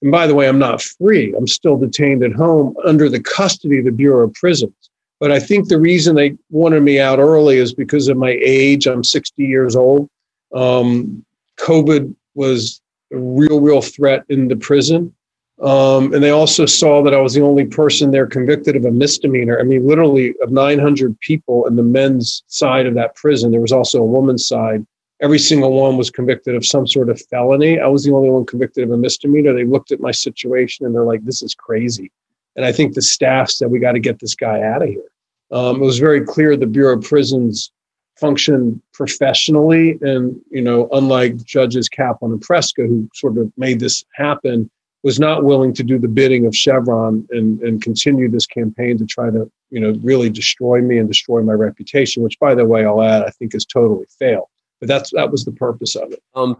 And 0.00 0.10
by 0.10 0.26
the 0.26 0.34
way, 0.34 0.48
I'm 0.48 0.58
not 0.58 0.80
free. 0.80 1.34
I'm 1.36 1.46
still 1.46 1.76
detained 1.76 2.22
at 2.22 2.32
home 2.32 2.74
under 2.84 3.10
the 3.10 3.20
custody 3.20 3.80
of 3.80 3.84
the 3.84 3.90
Bureau 3.90 4.24
of 4.24 4.34
Prisons. 4.34 4.74
But 5.20 5.32
I 5.32 5.40
think 5.40 5.68
the 5.68 5.80
reason 5.80 6.14
they 6.14 6.36
wanted 6.50 6.82
me 6.82 7.00
out 7.00 7.18
early 7.18 7.58
is 7.58 7.74
because 7.74 8.08
of 8.08 8.16
my 8.16 8.38
age. 8.40 8.86
I'm 8.86 9.04
60 9.04 9.44
years 9.44 9.76
old. 9.76 10.08
Um, 10.54 11.24
COVID 11.58 12.14
was 12.34 12.80
a 13.12 13.18
real, 13.18 13.60
real 13.60 13.82
threat 13.82 14.24
in 14.28 14.48
the 14.48 14.56
prison. 14.56 15.14
Um, 15.60 16.12
and 16.12 16.22
they 16.22 16.30
also 16.30 16.66
saw 16.66 17.02
that 17.02 17.14
I 17.14 17.20
was 17.20 17.34
the 17.34 17.42
only 17.42 17.64
person 17.64 18.10
there 18.10 18.26
convicted 18.26 18.74
of 18.74 18.84
a 18.84 18.90
misdemeanor. 18.90 19.58
I 19.60 19.62
mean, 19.62 19.86
literally, 19.86 20.34
of 20.42 20.50
900 20.50 21.18
people 21.20 21.66
in 21.66 21.76
the 21.76 21.82
men's 21.82 22.42
side 22.48 22.86
of 22.86 22.94
that 22.94 23.14
prison, 23.14 23.52
there 23.52 23.60
was 23.60 23.72
also 23.72 24.00
a 24.00 24.06
woman's 24.06 24.46
side. 24.46 24.84
Every 25.22 25.38
single 25.38 25.72
one 25.72 25.96
was 25.96 26.10
convicted 26.10 26.56
of 26.56 26.66
some 26.66 26.88
sort 26.88 27.08
of 27.08 27.22
felony. 27.30 27.78
I 27.78 27.86
was 27.86 28.04
the 28.04 28.12
only 28.12 28.30
one 28.30 28.44
convicted 28.44 28.84
of 28.84 28.90
a 28.90 28.96
misdemeanor. 28.96 29.54
They 29.54 29.64
looked 29.64 29.92
at 29.92 30.00
my 30.00 30.10
situation 30.10 30.86
and 30.86 30.94
they're 30.94 31.04
like, 31.04 31.24
this 31.24 31.40
is 31.40 31.54
crazy. 31.54 32.10
And 32.56 32.64
I 32.64 32.72
think 32.72 32.94
the 32.94 33.02
staff 33.02 33.50
said, 33.50 33.70
we 33.70 33.78
got 33.78 33.92
to 33.92 34.00
get 34.00 34.18
this 34.18 34.34
guy 34.34 34.60
out 34.60 34.82
of 34.82 34.88
here. 34.88 35.02
Um, 35.50 35.76
it 35.76 35.84
was 35.84 35.98
very 35.98 36.24
clear 36.24 36.56
the 36.56 36.66
Bureau 36.66 36.98
of 36.98 37.04
Prisons 37.04 37.70
function 38.16 38.82
professionally. 38.92 39.98
And, 40.02 40.40
you 40.50 40.62
know, 40.62 40.88
unlike 40.92 41.36
judges 41.44 41.88
Kaplan 41.88 42.32
and 42.32 42.40
Preska, 42.40 42.86
who 42.86 43.08
sort 43.14 43.38
of 43.38 43.52
made 43.56 43.80
this 43.80 44.04
happen, 44.14 44.70
was 45.04 45.20
not 45.20 45.44
willing 45.44 45.74
to 45.74 45.84
do 45.84 45.98
the 45.98 46.08
bidding 46.08 46.46
of 46.46 46.56
Chevron 46.56 47.28
and, 47.30 47.60
and 47.60 47.82
continue 47.82 48.28
this 48.30 48.46
campaign 48.46 48.96
to 48.96 49.04
try 49.04 49.28
to, 49.28 49.52
you 49.68 49.78
know, 49.78 49.92
really 50.02 50.30
destroy 50.30 50.80
me 50.80 50.96
and 50.96 51.06
destroy 51.06 51.42
my 51.42 51.52
reputation, 51.52 52.22
which 52.22 52.40
by 52.40 52.54
the 52.54 52.64
way, 52.64 52.86
I'll 52.86 53.02
add, 53.02 53.22
I 53.22 53.30
think 53.30 53.52
has 53.52 53.66
totally 53.66 54.06
failed. 54.18 54.46
But 54.80 54.88
that's 54.88 55.10
that 55.12 55.30
was 55.30 55.44
the 55.44 55.52
purpose 55.52 55.94
of 55.94 56.10
it. 56.10 56.22
Um, 56.34 56.56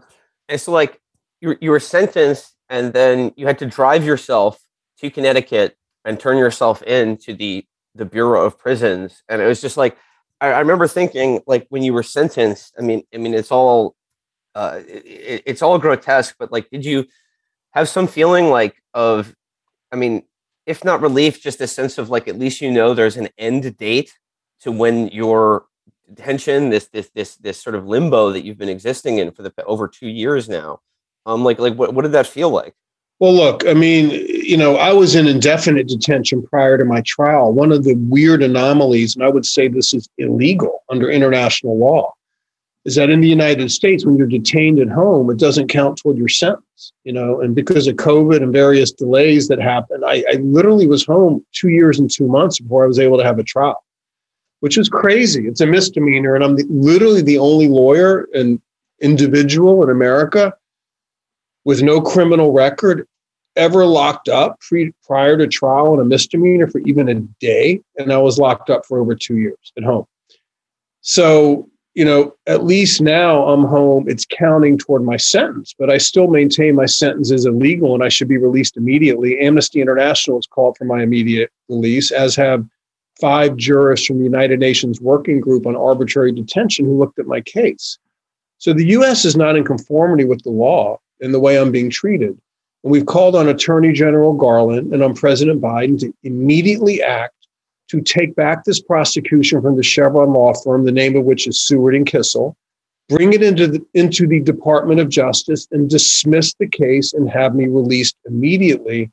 and 0.47 0.61
so 0.61 0.71
like 0.71 1.01
you 1.41 1.57
you 1.59 1.71
were 1.71 1.79
sentenced 1.79 2.55
and 2.69 2.93
then 2.93 3.33
you 3.35 3.47
had 3.47 3.59
to 3.59 3.65
drive 3.65 4.05
yourself 4.05 4.61
to 4.99 5.09
Connecticut 5.09 5.75
and 6.05 6.19
turn 6.19 6.37
yourself 6.37 6.83
in 6.83 7.17
to 7.17 7.33
the 7.33 7.65
the 7.95 8.05
Bureau 8.05 8.45
of 8.45 8.59
Prisons. 8.59 9.23
And 9.27 9.41
it 9.41 9.47
was 9.47 9.59
just 9.59 9.75
like 9.75 9.97
I, 10.39 10.51
I 10.51 10.59
remember 10.59 10.87
thinking 10.87 11.41
like 11.47 11.65
when 11.69 11.81
you 11.81 11.93
were 11.93 12.03
sentenced, 12.03 12.75
I 12.77 12.83
mean, 12.83 13.03
I 13.11 13.17
mean 13.17 13.33
it's 13.33 13.51
all 13.51 13.95
uh, 14.53 14.81
it, 14.87 15.43
it's 15.47 15.63
all 15.63 15.79
grotesque, 15.79 16.35
but 16.37 16.51
like 16.51 16.69
did 16.69 16.85
you 16.85 17.05
have 17.75 17.89
some 17.89 18.07
feeling 18.07 18.49
like 18.49 18.81
of, 18.93 19.35
I 19.91 19.97
mean, 19.97 20.23
if 20.65 20.83
not 20.83 21.01
relief, 21.01 21.41
just 21.41 21.61
a 21.61 21.67
sense 21.67 21.97
of 21.97 22.09
like 22.09 22.27
at 22.27 22.39
least 22.39 22.61
you 22.61 22.71
know 22.71 22.93
there's 22.93 23.17
an 23.17 23.29
end 23.37 23.77
date 23.77 24.17
to 24.61 24.71
when 24.71 25.09
your 25.09 25.65
detention, 26.13 26.69
this 26.69 26.87
this 26.87 27.09
this 27.13 27.35
this 27.35 27.61
sort 27.61 27.75
of 27.75 27.87
limbo 27.87 28.31
that 28.31 28.43
you've 28.43 28.57
been 28.57 28.69
existing 28.69 29.19
in 29.19 29.31
for 29.31 29.43
the 29.43 29.53
over 29.65 29.87
two 29.87 30.07
years 30.07 30.49
now. 30.49 30.79
Um, 31.25 31.43
like 31.43 31.59
like 31.59 31.75
what 31.75 31.93
what 31.93 32.03
did 32.03 32.13
that 32.13 32.27
feel 32.27 32.49
like? 32.49 32.73
Well, 33.19 33.33
look, 33.33 33.65
I 33.65 33.73
mean, 33.73 34.09
you 34.11 34.57
know, 34.57 34.75
I 34.75 34.91
was 34.91 35.15
in 35.15 35.27
indefinite 35.27 35.87
detention 35.87 36.45
prior 36.45 36.77
to 36.77 36.83
my 36.83 37.01
trial. 37.05 37.53
One 37.53 37.71
of 37.71 37.85
the 37.85 37.95
weird 37.95 38.43
anomalies, 38.43 39.15
and 39.15 39.23
I 39.23 39.29
would 39.29 39.45
say 39.45 39.67
this 39.67 39.93
is 39.93 40.09
illegal 40.17 40.83
under 40.89 41.09
international 41.09 41.77
law, 41.77 42.13
is 42.85 42.95
that 42.95 43.09
in 43.09 43.19
the 43.19 43.27
United 43.27 43.71
States, 43.71 44.05
when 44.05 44.15
you're 44.15 44.27
detained 44.27 44.79
at 44.79 44.89
home, 44.89 45.29
it 45.31 45.37
doesn't 45.37 45.69
count 45.69 45.97
toward 45.97 46.17
your 46.17 46.27
sentence, 46.27 46.93
you 47.03 47.11
know, 47.11 47.41
and 47.41 47.55
because 47.55 47.87
of 47.87 47.95
COVID 47.95 48.43
and 48.43 48.53
various 48.53 48.91
delays 48.91 49.47
that 49.47 49.59
happened, 49.59 50.05
I, 50.05 50.23
I 50.31 50.35
literally 50.35 50.87
was 50.87 51.03
home 51.03 51.43
two 51.51 51.69
years 51.69 51.99
and 51.99 52.09
two 52.09 52.27
months 52.27 52.59
before 52.59 52.83
I 52.83 52.87
was 52.87 52.99
able 52.99 53.17
to 53.17 53.23
have 53.23 53.39
a 53.39 53.43
trial, 53.43 53.83
which 54.59 54.77
is 54.77 54.87
crazy. 54.87 55.47
It's 55.47 55.61
a 55.61 55.65
misdemeanor. 55.65 56.35
And 56.35 56.43
I'm 56.43 56.55
the, 56.57 56.65
literally 56.69 57.23
the 57.23 57.39
only 57.39 57.67
lawyer 57.67 58.27
and 58.35 58.61
individual 59.01 59.83
in 59.83 59.89
America 59.89 60.53
with 61.63 61.81
no 61.81 61.99
criminal 62.01 62.51
record 62.51 63.07
ever 63.55 63.85
locked 63.85 64.29
up 64.29 64.59
pre, 64.59 64.93
prior 65.03 65.37
to 65.37 65.47
trial 65.47 65.93
on 65.93 65.99
a 65.99 66.05
misdemeanor 66.05 66.67
for 66.67 66.79
even 66.81 67.09
a 67.09 67.15
day. 67.15 67.81
And 67.97 68.13
I 68.13 68.17
was 68.19 68.37
locked 68.37 68.69
up 68.69 68.85
for 68.85 68.99
over 68.99 69.15
two 69.15 69.37
years 69.37 69.73
at 69.75 69.83
home. 69.83 70.05
So 71.01 71.67
you 71.95 72.03
know, 72.03 72.35
at 72.45 72.65
least 72.65 73.01
now 73.01 73.47
I'm 73.47 73.63
home, 73.63 74.07
it's 74.07 74.25
counting 74.29 74.77
toward 74.77 75.03
my 75.03 75.15
sentence, 75.15 75.73
but 75.79 75.89
I 75.89 75.97
still 75.97 76.27
maintain 76.27 76.75
my 76.75 76.85
sentence 76.85 77.31
is 77.31 77.45
illegal 77.45 77.95
and 77.95 78.03
I 78.03 78.09
should 78.09 78.27
be 78.27 78.37
released 78.37 78.75
immediately. 78.75 79.39
Amnesty 79.39 79.81
International 79.81 80.37
has 80.37 80.45
called 80.45 80.75
for 80.77 80.83
my 80.83 81.01
immediate 81.01 81.51
release, 81.69 82.11
as 82.11 82.35
have 82.35 82.65
five 83.19 83.55
jurists 83.55 84.05
from 84.05 84.17
the 84.17 84.25
United 84.25 84.59
Nations 84.59 84.99
Working 84.99 85.39
Group 85.39 85.65
on 85.65 85.77
Arbitrary 85.77 86.33
Detention 86.33 86.85
who 86.85 86.97
looked 86.97 87.17
at 87.17 87.27
my 87.27 87.39
case. 87.39 87.97
So 88.57 88.73
the 88.73 88.87
US 88.87 89.23
is 89.23 89.37
not 89.37 89.55
in 89.55 89.63
conformity 89.63 90.25
with 90.25 90.43
the 90.43 90.49
law 90.49 90.99
in 91.21 91.31
the 91.31 91.39
way 91.39 91.57
I'm 91.57 91.71
being 91.71 91.89
treated. 91.89 92.37
And 92.83 92.91
we've 92.91 93.05
called 93.05 93.37
on 93.37 93.47
Attorney 93.47 93.93
General 93.93 94.33
Garland 94.33 94.93
and 94.93 95.01
on 95.01 95.15
President 95.15 95.61
Biden 95.61 95.97
to 96.01 96.13
immediately 96.23 97.01
act 97.01 97.34
to 97.89 98.01
take 98.01 98.35
back 98.35 98.63
this 98.63 98.81
prosecution 98.81 99.61
from 99.61 99.77
the 99.77 99.83
Chevron 99.83 100.33
law 100.33 100.53
firm, 100.53 100.85
the 100.85 100.91
name 100.91 101.15
of 101.15 101.23
which 101.23 101.47
is 101.47 101.59
Seward 101.59 101.95
and 101.95 102.05
Kissel, 102.05 102.55
bring 103.09 103.33
it 103.33 103.43
into 103.43 103.67
the, 103.67 103.85
into 103.93 104.27
the 104.27 104.39
Department 104.39 104.99
of 104.99 105.09
Justice 105.09 105.67
and 105.71 105.89
dismiss 105.89 106.53
the 106.55 106.67
case 106.67 107.13
and 107.13 107.29
have 107.29 107.55
me 107.55 107.67
released 107.67 108.15
immediately 108.25 109.11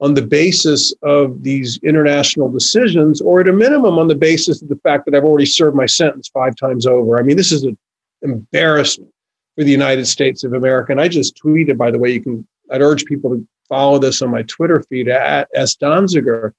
on 0.00 0.14
the 0.14 0.22
basis 0.22 0.92
of 1.02 1.44
these 1.44 1.78
international 1.84 2.50
decisions, 2.50 3.20
or 3.20 3.40
at 3.40 3.48
a 3.48 3.52
minimum 3.52 4.00
on 4.00 4.08
the 4.08 4.16
basis 4.16 4.60
of 4.60 4.68
the 4.68 4.80
fact 4.82 5.04
that 5.04 5.14
I've 5.14 5.22
already 5.22 5.46
served 5.46 5.76
my 5.76 5.86
sentence 5.86 6.28
five 6.34 6.56
times 6.56 6.86
over. 6.86 7.20
I 7.20 7.22
mean, 7.22 7.36
this 7.36 7.52
is 7.52 7.62
an 7.62 7.78
embarrassment 8.22 9.12
for 9.54 9.62
the 9.62 9.70
United 9.70 10.06
States 10.06 10.42
of 10.42 10.54
America. 10.54 10.90
And 10.90 11.00
I 11.00 11.06
just 11.06 11.40
tweeted, 11.40 11.76
by 11.76 11.92
the 11.92 12.00
way, 12.00 12.10
you 12.10 12.20
can, 12.20 12.44
I'd 12.72 12.82
urge 12.82 13.04
people 13.04 13.30
to 13.30 13.46
follow 13.68 14.00
this 14.00 14.22
on 14.22 14.30
my 14.30 14.42
Twitter 14.42 14.82
feed 14.88 15.08
at 15.08 15.48
S. 15.54 15.76
Donziger 15.76 16.52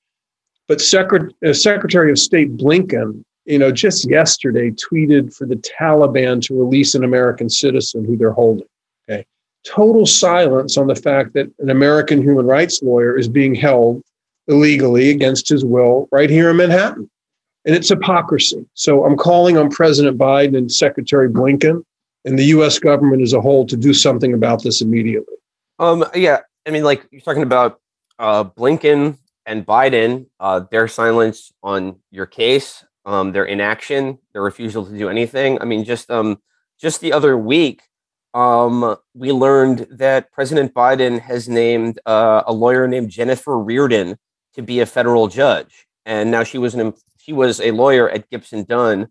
but 0.68 0.82
Secret- 0.82 1.34
uh, 1.46 1.54
Secretary 1.54 2.12
of 2.12 2.20
State 2.20 2.56
Blinken, 2.58 3.24
you 3.46 3.60
know, 3.60 3.72
just 3.72 4.10
yesterday 4.10 4.72
tweeted 4.72 5.36
for 5.36 5.46
the 5.46 5.56
Taliban 5.56 6.42
to 6.44 6.58
release 6.58 6.96
an 6.96 7.04
American 7.04 7.50
citizen 7.50 8.06
who 8.06 8.16
they're 8.16 8.32
holding. 8.32 8.68
Okay. 9.10 9.26
Total 9.66 10.06
silence 10.06 10.78
on 10.78 10.88
the 10.88 10.96
fact 10.96 11.34
that 11.34 11.52
an 11.60 11.70
American 11.70 12.22
human 12.22 12.46
rights 12.46 12.82
lawyer 12.82 13.18
is 13.18 13.28
being 13.28 13.54
held 13.54 14.02
illegally 14.48 15.10
against 15.10 15.50
his 15.50 15.66
will 15.66 16.08
right 16.12 16.30
here 16.30 16.50
in 16.50 16.58
Manhattan. 16.58 17.10
And 17.66 17.76
it's 17.76 17.90
hypocrisy. 17.90 18.66
So 18.74 19.06
I'm 19.06 19.16
calling 19.16 19.58
on 19.58 19.70
President 19.70 20.18
Biden 20.18 20.58
and 20.58 20.72
Secretary 20.72 21.30
Blinken 21.30 21.84
and 22.26 22.38
the 22.38 22.46
US 22.46 22.80
government 22.80 23.22
as 23.22 23.34
a 23.34 23.42
whole 23.42 23.66
to 23.68 23.78
do 23.78 23.94
something 23.94 24.34
about 24.34 24.64
this 24.64 24.82
immediately. 24.82 25.36
Um, 25.80 26.06
yeah, 26.14 26.40
I 26.66 26.72
mean, 26.72 26.84
like 26.84 27.06
you're 27.12 27.22
talking 27.22 27.44
about 27.44 27.80
uh, 28.20 28.44
Blinken 28.44 29.18
and 29.46 29.66
Biden, 29.66 30.28
uh, 30.40 30.62
their 30.72 30.88
silence 30.88 31.52
on 31.62 31.98
your 32.12 32.26
case, 32.26 32.86
um, 33.06 33.32
their 33.32 33.46
inaction, 33.46 34.20
their 34.32 34.42
refusal 34.42 34.86
to 34.86 34.98
do 34.98 35.10
anything. 35.10 35.60
I 35.62 35.66
mean, 35.66 35.84
just 35.84 36.10
um, 36.10 36.42
just 36.80 37.02
the 37.02 37.14
other 37.14 37.38
week, 37.38 37.82
um, 38.34 38.96
we 39.14 39.32
learned 39.32 39.88
that 39.92 40.32
President 40.32 40.74
Biden 40.74 41.20
has 41.20 41.48
named 41.48 42.00
uh, 42.06 42.44
a 42.46 42.54
lawyer 42.54 42.88
named 42.88 43.10
Jennifer 43.10 43.54
Rearden 43.54 44.18
to 44.56 44.62
be 44.62 44.80
a 44.80 44.86
federal 44.86 45.28
judge, 45.28 45.88
and 46.06 46.32
now 46.32 46.44
she 46.44 46.58
was 46.58 46.74
an 46.76 46.94
she 47.18 47.34
was 47.34 47.60
a 47.60 47.72
lawyer 47.72 48.10
at 48.10 48.30
Gibson 48.30 48.64
Dunn, 48.64 49.08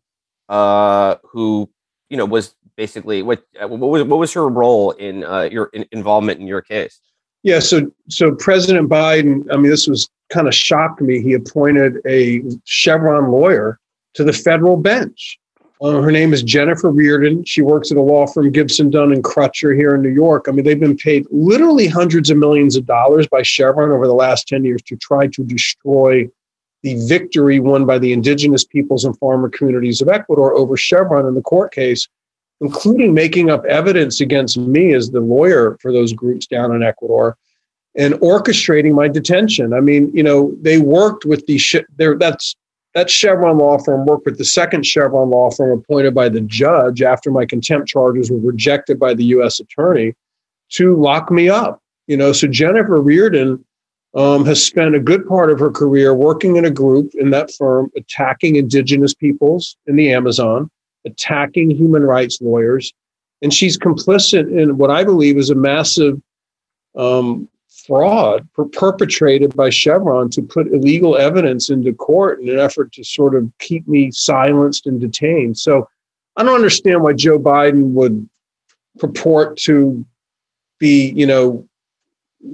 uh, 0.49 1.17
who 1.25 1.71
you 2.09 2.17
know 2.17 2.27
was 2.27 2.55
basically 2.77 3.23
what 3.23 3.43
what 3.61 3.79
was 3.79 4.03
what 4.05 4.19
was 4.19 4.33
her 4.33 4.49
role 4.49 4.93
in 4.93 5.25
uh, 5.25 5.43
your 5.43 5.67
in, 5.73 5.87
involvement 5.93 6.41
in 6.41 6.47
your 6.47 6.63
case? 6.63 7.01
Yeah, 7.43 7.59
so 7.59 7.91
so 8.09 8.35
President 8.35 8.89
Biden, 8.89 9.47
I 9.53 9.57
mean, 9.57 9.71
this 9.71 9.89
was 9.89 10.09
kind 10.31 10.47
of 10.47 10.55
shocked 10.55 11.01
me. 11.01 11.21
He 11.21 11.35
appointed 11.35 11.99
a 12.07 12.43
Chevron 12.65 13.31
lawyer 13.31 13.79
to 14.15 14.25
the 14.25 14.33
federal 14.33 14.77
bench. 14.77 15.39
Uh, 15.81 16.01
her 16.01 16.13
name 16.13 16.33
is 16.33 16.45
Jennifer 16.45 16.93
Rearden. 16.93 17.43
She 17.45 17.61
works 17.61 17.91
at 17.91 17.97
a 17.97 18.01
law 18.01 18.27
firm, 18.29 18.53
Gibson 18.53 18.89
Dunn 18.89 19.13
and 19.13 19.25
Crutcher, 19.25 19.75
here 19.75 19.97
in 19.97 20.03
New 20.03 20.11
York. 20.11 20.47
I 20.49 20.53
mean, 20.53 20.65
they've 20.65 20.79
been 20.79 20.97
paid 20.97 21.27
literally 21.33 21.89
hundreds 21.89 22.31
of 22.31 22.39
millions 22.39 22.77
of 22.77 22.87
dollars 22.87 23.27
by 23.27 23.43
Chevron 23.43 23.91
over 23.91 24.07
the 24.07 24.15
last 24.15 24.47
10 24.47 24.65
years 24.65 24.81
to 24.83 24.97
try 24.97 25.27
to 25.27 25.45
destroy 25.45 26.29
the 26.83 27.05
victory 27.09 27.59
won 27.59 27.85
by 27.85 27.99
the 27.99 28.13
indigenous 28.13 28.65
peoples 28.65 29.05
and 29.05 29.19
farmer 29.19 29.49
communities 29.49 30.01
of 30.01 30.09
Ecuador 30.09 30.55
over 30.55 30.77
Chevron 30.77 31.27
in 31.27 31.35
the 31.35 31.43
court 31.43 31.73
case 31.73 32.09
including 32.63 33.13
making 33.13 33.51
up 33.51 33.65
evidence 33.65 34.21
against 34.21 34.57
me 34.57 34.95
as 34.95 35.11
the 35.11 35.21
lawyer 35.21 35.77
for 35.83 35.93
those 35.93 36.13
groups 36.13 36.47
down 36.47 36.73
in 36.75 36.83
Ecuador 36.83 37.37
and 37.97 38.15
orchestrating 38.15 38.95
my 38.95 39.09
detention. 39.09 39.75
I 39.75 39.81
mean, 39.81 40.15
you 40.15 40.23
know, 40.23 40.57
they 40.61 40.79
worked 40.79 41.27
with 41.27 41.45
the 41.47 41.61
there 41.97 42.17
that's 42.17 42.57
that 42.95 43.11
Chevron 43.11 43.59
law 43.59 43.79
firm 43.79 44.07
worked 44.07 44.27
with 44.27 44.39
the 44.39 44.45
second 44.45 44.87
Chevron 44.87 45.31
law 45.31 45.51
firm 45.51 45.79
appointed 45.79 46.15
by 46.15 46.29
the 46.29 46.41
judge 46.43 47.03
after 47.03 47.31
my 47.31 47.45
contempt 47.45 47.89
charges 47.89 48.31
were 48.31 48.39
rejected 48.39 48.99
by 48.99 49.13
the 49.13 49.25
U.S. 49.25 49.59
attorney 49.59 50.15
to 50.71 50.95
lock 50.97 51.31
me 51.31 51.49
up. 51.49 51.83
You 52.07 52.17
know, 52.17 52.33
so 52.33 52.47
Jennifer 52.47 53.01
Rearden 53.01 53.65
um, 54.15 54.45
has 54.45 54.65
spent 54.65 54.95
a 54.95 55.01
good 55.01 55.27
part 55.27 55.51
of 55.51 55.59
her 55.59 55.71
career 55.71 56.15
working 56.15 56.57
in 56.57 56.65
a 56.65 56.71
group 56.71 57.13
in 57.15 57.31
that 57.31 57.51
firm 57.53 57.91
attacking 57.97 58.57
indigenous 58.57 59.15
peoples 59.15 59.77
in 59.87 59.97
the 59.97 60.13
Amazon 60.13 60.71
attacking 61.05 61.71
human 61.71 62.03
rights 62.03 62.41
lawyers. 62.41 62.93
And 63.43 63.53
she's 63.53 63.77
complicit 63.77 64.57
in 64.57 64.79
what 64.79 64.91
I 64.91 65.05
believe 65.05 65.37
is 65.37 65.51
a 65.51 65.55
massive 65.55 66.21
um, 66.97 67.49
fraud 67.87 68.47
per- 68.55 68.67
perpetrated 68.67 69.55
by 69.57 69.71
Chevron 69.71 70.31
to 70.31 70.43
put 70.43 70.69
illegal 70.69 71.17
evidence 71.17 71.71
into 71.71 71.93
court 71.93 72.41
in 72.41 72.49
an 72.49 72.59
effort 72.59 72.93
to 72.93 73.05
sort 73.05 73.35
of 73.35 73.51
keep 73.59 73.87
me 73.89 74.11
silenced 74.11 74.87
and 74.87 75.01
detained. 75.01 75.59
So 75.59 75.89
I 76.37 76.45
don't 76.45 76.55
understand 76.55 77.03
why 77.03 77.15
Joe 77.15 77.39
Biden 77.39 77.93
would 77.93 78.29
purport 78.99 79.57
to 79.59 80.05
be, 80.79 81.11
you 81.11 81.27
know, 81.27 81.67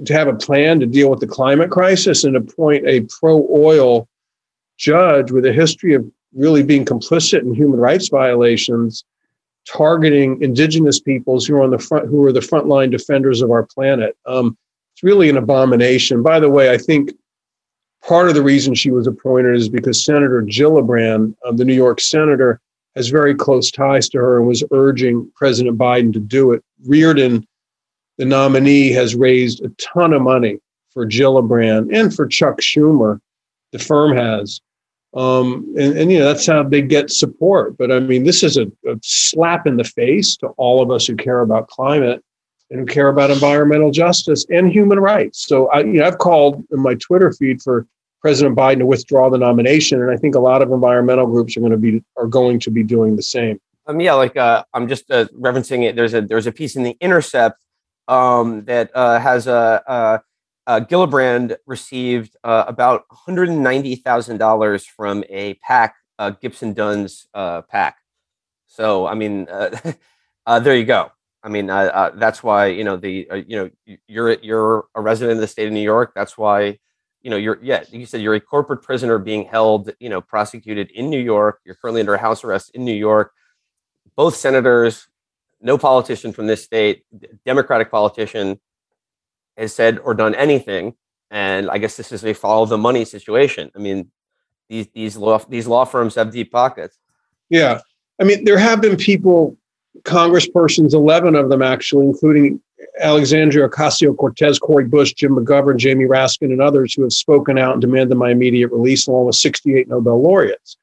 to 0.05 0.13
have 0.13 0.27
a 0.27 0.35
plan 0.35 0.79
to 0.79 0.85
deal 0.85 1.09
with 1.09 1.19
the 1.19 1.27
climate 1.27 1.71
crisis 1.71 2.23
and 2.23 2.35
appoint 2.35 2.87
a 2.87 3.05
pro 3.19 3.47
oil 3.51 4.07
judge 4.77 5.31
with 5.31 5.45
a 5.45 5.53
history 5.53 5.93
of 5.93 6.09
really 6.33 6.63
being 6.63 6.85
complicit 6.85 7.41
in 7.41 7.53
human 7.53 7.79
rights 7.79 8.09
violations 8.09 9.03
targeting 9.67 10.41
indigenous 10.41 10.99
peoples 10.99 11.45
who 11.45 11.55
are 11.55 11.63
on 11.63 11.69
the 11.69 11.79
front 11.79 12.07
who 12.07 12.25
are 12.25 12.31
the 12.31 12.39
frontline 12.39 12.91
defenders 12.91 13.41
of 13.41 13.51
our 13.51 13.63
planet 13.63 14.17
um, 14.25 14.57
it's 14.93 15.03
really 15.03 15.29
an 15.29 15.37
abomination 15.37 16.23
by 16.23 16.39
the 16.39 16.49
way 16.49 16.71
i 16.71 16.77
think 16.77 17.11
part 18.07 18.29
of 18.29 18.35
the 18.35 18.41
reason 18.41 18.73
she 18.73 18.91
was 18.91 19.07
appointed 19.07 19.55
is 19.55 19.69
because 19.69 20.03
senator 20.03 20.41
gillibrand 20.43 21.35
um, 21.45 21.57
the 21.57 21.65
new 21.65 21.73
york 21.73 21.99
senator 21.99 22.59
has 22.95 23.09
very 23.09 23.35
close 23.35 23.69
ties 23.69 24.09
to 24.09 24.17
her 24.17 24.37
and 24.37 24.47
was 24.47 24.63
urging 24.71 25.29
president 25.35 25.77
biden 25.77 26.13
to 26.13 26.19
do 26.19 26.51
it 26.51 26.63
rearden 26.87 27.43
the 28.19 28.25
nominee 28.25 28.91
has 28.91 29.15
raised 29.15 29.63
a 29.63 29.69
ton 29.77 30.13
of 30.13 30.21
money 30.21 30.59
for 30.91 31.05
Gillibrand 31.05 31.95
and 31.95 32.13
for 32.13 32.27
Chuck 32.27 32.59
Schumer. 32.59 33.19
The 33.71 33.79
firm 33.79 34.15
has. 34.15 34.59
Um, 35.15 35.73
and, 35.77 35.97
and, 35.97 36.11
you 36.11 36.19
know, 36.19 36.25
that's 36.25 36.45
how 36.45 36.61
they 36.61 36.83
get 36.83 37.09
support. 37.09 37.77
But 37.77 37.91
I 37.91 37.99
mean, 37.99 38.25
this 38.25 38.43
is 38.43 38.57
a, 38.57 38.67
a 38.87 38.95
slap 39.01 39.65
in 39.65 39.77
the 39.77 39.83
face 39.83 40.37
to 40.37 40.47
all 40.49 40.83
of 40.83 40.91
us 40.91 41.07
who 41.07 41.15
care 41.15 41.39
about 41.39 41.67
climate 41.67 42.23
and 42.69 42.81
who 42.81 42.85
care 42.85 43.07
about 43.07 43.31
environmental 43.31 43.89
justice 43.89 44.45
and 44.49 44.71
human 44.71 44.99
rights. 44.99 45.47
So 45.47 45.67
I, 45.69 45.79
you 45.79 45.93
know, 45.93 46.05
I've 46.05 46.19
called 46.19 46.63
in 46.71 46.79
my 46.79 46.93
Twitter 46.95 47.31
feed 47.33 47.61
for 47.61 47.87
President 48.21 48.55
Biden 48.55 48.79
to 48.79 48.85
withdraw 48.85 49.29
the 49.29 49.37
nomination, 49.37 50.01
and 50.01 50.11
I 50.11 50.17
think 50.17 50.35
a 50.35 50.39
lot 50.39 50.61
of 50.61 50.71
environmental 50.71 51.25
groups 51.25 51.55
are 51.55 51.61
going 51.61 51.71
to 51.71 51.77
be 51.77 52.03
are 52.17 52.27
going 52.27 52.59
to 52.59 52.69
be 52.69 52.83
doing 52.83 53.15
the 53.15 53.23
same. 53.23 53.59
Um, 53.87 53.99
yeah, 53.99 54.13
like 54.13 54.35
uh, 54.37 54.63
I'm 54.73 54.87
just 54.87 55.09
uh, 55.09 55.25
referencing 55.27 55.83
it. 55.83 55.95
There's 55.95 56.13
a 56.13 56.21
there's 56.21 56.45
a 56.45 56.51
piece 56.51 56.75
in 56.75 56.83
the 56.83 56.97
Intercept 56.99 57.57
um, 58.07 58.65
that 58.65 58.91
uh, 58.93 59.19
has 59.19 59.47
a, 59.47 59.81
a, 59.87 60.21
a, 60.69 60.81
Gillibrand 60.81 61.57
received 61.65 62.37
uh, 62.43 62.65
about 62.67 63.03
$190,000 63.09 64.85
from 64.85 65.23
a 65.29 65.55
PAC, 65.55 65.95
uh, 66.19 66.29
Gibson 66.31 66.73
Dunn's 66.73 67.27
uh, 67.33 67.63
PAC. 67.63 67.97
So, 68.67 69.07
I 69.07 69.15
mean, 69.15 69.47
uh, 69.49 69.75
uh, 70.45 70.59
there 70.59 70.75
you 70.75 70.85
go. 70.85 71.11
I 71.41 71.49
mean, 71.49 71.67
that's 71.67 72.43
why 72.43 72.65
you 72.65 72.83
know 72.83 72.97
the 72.97 73.25
you 73.47 73.55
know 73.55 73.69
you're 74.09 74.33
you're 74.41 74.87
a 74.93 74.99
resident 74.99 75.37
of 75.37 75.41
the 75.41 75.47
state 75.47 75.67
of 75.67 75.73
New 75.73 75.79
York. 75.79 76.11
That's 76.13 76.37
why 76.37 76.77
you 77.21 77.29
know 77.29 77.37
you're 77.37 77.57
yeah 77.61 77.85
you 77.89 78.05
said 78.05 78.19
you're 78.19 78.33
a 78.33 78.41
corporate 78.41 78.81
prisoner 78.81 79.17
being 79.19 79.45
held 79.45 79.89
you 80.01 80.09
know 80.09 80.19
prosecuted 80.19 80.91
in 80.91 81.09
New 81.09 81.19
York. 81.19 81.61
You're 81.63 81.75
currently 81.75 82.01
under 82.01 82.17
house 82.17 82.43
arrest 82.43 82.71
in 82.73 82.83
New 82.83 82.93
York. 82.93 83.31
Both 84.17 84.35
senators 84.35 85.07
no 85.61 85.77
politician 85.77 86.31
from 86.31 86.47
this 86.47 86.63
state, 86.63 87.03
Democratic 87.45 87.91
politician, 87.91 88.59
has 89.59 89.73
said 89.73 89.99
or 89.99 90.13
done 90.13 90.35
anything. 90.35 90.95
And 91.31 91.69
I 91.69 91.77
guess 91.77 91.97
this 91.97 92.11
is 92.11 92.25
a 92.25 92.33
follow 92.33 92.65
the 92.65 92.77
money 92.77 93.05
situation. 93.05 93.71
I 93.75 93.79
mean, 93.79 94.09
these 94.69 94.87
these 94.93 95.17
law 95.17 95.37
these 95.37 95.67
law 95.67 95.85
firms 95.85 96.15
have 96.15 96.31
deep 96.31 96.51
pockets. 96.51 96.97
Yeah, 97.49 97.81
I 98.19 98.23
mean, 98.23 98.45
there 98.45 98.57
have 98.57 98.81
been 98.81 98.95
people, 98.95 99.57
Congresspersons, 100.03 100.93
eleven 100.93 101.35
of 101.35 101.49
them 101.49 101.61
actually, 101.61 102.05
including 102.05 102.61
Alexandria 102.99 103.67
Ocasio 103.67 104.15
Cortez, 104.15 104.59
Cori 104.59 104.85
Bush, 104.85 105.13
Jim 105.13 105.35
McGovern, 105.35 105.77
Jamie 105.77 106.05
Raskin, 106.05 106.51
and 106.51 106.61
others 106.61 106.93
who 106.93 107.03
have 107.03 107.13
spoken 107.13 107.57
out 107.57 107.73
and 107.73 107.81
demanded 107.81 108.15
my 108.17 108.31
immediate 108.31 108.71
release, 108.71 109.07
along 109.07 109.27
with 109.27 109.35
68 109.35 109.87
Nobel 109.87 110.21
laureates. 110.21 110.77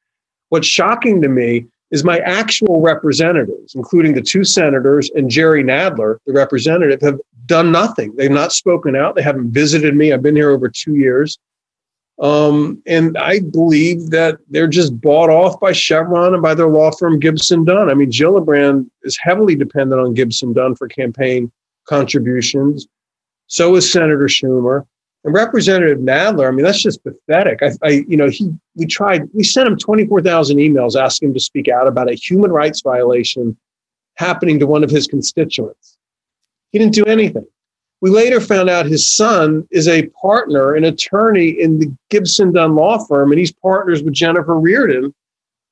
What's 0.49 0.67
shocking 0.67 1.21
to 1.23 1.29
me 1.29 1.67
is 1.91 2.05
my 2.05 2.19
actual 2.21 2.81
representatives, 2.81 3.75
including 3.75 4.15
the 4.15 4.23
two 4.23 4.45
senators 4.45 5.11
and 5.15 5.31
Jerry 5.31 5.63
Nadler, 5.63 6.19
the 6.27 6.33
representative, 6.33 7.01
have 7.01 7.21
done 7.47 7.71
nothing. 7.71 8.15
They've 8.17 8.31
not 8.31 8.53
spoken 8.53 8.97
out. 8.97 9.15
They 9.15 9.23
haven't 9.23 9.53
visited 9.53 9.95
me. 9.95 10.13
I've 10.13 10.23
been 10.23 10.37
here 10.37 10.51
over 10.51 10.69
two 10.69 10.97
years. 10.97 11.39
Um, 12.21 12.83
and 12.87 13.17
I 13.19 13.41
believe 13.41 14.11
that 14.11 14.39
they're 14.49 14.67
just 14.69 14.99
bought 15.01 15.29
off 15.29 15.61
by 15.61 15.73
Chevron 15.73 16.33
and 16.33 16.43
by 16.43 16.55
their 16.55 16.69
law 16.69 16.91
firm 16.91 17.19
Gibson 17.19 17.65
Dunn. 17.65 17.91
I 17.91 17.95
mean, 17.95 18.11
Gillibrand 18.11 18.89
is 19.03 19.19
heavily 19.21 19.55
dependent 19.55 20.01
on 20.01 20.15
Gibson 20.15 20.55
Dunn 20.55 20.75
for 20.75 20.89
campaign 20.89 21.53
contributions. 21.87 22.87
So 23.49 23.77
is 23.77 23.91
Senator 23.91 24.27
Schumer. 24.29 24.87
And 25.27 25.35
Representative 25.35 25.99
Nadler, 25.99 26.47
I 26.47 26.53
mean, 26.53 26.65
that's 26.65 26.81
just 26.81 27.03
pathetic. 27.03 27.59
I, 27.61 27.73
I 27.83 28.05
you 28.09 28.17
know, 28.17 28.31
he 28.31 28.49
we 28.77 28.87
tried, 28.87 29.29
we 29.35 29.43
sent 29.43 29.67
him 29.67 29.77
24,000 29.77 30.59
emails 30.59 30.95
asking 30.95 31.31
him 31.31 31.35
to 31.35 31.41
speak 31.41 31.67
out 31.67 31.89
about 31.89 32.09
a 32.09 32.15
human 32.15 32.53
rights 32.53 32.81
violation 32.81 33.57
happening 34.15 34.61
to 34.61 34.69
one 34.69 34.85
of 34.85 34.91
his 34.91 35.09
constituents. 35.09 35.99
He 36.71 36.79
didn't 36.79 36.95
do 36.95 37.05
anything. 37.07 37.45
We 38.01 38.11
later 38.11 38.41
found 38.41 38.71
out 38.71 38.87
his 38.87 39.13
son 39.13 39.67
is 39.73 39.89
a 39.89 40.07
partner, 40.11 40.75
an 40.75 40.85
attorney 40.85 41.49
in 41.49 41.81
the 41.81 41.93
Gibson 42.09 42.53
Dunn 42.53 42.77
law 42.77 43.05
firm, 43.05 43.33
and 43.33 43.39
he's 43.41 43.53
partners 43.53 44.05
with 44.05 44.15
Jennifer 44.15 44.55
Rearden 44.55 45.13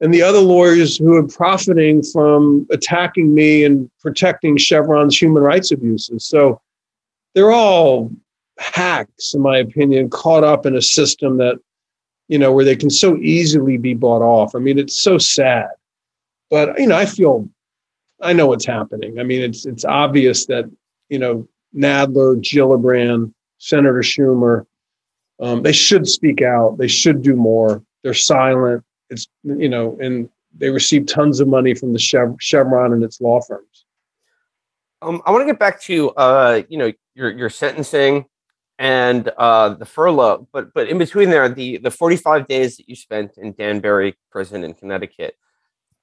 and 0.01 0.13
the 0.13 0.23
other 0.23 0.41
lawyers 0.41 0.97
who 0.97 1.15
are 1.15 1.29
profiting 1.29 2.03
from 2.03 2.67
attacking 2.73 3.33
me 3.33 3.63
and 3.63 3.89
protecting 4.01 4.57
Chevron's 4.57 5.17
human 5.17 5.45
rights 5.45 5.71
abuses. 5.71 6.27
So 6.27 6.61
they're 7.37 7.53
all 7.53 8.11
hacks, 8.59 9.35
in 9.35 9.41
my 9.41 9.59
opinion, 9.59 10.11
caught 10.11 10.45
up 10.45 10.67
in 10.67 10.77
a 10.77 10.83
system 10.83 11.39
that, 11.39 11.59
you 12.29 12.39
know, 12.39 12.53
where 12.53 12.65
they 12.65 12.77
can 12.77 12.91
so 12.91 13.17
easily 13.17 13.77
be 13.77 13.95
bought 13.95 14.23
off. 14.23 14.55
I 14.55 14.59
mean, 14.59 14.79
it's 14.79 15.03
so 15.03 15.19
sad. 15.19 15.69
But, 16.51 16.79
you 16.79 16.87
know, 16.87 16.97
I 16.97 17.07
feel 17.07 17.49
I 18.21 18.33
know 18.33 18.47
what's 18.47 18.67
happening. 18.67 19.19
I 19.19 19.23
mean, 19.23 19.43
it's 19.43 19.67
it's 19.67 19.85
obvious 19.85 20.47
that, 20.47 20.71
you 21.09 21.19
know, 21.19 21.49
Nadler, 21.75 22.37
Gillibrand, 22.37 23.33
Senator 23.59 24.01
Schumer, 24.01 24.67
um, 25.41 25.63
they 25.63 25.73
should 25.73 26.07
speak 26.07 26.43
out. 26.43 26.79
They 26.79 26.89
should 26.89 27.23
do 27.23 27.35
more. 27.35 27.83
They're 28.03 28.15
silent. 28.15 28.85
It's 29.11 29.27
you 29.43 29.69
know, 29.69 29.99
and 30.01 30.29
they 30.57 30.71
receive 30.71 31.07
tons 31.07 31.41
of 31.41 31.49
money 31.49 31.75
from 31.75 31.93
the 31.93 31.99
Chevron 32.39 32.93
and 32.93 33.03
its 33.03 33.21
law 33.21 33.41
firms. 33.41 33.85
Um, 35.03 35.21
I 35.27 35.33
want 35.33 35.43
to 35.43 35.47
get 35.47 35.59
back 35.59 35.81
to 35.83 36.11
uh, 36.11 36.63
you 36.69 36.79
know 36.79 36.93
your 37.15 37.31
your 37.31 37.51
sentencing 37.51 38.27
and 38.79 39.29
uh, 39.39 39.71
the 39.71 39.87
furlough. 39.87 40.49
But 40.53 40.75
but 40.75 40.89
in 40.89 40.99
between 40.99 41.31
there, 41.31 41.49
the 41.49 41.79
the 41.79 41.91
45 41.91 42.47
days 42.47 42.77
that 42.77 42.89
you 42.89 42.97
spent 42.97 43.39
in 43.39 43.53
Danbury 43.53 44.17
prison 44.31 44.65
in 44.65 44.75
Connecticut, 44.75 45.37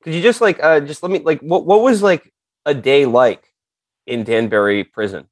could 0.04 0.14
you 0.14 0.22
just 0.22 0.42
like 0.42 0.62
uh, 0.64 0.80
just 0.82 1.04
let 1.04 1.12
me 1.12 1.20
like 1.20 1.42
what 1.42 1.66
what 1.66 1.82
was 1.82 2.02
like 2.04 2.34
a 2.66 2.74
day 2.74 3.06
like 3.06 3.54
in 4.08 4.24
Danbury 4.24 4.84
prison? 4.84 5.28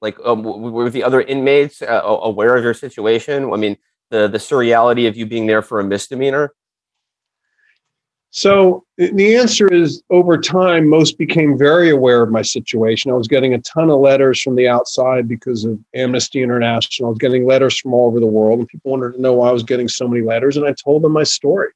Like 0.00 0.18
um, 0.24 0.42
were 0.44 0.90
the 0.90 1.04
other 1.04 1.20
inmates 1.20 1.82
uh, 1.82 2.02
aware 2.04 2.56
of 2.56 2.64
your 2.64 2.74
situation? 2.74 3.52
I 3.52 3.56
mean, 3.56 3.76
the 4.10 4.28
the 4.28 4.38
surreality 4.38 5.08
of 5.08 5.16
you 5.16 5.26
being 5.26 5.46
there 5.46 5.62
for 5.62 5.80
a 5.80 5.84
misdemeanor. 5.84 6.52
So 8.30 8.84
the 8.98 9.36
answer 9.36 9.72
is 9.72 10.02
over 10.10 10.36
time, 10.36 10.88
most 10.88 11.16
became 11.16 11.56
very 11.56 11.88
aware 11.88 12.22
of 12.22 12.30
my 12.30 12.42
situation. 12.42 13.10
I 13.10 13.14
was 13.14 13.26
getting 13.26 13.54
a 13.54 13.60
ton 13.60 13.88
of 13.88 14.00
letters 14.00 14.42
from 14.42 14.54
the 14.54 14.68
outside 14.68 15.26
because 15.26 15.64
of 15.64 15.78
Amnesty 15.94 16.42
International. 16.42 17.08
I 17.08 17.10
was 17.10 17.18
getting 17.18 17.46
letters 17.46 17.78
from 17.78 17.94
all 17.94 18.06
over 18.06 18.20
the 18.20 18.26
world, 18.26 18.58
and 18.58 18.68
people 18.68 18.90
wanted 18.90 19.14
to 19.14 19.20
know 19.20 19.32
why 19.32 19.48
I 19.48 19.52
was 19.52 19.62
getting 19.62 19.88
so 19.88 20.06
many 20.06 20.22
letters. 20.22 20.56
And 20.56 20.66
I 20.66 20.74
told 20.74 21.02
them 21.02 21.12
my 21.12 21.24
story. 21.24 21.70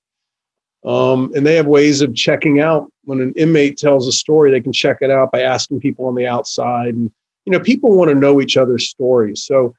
Um, 0.84 1.32
and 1.34 1.46
they 1.46 1.54
have 1.54 1.66
ways 1.66 2.02
of 2.02 2.14
checking 2.14 2.60
out 2.60 2.92
when 3.04 3.20
an 3.20 3.32
inmate 3.34 3.78
tells 3.78 4.06
a 4.06 4.12
story, 4.12 4.50
they 4.50 4.60
can 4.60 4.72
check 4.72 4.98
it 5.00 5.10
out 5.10 5.32
by 5.32 5.40
asking 5.40 5.80
people 5.80 6.06
on 6.06 6.16
the 6.16 6.26
outside. 6.26 6.94
And, 6.94 7.10
you 7.46 7.52
know, 7.52 7.60
people 7.60 7.96
want 7.96 8.10
to 8.10 8.14
know 8.14 8.40
each 8.40 8.56
other's 8.56 8.88
stories. 8.88 9.44
So, 9.44 9.74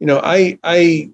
you 0.00 0.06
know, 0.06 0.20
I, 0.22 0.58
I, 0.62 1.10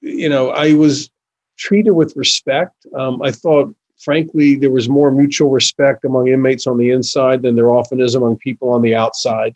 you 0.00 0.28
know, 0.28 0.50
I 0.50 0.72
was 0.72 1.10
treated 1.58 1.92
with 1.92 2.16
respect. 2.16 2.86
Um, 2.96 3.22
I 3.22 3.30
thought 3.30 3.74
frankly, 4.02 4.56
there 4.56 4.70
was 4.70 4.88
more 4.88 5.10
mutual 5.10 5.50
respect 5.50 6.04
among 6.04 6.28
inmates 6.28 6.66
on 6.66 6.78
the 6.78 6.90
inside 6.90 7.42
than 7.42 7.54
there 7.54 7.70
often 7.70 8.00
is 8.00 8.14
among 8.14 8.36
people 8.38 8.70
on 8.70 8.82
the 8.82 8.94
outside. 8.94 9.54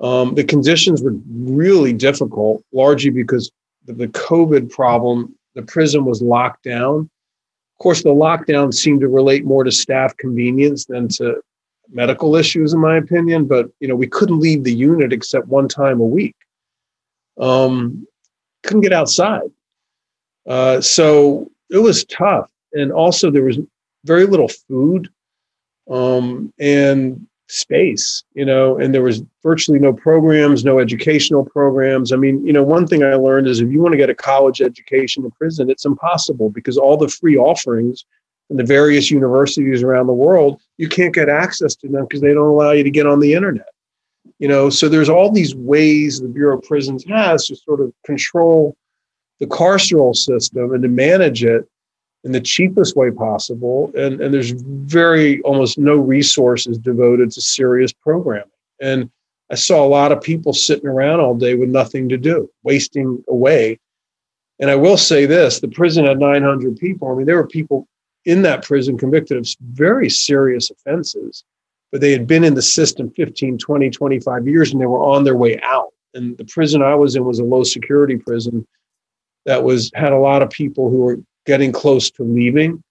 Um, 0.00 0.34
the 0.34 0.44
conditions 0.44 1.02
were 1.02 1.14
really 1.28 1.92
difficult, 1.92 2.62
largely 2.72 3.10
because 3.10 3.50
of 3.88 3.98
the 3.98 4.08
COVID 4.08 4.70
problem. 4.70 5.34
The 5.54 5.62
prison 5.62 6.04
was 6.04 6.22
locked 6.22 6.64
down. 6.64 7.10
Of 7.74 7.82
course, 7.82 8.02
the 8.02 8.10
lockdown 8.10 8.72
seemed 8.72 9.00
to 9.00 9.08
relate 9.08 9.44
more 9.44 9.64
to 9.64 9.72
staff 9.72 10.16
convenience 10.16 10.86
than 10.86 11.08
to 11.08 11.40
medical 11.90 12.36
issues, 12.36 12.72
in 12.72 12.80
my 12.80 12.96
opinion. 12.96 13.46
But 13.46 13.70
you 13.80 13.88
know, 13.88 13.96
we 13.96 14.06
couldn't 14.06 14.40
leave 14.40 14.64
the 14.64 14.74
unit 14.74 15.12
except 15.12 15.48
one 15.48 15.68
time 15.68 16.00
a 16.00 16.04
week. 16.04 16.36
Um, 17.38 18.06
couldn't 18.62 18.82
get 18.82 18.92
outside, 18.92 19.50
uh, 20.46 20.80
so 20.80 21.50
it 21.70 21.78
was 21.78 22.04
tough 22.06 22.50
and 22.76 22.92
also 22.92 23.30
there 23.30 23.44
was 23.44 23.58
very 24.04 24.26
little 24.26 24.48
food. 24.48 25.08
um, 25.90 26.52
and 26.58 27.26
space, 27.48 28.24
you 28.34 28.44
know, 28.44 28.76
and 28.78 28.92
there 28.92 29.02
was 29.02 29.22
virtually 29.42 29.78
no 29.78 29.92
programs, 29.92 30.64
no 30.64 30.80
educational 30.80 31.44
programs. 31.44 32.12
I 32.12 32.16
mean, 32.16 32.44
you 32.44 32.52
know, 32.52 32.62
one 32.62 32.86
thing 32.86 33.04
I 33.04 33.14
learned 33.14 33.46
is 33.46 33.60
if 33.60 33.70
you 33.70 33.80
want 33.80 33.92
to 33.92 33.98
get 33.98 34.10
a 34.10 34.14
college 34.14 34.60
education 34.60 35.24
in 35.24 35.30
prison, 35.30 35.70
it's 35.70 35.84
impossible 35.84 36.50
because 36.50 36.76
all 36.76 36.96
the 36.96 37.08
free 37.08 37.36
offerings 37.36 38.04
in 38.50 38.56
the 38.56 38.64
various 38.64 39.10
universities 39.10 39.82
around 39.82 40.08
the 40.08 40.12
world, 40.12 40.60
you 40.76 40.88
can't 40.88 41.14
get 41.14 41.28
access 41.28 41.76
to 41.76 41.88
them 41.88 42.04
because 42.04 42.20
they 42.20 42.34
don't 42.34 42.48
allow 42.48 42.72
you 42.72 42.82
to 42.82 42.90
get 42.90 43.06
on 43.06 43.20
the 43.20 43.34
internet. 43.34 43.68
You 44.40 44.48
know, 44.48 44.68
so 44.68 44.88
there's 44.88 45.08
all 45.08 45.30
these 45.30 45.54
ways 45.54 46.20
the 46.20 46.28
Bureau 46.28 46.58
of 46.58 46.64
Prisons 46.64 47.04
has 47.04 47.46
to 47.46 47.56
sort 47.56 47.80
of 47.80 47.92
control 48.04 48.76
the 49.38 49.46
carceral 49.46 50.16
system 50.16 50.72
and 50.72 50.82
to 50.82 50.88
manage 50.88 51.44
it 51.44 51.68
in 52.26 52.32
the 52.32 52.40
cheapest 52.40 52.96
way 52.96 53.12
possible. 53.12 53.92
And, 53.96 54.20
and 54.20 54.34
there's 54.34 54.50
very 54.50 55.40
almost 55.42 55.78
no 55.78 55.94
resources 55.94 56.76
devoted 56.76 57.30
to 57.30 57.40
serious 57.40 57.92
programming. 57.92 58.50
And 58.80 59.08
I 59.48 59.54
saw 59.54 59.84
a 59.84 59.86
lot 59.86 60.10
of 60.10 60.20
people 60.20 60.52
sitting 60.52 60.88
around 60.88 61.20
all 61.20 61.36
day 61.36 61.54
with 61.54 61.68
nothing 61.68 62.08
to 62.08 62.16
do, 62.16 62.50
wasting 62.64 63.22
away. 63.28 63.78
And 64.58 64.70
I 64.70 64.74
will 64.74 64.96
say 64.96 65.24
this 65.24 65.60
the 65.60 65.68
prison 65.68 66.04
had 66.04 66.18
900 66.18 66.76
people. 66.76 67.08
I 67.08 67.14
mean, 67.14 67.26
there 67.26 67.36
were 67.36 67.46
people 67.46 67.86
in 68.24 68.42
that 68.42 68.64
prison 68.64 68.98
convicted 68.98 69.38
of 69.38 69.46
very 69.60 70.10
serious 70.10 70.68
offenses, 70.68 71.44
but 71.92 72.00
they 72.00 72.10
had 72.10 72.26
been 72.26 72.42
in 72.42 72.54
the 72.54 72.62
system 72.62 73.08
15, 73.12 73.56
20, 73.56 73.88
25 73.88 74.48
years 74.48 74.72
and 74.72 74.80
they 74.80 74.86
were 74.86 75.02
on 75.02 75.22
their 75.22 75.36
way 75.36 75.60
out. 75.62 75.92
And 76.12 76.36
the 76.38 76.44
prison 76.44 76.82
I 76.82 76.96
was 76.96 77.14
in 77.14 77.24
was 77.24 77.38
a 77.38 77.44
low 77.44 77.62
security 77.62 78.16
prison 78.16 78.66
that 79.44 79.62
was 79.62 79.92
had 79.94 80.12
a 80.12 80.18
lot 80.18 80.42
of 80.42 80.50
people 80.50 80.90
who 80.90 80.98
were 80.98 81.18
getting 81.46 81.72
close 81.72 82.10
to 82.12 82.22
leaving. 82.22 82.82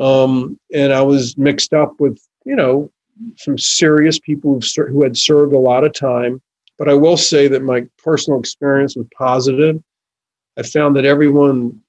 Um, 0.00 0.58
and 0.72 0.92
I 0.92 1.02
was 1.02 1.36
mixed 1.36 1.74
up 1.74 2.00
with, 2.00 2.18
you 2.44 2.56
know, 2.56 2.90
some 3.36 3.58
serious 3.58 4.18
people 4.18 4.60
who 4.88 5.02
had 5.02 5.16
served 5.16 5.52
a 5.52 5.58
lot 5.58 5.84
of 5.84 5.92
time. 5.92 6.40
But 6.78 6.88
I 6.88 6.94
will 6.94 7.16
say 7.16 7.48
that 7.48 7.62
my 7.62 7.86
personal 8.02 8.40
experience 8.40 8.96
was 8.96 9.06
positive. 9.16 9.82
I 10.58 10.62
found 10.62 10.96
that 10.96 11.04
everyone, 11.04 11.80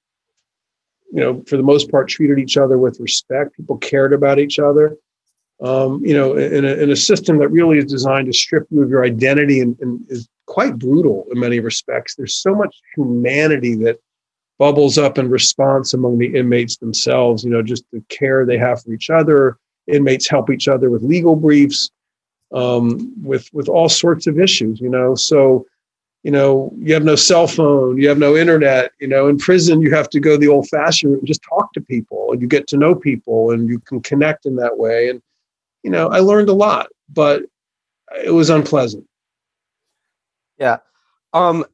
you 1.12 1.20
know, 1.20 1.42
for 1.46 1.56
the 1.56 1.62
most 1.62 1.90
part, 1.90 2.08
treated 2.08 2.38
each 2.38 2.56
other 2.56 2.78
with 2.78 3.00
respect. 3.00 3.56
People 3.56 3.78
cared 3.78 4.12
about 4.12 4.38
each 4.38 4.58
other. 4.58 4.96
Um, 5.62 6.04
you 6.04 6.14
know, 6.14 6.36
in 6.36 6.64
a, 6.64 6.74
in 6.74 6.90
a 6.90 6.96
system 6.96 7.38
that 7.38 7.48
really 7.48 7.78
is 7.78 7.86
designed 7.86 8.26
to 8.26 8.32
strip 8.32 8.66
you 8.70 8.82
of 8.82 8.90
your 8.90 9.04
identity 9.04 9.60
and, 9.60 9.76
and 9.80 10.04
is 10.08 10.28
quite 10.46 10.78
brutal 10.78 11.26
in 11.32 11.40
many 11.40 11.60
respects. 11.60 12.14
There's 12.14 12.36
so 12.36 12.54
much 12.54 12.76
humanity 12.94 13.76
that 13.76 13.98
bubbles 14.58 14.98
up 14.98 15.18
in 15.18 15.28
response 15.28 15.94
among 15.94 16.18
the 16.18 16.34
inmates 16.34 16.76
themselves. 16.76 17.44
You 17.44 17.50
know, 17.50 17.62
just 17.62 17.84
the 17.92 18.02
care 18.08 18.46
they 18.46 18.58
have 18.58 18.82
for 18.82 18.92
each 18.92 19.10
other. 19.10 19.58
Inmates 19.86 20.28
help 20.28 20.50
each 20.50 20.68
other 20.68 20.90
with 20.90 21.02
legal 21.02 21.36
briefs, 21.36 21.90
um, 22.52 23.12
with 23.22 23.48
with 23.52 23.68
all 23.68 23.88
sorts 23.88 24.26
of 24.26 24.38
issues. 24.38 24.80
You 24.80 24.88
know, 24.88 25.14
so 25.14 25.66
you 26.22 26.30
know 26.30 26.72
you 26.78 26.94
have 26.94 27.04
no 27.04 27.16
cell 27.16 27.46
phone, 27.46 27.98
you 27.98 28.08
have 28.08 28.18
no 28.18 28.36
internet. 28.36 28.92
You 29.00 29.08
know, 29.08 29.28
in 29.28 29.38
prison 29.38 29.80
you 29.80 29.94
have 29.94 30.08
to 30.10 30.20
go 30.20 30.36
the 30.36 30.48
old 30.48 30.68
fashioned 30.68 31.18
and 31.18 31.26
just 31.26 31.42
talk 31.42 31.72
to 31.74 31.80
people, 31.80 32.32
and 32.32 32.40
you 32.40 32.48
get 32.48 32.66
to 32.68 32.76
know 32.76 32.94
people, 32.94 33.50
and 33.50 33.68
you 33.68 33.78
can 33.80 34.00
connect 34.00 34.46
in 34.46 34.56
that 34.56 34.78
way. 34.78 35.10
And 35.10 35.20
you 35.82 35.90
know, 35.90 36.08
I 36.08 36.20
learned 36.20 36.48
a 36.48 36.54
lot, 36.54 36.88
but 37.12 37.42
it 38.24 38.30
was 38.30 38.48
unpleasant. 38.48 39.06
Yeah. 40.58 40.78
Um, 41.32 41.64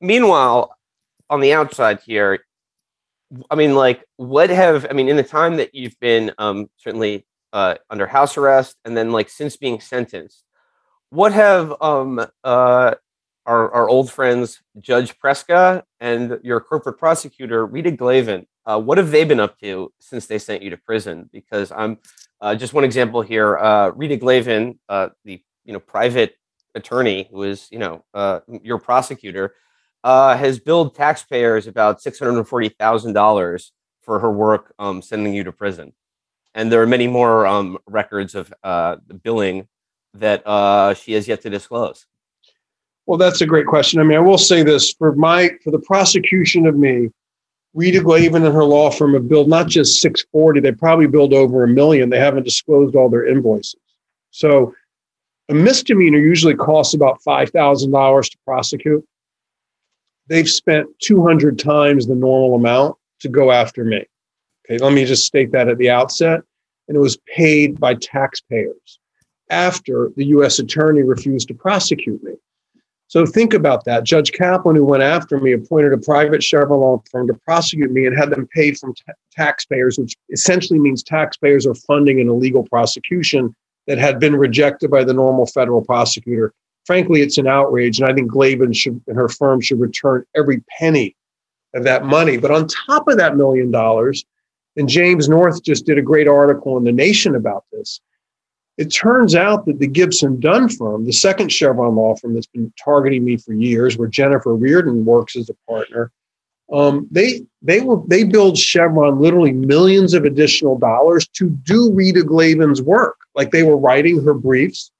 meanwhile, 0.00 0.75
on 1.30 1.40
the 1.40 1.52
outside 1.52 2.00
here, 2.00 2.40
I 3.50 3.54
mean, 3.54 3.74
like, 3.74 4.04
what 4.16 4.50
have 4.50 4.86
I 4.88 4.92
mean 4.92 5.08
in 5.08 5.16
the 5.16 5.22
time 5.22 5.56
that 5.56 5.74
you've 5.74 5.98
been 6.00 6.32
um, 6.38 6.68
certainly 6.76 7.26
uh, 7.52 7.76
under 7.90 8.06
house 8.06 8.36
arrest, 8.36 8.76
and 8.84 8.96
then 8.96 9.10
like 9.10 9.28
since 9.28 9.56
being 9.56 9.80
sentenced, 9.80 10.44
what 11.10 11.32
have 11.32 11.74
um, 11.80 12.24
uh, 12.44 12.94
our 13.46 13.72
our 13.72 13.88
old 13.88 14.10
friends 14.10 14.60
Judge 14.78 15.18
Preska 15.18 15.82
and 16.00 16.38
your 16.42 16.60
corporate 16.60 16.98
prosecutor 16.98 17.66
Rita 17.66 17.90
Glavin, 17.90 18.46
uh, 18.66 18.80
what 18.80 18.98
have 18.98 19.10
they 19.10 19.24
been 19.24 19.40
up 19.40 19.58
to 19.60 19.92
since 20.00 20.26
they 20.26 20.38
sent 20.38 20.62
you 20.62 20.70
to 20.70 20.76
prison? 20.76 21.30
Because 21.32 21.72
I'm 21.72 21.98
uh, 22.40 22.54
just 22.54 22.74
one 22.74 22.84
example 22.84 23.22
here. 23.22 23.56
Uh, 23.56 23.90
Rita 23.90 24.16
Glavin, 24.16 24.78
uh, 24.88 25.08
the 25.24 25.42
you 25.64 25.72
know 25.72 25.80
private 25.80 26.36
attorney 26.74 27.28
who 27.30 27.42
is 27.44 27.68
you 27.70 27.78
know 27.78 28.04
uh, 28.14 28.40
your 28.62 28.78
prosecutor 28.78 29.54
uh, 30.06 30.36
has 30.36 30.60
billed 30.60 30.94
taxpayers 30.94 31.66
about 31.66 32.00
six 32.00 32.20
hundred 32.20 32.38
and 32.38 32.46
forty 32.46 32.68
thousand 32.68 33.12
dollars 33.12 33.72
for 34.02 34.20
her 34.20 34.30
work 34.30 34.72
um, 34.78 35.02
sending 35.02 35.34
you 35.34 35.42
to 35.42 35.50
prison, 35.50 35.92
and 36.54 36.70
there 36.70 36.80
are 36.80 36.86
many 36.86 37.08
more 37.08 37.44
um, 37.44 37.76
records 37.88 38.36
of 38.36 38.54
uh, 38.62 38.96
billing 39.24 39.66
that 40.14 40.46
uh, 40.46 40.94
she 40.94 41.12
has 41.14 41.26
yet 41.26 41.40
to 41.40 41.50
disclose. 41.50 42.06
Well, 43.06 43.18
that's 43.18 43.40
a 43.40 43.46
great 43.46 43.66
question. 43.66 43.98
I 43.98 44.04
mean, 44.04 44.16
I 44.16 44.20
will 44.20 44.38
say 44.38 44.62
this 44.62 44.92
for 44.92 45.12
my 45.16 45.50
for 45.64 45.72
the 45.72 45.80
prosecution 45.80 46.68
of 46.68 46.76
me, 46.76 47.08
Rita 47.74 47.98
Glavin 47.98 48.46
and 48.46 48.54
her 48.54 48.64
law 48.64 48.92
firm 48.92 49.14
have 49.14 49.28
billed 49.28 49.48
not 49.48 49.66
just 49.66 50.00
640, 50.00 50.60
they 50.60 50.70
probably 50.70 51.08
billed 51.08 51.34
over 51.34 51.64
a 51.64 51.68
million. 51.68 52.10
They 52.10 52.20
haven't 52.20 52.44
disclosed 52.44 52.94
all 52.94 53.08
their 53.08 53.26
invoices. 53.26 53.74
So 54.30 54.72
a 55.48 55.54
misdemeanor 55.54 56.18
usually 56.18 56.54
costs 56.54 56.94
about 56.94 57.18
$5,000 57.26 58.30
to 58.30 58.38
prosecute 58.44 59.04
they've 60.28 60.48
spent 60.48 60.88
200 61.02 61.58
times 61.58 62.06
the 62.06 62.14
normal 62.14 62.54
amount 62.54 62.96
to 63.20 63.28
go 63.28 63.50
after 63.50 63.84
me. 63.84 64.04
Okay, 64.64 64.82
let 64.82 64.92
me 64.92 65.04
just 65.04 65.24
state 65.24 65.52
that 65.52 65.68
at 65.68 65.78
the 65.78 65.90
outset. 65.90 66.40
And 66.88 66.96
it 66.96 67.00
was 67.00 67.18
paid 67.34 67.80
by 67.80 67.94
taxpayers 67.94 68.98
after 69.50 70.10
the 70.16 70.26
U.S. 70.26 70.58
attorney 70.58 71.02
refused 71.02 71.48
to 71.48 71.54
prosecute 71.54 72.22
me. 72.22 72.32
So 73.08 73.24
think 73.24 73.54
about 73.54 73.84
that. 73.84 74.04
Judge 74.04 74.32
Kaplan, 74.32 74.74
who 74.74 74.84
went 74.84 75.04
after 75.04 75.38
me, 75.38 75.52
appointed 75.52 75.92
a 75.92 75.98
private 75.98 76.42
Chevron 76.42 76.80
law 76.80 77.00
firm 77.10 77.28
to 77.28 77.34
prosecute 77.34 77.92
me 77.92 78.06
and 78.06 78.16
had 78.16 78.30
them 78.30 78.48
paid 78.48 78.76
from 78.78 78.94
t- 78.94 79.02
taxpayers, 79.30 79.96
which 79.96 80.14
essentially 80.30 80.80
means 80.80 81.04
taxpayers 81.04 81.66
are 81.66 81.74
funding 81.74 82.20
an 82.20 82.28
illegal 82.28 82.64
prosecution 82.64 83.54
that 83.86 83.98
had 83.98 84.18
been 84.18 84.34
rejected 84.34 84.90
by 84.90 85.04
the 85.04 85.14
normal 85.14 85.46
federal 85.46 85.82
prosecutor 85.82 86.52
frankly, 86.86 87.20
it's 87.20 87.38
an 87.38 87.46
outrage. 87.46 88.00
And 88.00 88.08
I 88.08 88.14
think 88.14 88.30
Glavin 88.30 88.74
should 88.74 89.00
and 89.06 89.16
her 89.16 89.28
firm 89.28 89.60
should 89.60 89.80
return 89.80 90.24
every 90.34 90.62
penny 90.78 91.16
of 91.74 91.84
that 91.84 92.04
money. 92.04 92.36
But 92.36 92.50
on 92.50 92.68
top 92.68 93.08
of 93.08 93.18
that 93.18 93.36
million 93.36 93.70
dollars, 93.70 94.24
and 94.76 94.88
James 94.88 95.28
North 95.28 95.62
just 95.62 95.86
did 95.86 95.98
a 95.98 96.02
great 96.02 96.28
article 96.28 96.76
in 96.76 96.84
The 96.84 96.92
Nation 96.92 97.34
about 97.34 97.64
this. 97.72 98.00
It 98.76 98.92
turns 98.92 99.34
out 99.34 99.64
that 99.64 99.78
the 99.78 99.86
Gibson 99.86 100.38
Dunn 100.38 100.68
firm, 100.68 101.06
the 101.06 101.12
second 101.12 101.50
Chevron 101.50 101.96
law 101.96 102.14
firm 102.14 102.34
that's 102.34 102.46
been 102.46 102.72
targeting 102.82 103.24
me 103.24 103.38
for 103.38 103.54
years, 103.54 103.96
where 103.96 104.08
Jennifer 104.08 104.50
Rearden 104.50 105.04
works 105.04 105.34
as 105.34 105.48
a 105.48 105.54
partner, 105.70 106.12
um, 106.72 107.06
they 107.10 107.46
they 107.62 107.80
will 107.80 108.04
they 108.08 108.24
billed 108.24 108.58
Chevron 108.58 109.20
literally 109.20 109.52
millions 109.52 110.12
of 110.14 110.24
additional 110.24 110.78
dollars 110.78 111.26
to 111.28 111.48
do 111.48 111.90
Rita 111.92 112.20
Glavin's 112.20 112.82
work. 112.82 113.16
Like 113.34 113.50
they 113.50 113.62
were 113.62 113.78
writing 113.78 114.22
her 114.22 114.34
briefs, 114.34 114.90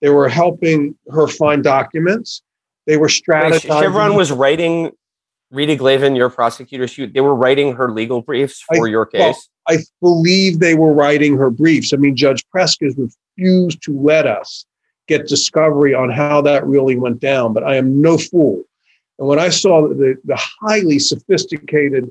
they 0.00 0.10
were 0.10 0.28
helping 0.28 0.96
her 1.10 1.26
find 1.26 1.64
documents. 1.64 2.42
They 2.86 2.96
were 2.96 3.08
strategizing. 3.08 3.80
Chevron 3.80 4.14
was 4.14 4.30
writing 4.30 4.92
Rita 5.50 5.76
Glavin, 5.76 6.16
your 6.16 6.30
prosecutor. 6.30 6.86
She, 6.86 7.06
they 7.06 7.20
were 7.20 7.34
writing 7.34 7.74
her 7.74 7.90
legal 7.90 8.22
briefs 8.22 8.62
for 8.62 8.86
I, 8.86 8.90
your 8.90 9.06
case. 9.06 9.20
Well, 9.20 9.36
I 9.68 9.78
believe 10.00 10.60
they 10.60 10.74
were 10.74 10.92
writing 10.92 11.36
her 11.36 11.50
briefs. 11.50 11.92
I 11.92 11.96
mean, 11.96 12.16
Judge 12.16 12.44
Preska 12.54 12.94
refused 12.96 13.82
to 13.82 13.98
let 13.98 14.26
us 14.26 14.66
get 15.08 15.28
discovery 15.28 15.94
on 15.94 16.10
how 16.10 16.40
that 16.42 16.66
really 16.66 16.96
went 16.96 17.20
down. 17.20 17.52
But 17.52 17.64
I 17.64 17.76
am 17.76 18.00
no 18.00 18.18
fool. 18.18 18.62
And 19.18 19.28
when 19.28 19.38
I 19.38 19.48
saw 19.48 19.88
the, 19.88 20.16
the 20.24 20.36
highly 20.60 20.98
sophisticated 20.98 22.10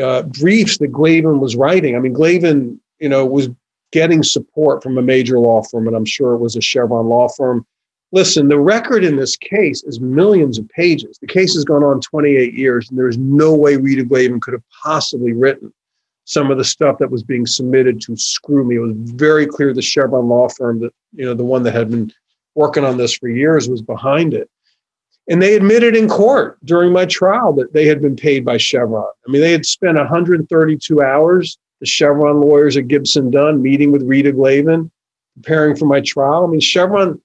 uh, 0.00 0.22
briefs 0.22 0.78
that 0.78 0.92
Glavin 0.92 1.40
was 1.40 1.56
writing, 1.56 1.94
I 1.94 1.98
mean, 1.98 2.14
Glavin, 2.14 2.78
you 2.98 3.08
know, 3.08 3.26
was 3.26 3.48
getting 3.92 4.22
support 4.22 4.82
from 4.82 4.98
a 4.98 5.02
major 5.02 5.38
law 5.38 5.62
firm, 5.62 5.86
and 5.86 5.96
I'm 5.96 6.04
sure 6.04 6.34
it 6.34 6.38
was 6.38 6.56
a 6.56 6.60
Chevron 6.60 7.06
law 7.06 7.28
firm. 7.28 7.66
Listen, 8.12 8.48
the 8.48 8.58
record 8.58 9.04
in 9.04 9.16
this 9.16 9.36
case 9.36 9.82
is 9.84 10.00
millions 10.00 10.58
of 10.58 10.68
pages. 10.68 11.18
The 11.18 11.26
case 11.26 11.54
has 11.54 11.64
gone 11.64 11.82
on 11.82 12.00
28 12.00 12.54
years, 12.54 12.88
and 12.88 12.98
there's 12.98 13.18
no 13.18 13.54
way 13.54 13.76
Rita 13.76 14.04
Glavin 14.04 14.40
could 14.40 14.54
have 14.54 14.62
possibly 14.82 15.32
written 15.32 15.72
some 16.24 16.50
of 16.50 16.58
the 16.58 16.64
stuff 16.64 16.98
that 16.98 17.10
was 17.10 17.22
being 17.22 17.46
submitted 17.46 18.00
to 18.02 18.16
screw 18.16 18.64
me. 18.64 18.76
It 18.76 18.80
was 18.80 18.94
very 18.96 19.46
clear 19.46 19.72
the 19.72 19.82
Chevron 19.82 20.28
law 20.28 20.48
firm 20.48 20.80
that, 20.80 20.92
you 21.12 21.24
know, 21.24 21.34
the 21.34 21.44
one 21.44 21.62
that 21.64 21.74
had 21.74 21.90
been 21.90 22.12
working 22.54 22.84
on 22.84 22.96
this 22.96 23.14
for 23.14 23.28
years 23.28 23.68
was 23.68 23.82
behind 23.82 24.34
it. 24.34 24.50
And 25.28 25.42
they 25.42 25.54
admitted 25.56 25.96
in 25.96 26.08
court 26.08 26.58
during 26.64 26.92
my 26.92 27.04
trial 27.06 27.52
that 27.54 27.72
they 27.72 27.86
had 27.86 28.00
been 28.00 28.16
paid 28.16 28.44
by 28.44 28.56
Chevron. 28.56 29.06
I 29.26 29.30
mean, 29.30 29.40
they 29.40 29.52
had 29.52 29.66
spent 29.66 29.96
132 29.96 31.02
hours 31.02 31.58
the 31.80 31.86
Chevron 31.86 32.40
lawyers 32.40 32.76
at 32.76 32.88
Gibson 32.88 33.30
Dunn 33.30 33.62
meeting 33.62 33.92
with 33.92 34.02
Rita 34.02 34.32
Glavin, 34.32 34.90
preparing 35.34 35.76
for 35.76 35.86
my 35.86 36.00
trial. 36.00 36.44
I 36.44 36.46
mean, 36.46 36.60
Chevron 36.60 37.20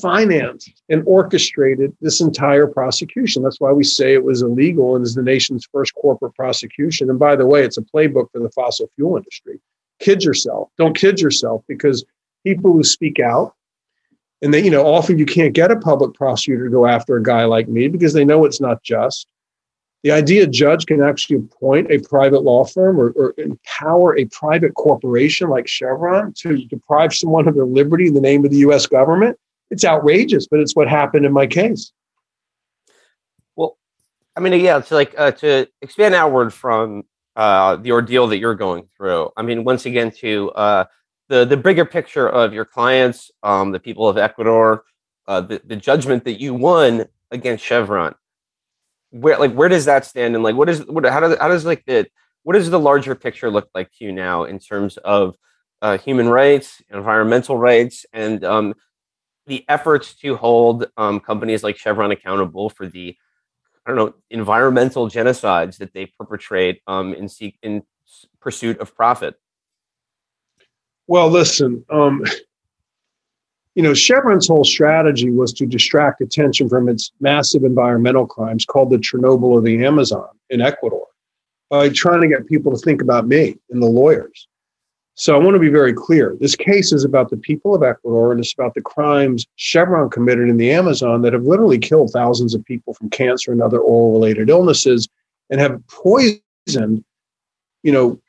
financed 0.00 0.82
and 0.88 1.02
orchestrated 1.06 1.96
this 2.00 2.20
entire 2.20 2.66
prosecution. 2.66 3.42
That's 3.42 3.60
why 3.60 3.72
we 3.72 3.84
say 3.84 4.12
it 4.12 4.24
was 4.24 4.42
illegal 4.42 4.96
and 4.96 5.04
is 5.04 5.14
the 5.14 5.22
nation's 5.22 5.66
first 5.70 5.94
corporate 5.94 6.34
prosecution. 6.34 7.10
And 7.10 7.18
by 7.18 7.36
the 7.36 7.46
way, 7.46 7.64
it's 7.64 7.78
a 7.78 7.82
playbook 7.82 8.30
for 8.32 8.40
the 8.40 8.50
fossil 8.50 8.90
fuel 8.96 9.16
industry. 9.16 9.60
kid 10.00 10.24
yourself. 10.24 10.70
Don't 10.76 10.96
kid 10.96 11.20
yourself 11.20 11.62
because 11.68 12.04
people 12.44 12.72
who 12.72 12.82
speak 12.82 13.20
out, 13.20 13.54
and 14.42 14.52
they, 14.52 14.62
you 14.62 14.70
know, 14.70 14.84
often 14.84 15.18
you 15.18 15.26
can't 15.26 15.54
get 15.54 15.70
a 15.70 15.76
public 15.76 16.14
prosecutor 16.14 16.64
to 16.64 16.70
go 16.70 16.86
after 16.86 17.16
a 17.16 17.22
guy 17.22 17.44
like 17.44 17.68
me 17.68 17.88
because 17.88 18.12
they 18.12 18.24
know 18.24 18.44
it's 18.44 18.60
not 18.60 18.82
just. 18.82 19.26
The 20.04 20.10
idea 20.10 20.44
a 20.44 20.46
judge 20.46 20.84
can 20.84 21.02
actually 21.02 21.36
appoint 21.36 21.90
a 21.90 21.98
private 21.98 22.42
law 22.42 22.66
firm 22.66 23.00
or, 23.00 23.12
or 23.16 23.32
empower 23.38 24.16
a 24.18 24.26
private 24.26 24.74
corporation 24.74 25.48
like 25.48 25.66
Chevron 25.66 26.34
to 26.40 26.58
deprive 26.66 27.14
someone 27.14 27.48
of 27.48 27.54
their 27.54 27.64
liberty 27.64 28.08
in 28.08 28.14
the 28.14 28.20
name 28.20 28.44
of 28.44 28.50
the 28.50 28.58
US 28.58 28.86
government, 28.86 29.38
it's 29.70 29.82
outrageous, 29.82 30.46
but 30.46 30.60
it's 30.60 30.76
what 30.76 30.88
happened 30.88 31.24
in 31.24 31.32
my 31.32 31.46
case. 31.46 31.90
Well, 33.56 33.78
I 34.36 34.40
mean, 34.40 34.60
yeah, 34.60 34.78
to 34.78 34.94
like 34.94 35.14
uh, 35.16 35.30
to 35.32 35.68
expand 35.80 36.14
outward 36.14 36.52
from 36.52 37.04
uh, 37.34 37.76
the 37.76 37.92
ordeal 37.92 38.26
that 38.26 38.36
you're 38.36 38.54
going 38.54 38.86
through. 38.98 39.30
I 39.38 39.42
mean, 39.42 39.64
once 39.64 39.86
again, 39.86 40.10
to 40.18 40.50
uh, 40.50 40.84
the 41.28 41.46
the 41.46 41.56
bigger 41.56 41.86
picture 41.86 42.28
of 42.28 42.52
your 42.52 42.66
clients, 42.66 43.30
um, 43.42 43.72
the 43.72 43.80
people 43.80 44.06
of 44.06 44.18
Ecuador, 44.18 44.84
uh, 45.26 45.40
the 45.40 45.62
the 45.64 45.76
judgment 45.76 46.24
that 46.24 46.38
you 46.38 46.52
won 46.52 47.06
against 47.30 47.64
Chevron. 47.64 48.14
Where 49.14 49.38
like 49.38 49.52
where 49.52 49.68
does 49.68 49.84
that 49.84 50.04
stand, 50.04 50.34
and 50.34 50.42
like 50.42 50.56
what 50.56 50.68
is 50.68 50.84
what 50.86 51.04
how 51.06 51.20
does 51.20 51.38
how 51.38 51.48
does 51.48 51.64
like 51.64 51.84
the 51.86 52.06
what 52.42 52.54
does 52.54 52.68
the 52.68 52.80
larger 52.80 53.14
picture 53.14 53.48
look 53.48 53.68
like 53.74 53.90
to 53.92 54.04
you 54.04 54.12
now 54.12 54.44
in 54.44 54.58
terms 54.58 54.96
of 54.98 55.36
uh, 55.82 55.98
human 55.98 56.28
rights, 56.28 56.82
environmental 56.90 57.56
rights, 57.56 58.06
and 58.12 58.42
um, 58.44 58.74
the 59.46 59.64
efforts 59.68 60.14
to 60.16 60.34
hold 60.34 60.86
um, 60.96 61.20
companies 61.20 61.62
like 61.62 61.76
Chevron 61.76 62.10
accountable 62.10 62.70
for 62.70 62.88
the 62.88 63.16
I 63.86 63.90
don't 63.90 63.96
know 63.96 64.14
environmental 64.30 65.08
genocides 65.08 65.78
that 65.78 65.92
they 65.92 66.06
perpetrate 66.06 66.80
um, 66.86 67.14
in 67.14 67.28
seek 67.28 67.56
in 67.62 67.82
pursuit 68.40 68.78
of 68.80 68.96
profit. 68.96 69.34
Well, 71.06 71.28
listen, 71.30 71.84
um, 71.88 72.24
you 73.74 73.82
know, 73.82 73.94
Chevron's 73.94 74.46
whole 74.46 74.64
strategy 74.64 75.30
was 75.30 75.52
to 75.54 75.66
distract 75.66 76.20
attention 76.20 76.68
from 76.68 76.88
its 76.88 77.12
massive 77.20 77.64
environmental 77.64 78.26
crimes 78.26 78.64
called 78.64 78.90
the 78.90 78.98
Chernobyl 78.98 79.58
of 79.58 79.64
the 79.64 79.84
Amazon 79.84 80.28
in 80.50 80.60
Ecuador 80.60 81.06
by 81.70 81.88
trying 81.88 82.20
to 82.20 82.28
get 82.28 82.46
people 82.46 82.70
to 82.72 82.78
think 82.78 83.02
about 83.02 83.26
me 83.26 83.56
and 83.70 83.82
the 83.82 83.86
lawyers. 83.86 84.46
So 85.16 85.34
I 85.34 85.38
want 85.38 85.54
to 85.54 85.60
be 85.60 85.68
very 85.68 85.92
clear. 85.92 86.36
This 86.40 86.56
case 86.56 86.92
is 86.92 87.04
about 87.04 87.30
the 87.30 87.36
people 87.36 87.74
of 87.74 87.82
Ecuador 87.82 88.32
and 88.32 88.40
it's 88.40 88.52
about 88.52 88.74
the 88.74 88.80
crimes 88.80 89.46
Chevron 89.56 90.10
committed 90.10 90.48
in 90.48 90.56
the 90.56 90.72
Amazon 90.72 91.22
that 91.22 91.32
have 91.32 91.44
literally 91.44 91.78
killed 91.78 92.10
thousands 92.12 92.54
of 92.54 92.64
people 92.64 92.94
from 92.94 93.10
cancer 93.10 93.52
and 93.52 93.62
other 93.62 93.80
oil 93.80 94.12
related 94.12 94.50
illnesses 94.50 95.08
and 95.50 95.60
have 95.60 95.80
poisoned, 95.86 97.04
you 97.84 97.92
know, 97.92 98.20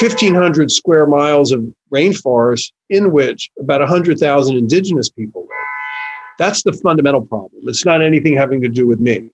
1,500 0.00 0.70
square 0.70 1.06
miles 1.06 1.50
of 1.50 1.64
rainforest 1.92 2.70
in 2.88 3.10
which 3.10 3.50
about 3.58 3.80
100,000 3.80 4.56
indigenous 4.56 5.10
people 5.10 5.42
live. 5.42 5.50
That's 6.38 6.62
the 6.62 6.72
fundamental 6.72 7.26
problem. 7.26 7.62
It's 7.64 7.84
not 7.84 8.00
anything 8.00 8.36
having 8.36 8.60
to 8.62 8.68
do 8.68 8.86
with 8.86 9.00
me. 9.00 9.30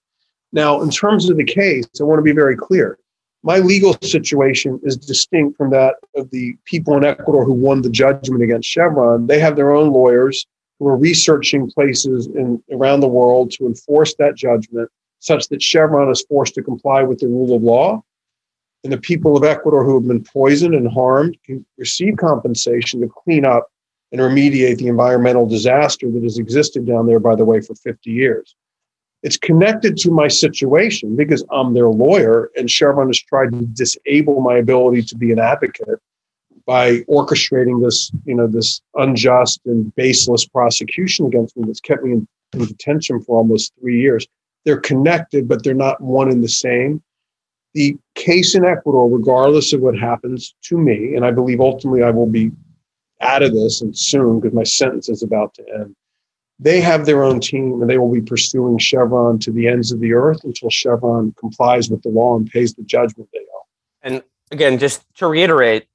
Now, 0.52 0.80
in 0.80 0.88
terms 0.88 1.28
of 1.28 1.36
the 1.36 1.44
case, 1.44 1.84
I 2.00 2.04
want 2.04 2.18
to 2.18 2.22
be 2.22 2.32
very 2.32 2.56
clear. 2.56 2.98
My 3.42 3.58
legal 3.58 3.94
situation 4.00 4.80
is 4.84 4.96
distinct 4.96 5.58
from 5.58 5.70
that 5.70 5.96
of 6.16 6.30
the 6.30 6.56
people 6.64 6.96
in 6.96 7.04
Ecuador 7.04 7.44
who 7.44 7.52
won 7.52 7.82
the 7.82 7.90
judgment 7.90 8.42
against 8.42 8.66
Chevron. 8.66 9.26
They 9.26 9.40
have 9.40 9.56
their 9.56 9.72
own 9.72 9.92
lawyers 9.92 10.46
who 10.78 10.88
are 10.88 10.96
researching 10.96 11.70
places 11.70 12.26
in, 12.28 12.62
around 12.72 13.00
the 13.00 13.08
world 13.08 13.50
to 13.52 13.66
enforce 13.66 14.14
that 14.14 14.34
judgment 14.34 14.88
such 15.18 15.48
that 15.48 15.62
Chevron 15.62 16.10
is 16.10 16.24
forced 16.26 16.54
to 16.54 16.62
comply 16.62 17.02
with 17.02 17.18
the 17.18 17.26
rule 17.26 17.54
of 17.54 17.62
law 17.62 18.02
and 18.84 18.92
the 18.92 18.98
people 18.98 19.36
of 19.36 19.44
Ecuador 19.44 19.82
who 19.82 19.94
have 19.94 20.06
been 20.06 20.22
poisoned 20.22 20.74
and 20.74 20.90
harmed 20.92 21.36
can 21.44 21.64
receive 21.78 22.18
compensation 22.18 23.00
to 23.00 23.08
clean 23.08 23.46
up 23.46 23.68
and 24.12 24.20
remediate 24.20 24.76
the 24.76 24.88
environmental 24.88 25.46
disaster 25.46 26.08
that 26.10 26.22
has 26.22 26.38
existed 26.38 26.86
down 26.86 27.06
there, 27.06 27.18
by 27.18 27.34
the 27.34 27.46
way, 27.46 27.60
for 27.62 27.74
50 27.74 28.10
years. 28.10 28.54
It's 29.22 29.38
connected 29.38 29.96
to 29.98 30.10
my 30.10 30.28
situation 30.28 31.16
because 31.16 31.42
I'm 31.50 31.72
their 31.72 31.88
lawyer, 31.88 32.50
and 32.56 32.70
Chevron 32.70 33.08
has 33.08 33.20
tried 33.22 33.52
to 33.52 33.62
disable 33.62 34.42
my 34.42 34.58
ability 34.58 35.02
to 35.04 35.16
be 35.16 35.32
an 35.32 35.38
advocate 35.38 35.98
by 36.66 36.98
orchestrating 37.00 37.82
this, 37.82 38.12
you 38.26 38.34
know, 38.34 38.46
this 38.46 38.82
unjust 38.96 39.60
and 39.64 39.94
baseless 39.94 40.46
prosecution 40.46 41.26
against 41.26 41.56
me 41.56 41.64
that's 41.66 41.80
kept 41.80 42.04
me 42.04 42.12
in, 42.12 42.28
in 42.52 42.66
detention 42.66 43.22
for 43.22 43.38
almost 43.38 43.72
three 43.80 43.98
years. 43.98 44.26
They're 44.66 44.80
connected, 44.80 45.48
but 45.48 45.64
they're 45.64 45.74
not 45.74 46.02
one 46.02 46.30
and 46.30 46.44
the 46.44 46.48
same 46.48 47.02
the 47.74 47.96
case 48.14 48.54
in 48.54 48.64
Ecuador, 48.64 49.10
regardless 49.10 49.72
of 49.72 49.80
what 49.80 49.98
happens 49.98 50.54
to 50.62 50.78
me, 50.78 51.14
and 51.14 51.24
I 51.24 51.32
believe 51.32 51.60
ultimately 51.60 52.02
I 52.02 52.10
will 52.10 52.26
be 52.26 52.52
out 53.20 53.42
of 53.42 53.52
this 53.52 53.80
and 53.80 53.96
soon 53.96 54.40
because 54.40 54.54
my 54.54 54.62
sentence 54.62 55.08
is 55.08 55.22
about 55.22 55.54
to 55.54 55.64
end. 55.74 55.96
They 56.60 56.80
have 56.80 57.04
their 57.04 57.24
own 57.24 57.40
team 57.40 57.80
and 57.80 57.90
they 57.90 57.98
will 57.98 58.12
be 58.12 58.20
pursuing 58.20 58.78
Chevron 58.78 59.40
to 59.40 59.50
the 59.50 59.66
ends 59.66 59.90
of 59.90 60.00
the 60.00 60.12
earth 60.12 60.44
until 60.44 60.70
Chevron 60.70 61.34
complies 61.38 61.90
with 61.90 62.02
the 62.02 62.10
law 62.10 62.36
and 62.36 62.48
pays 62.48 62.74
the 62.74 62.84
judgment 62.84 63.28
they 63.32 63.40
owe. 63.40 63.66
And 64.02 64.22
again, 64.52 64.78
just 64.78 65.04
to 65.16 65.26
reiterate, 65.26 65.86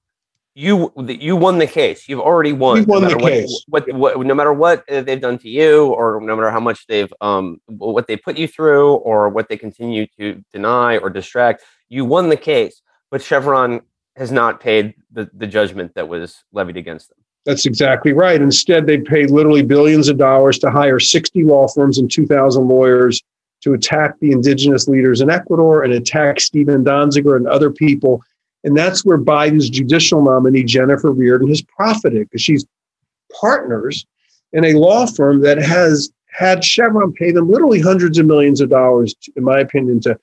you 0.60 0.92
you 1.08 1.38
won 1.38 1.58
the 1.58 1.68
case. 1.68 2.10
You've 2.10 2.20
already 2.20 2.52
won. 2.52 2.80
We 2.80 2.82
won 2.82 3.04
no 3.04 3.10
the 3.10 3.18
what, 3.18 3.32
case. 3.32 3.64
What, 3.70 3.94
what, 3.94 4.20
no 4.20 4.34
matter 4.34 4.52
what 4.52 4.84
they've 4.88 5.22
done 5.22 5.38
to 5.40 5.50
you, 5.50 5.86
or 5.88 6.20
no 6.22 6.36
matter 6.36 6.52
how 6.52 6.60
much 6.60 6.86
they've 6.88 7.12
um 7.22 7.62
what 7.68 8.08
they 8.08 8.18
put 8.18 8.38
you 8.38 8.48
through, 8.48 8.96
or 8.96 9.30
what 9.30 9.48
they 9.48 9.56
continue 9.56 10.06
to 10.20 10.44
deny 10.52 10.98
or 10.98 11.10
distract, 11.10 11.64
you 11.88 12.04
won 12.04 12.28
the 12.28 12.38
case. 12.38 12.82
But 13.10 13.22
Chevron 13.22 13.82
has 14.18 14.34
not 14.34 14.60
paid 14.60 14.96
the, 15.12 15.30
the 15.34 15.48
judgment 15.48 15.96
that 15.96 16.10
was 16.10 16.44
levied 16.52 16.76
against 16.76 17.08
them. 17.08 17.18
That's 17.46 17.66
exactly 17.66 18.12
right. 18.12 18.42
Instead, 18.42 18.86
they 18.86 18.98
paid 18.98 19.32
literally 19.32 19.64
billions 19.64 20.10
of 20.10 20.18
dollars 20.18 20.60
to 20.60 20.70
hire 20.70 21.00
60 21.00 21.46
law 21.46 21.70
firms 21.70 21.98
and 21.98 22.12
2,000 22.12 22.68
lawyers 22.68 23.24
to 23.62 23.74
attack 23.74 24.20
the 24.20 24.34
indigenous 24.34 24.90
leaders 24.90 25.22
in 25.22 25.30
Ecuador 25.30 25.84
and 25.84 25.94
attack 25.94 26.42
Steven 26.42 26.84
Donziger 26.84 27.38
and 27.38 27.48
other 27.48 27.72
people 27.72 28.22
and 28.64 28.78
that's 28.78 29.06
where 29.06 29.18
Biden's 29.18 29.70
judicial 29.70 30.22
nominee, 30.22 30.64
Jennifer 30.64 31.14
Rearden, 31.14 31.50
has 31.50 31.62
profited 31.62 32.30
because 32.30 32.42
she's 32.42 32.66
partners 33.40 34.06
in 34.54 34.66
a 34.66 34.74
law 34.74 35.06
firm 35.06 35.42
that 35.42 35.58
has 35.58 36.10
had 36.32 36.64
Chevron 36.64 37.14
pay 37.14 37.32
them 37.32 37.50
literally 37.50 37.80
hundreds 37.80 38.18
of 38.18 38.26
millions 38.26 38.62
of 38.62 38.70
dollars, 38.70 39.16
in 39.36 39.44
my 39.44 39.60
opinion, 39.60 40.00
to 40.02 40.20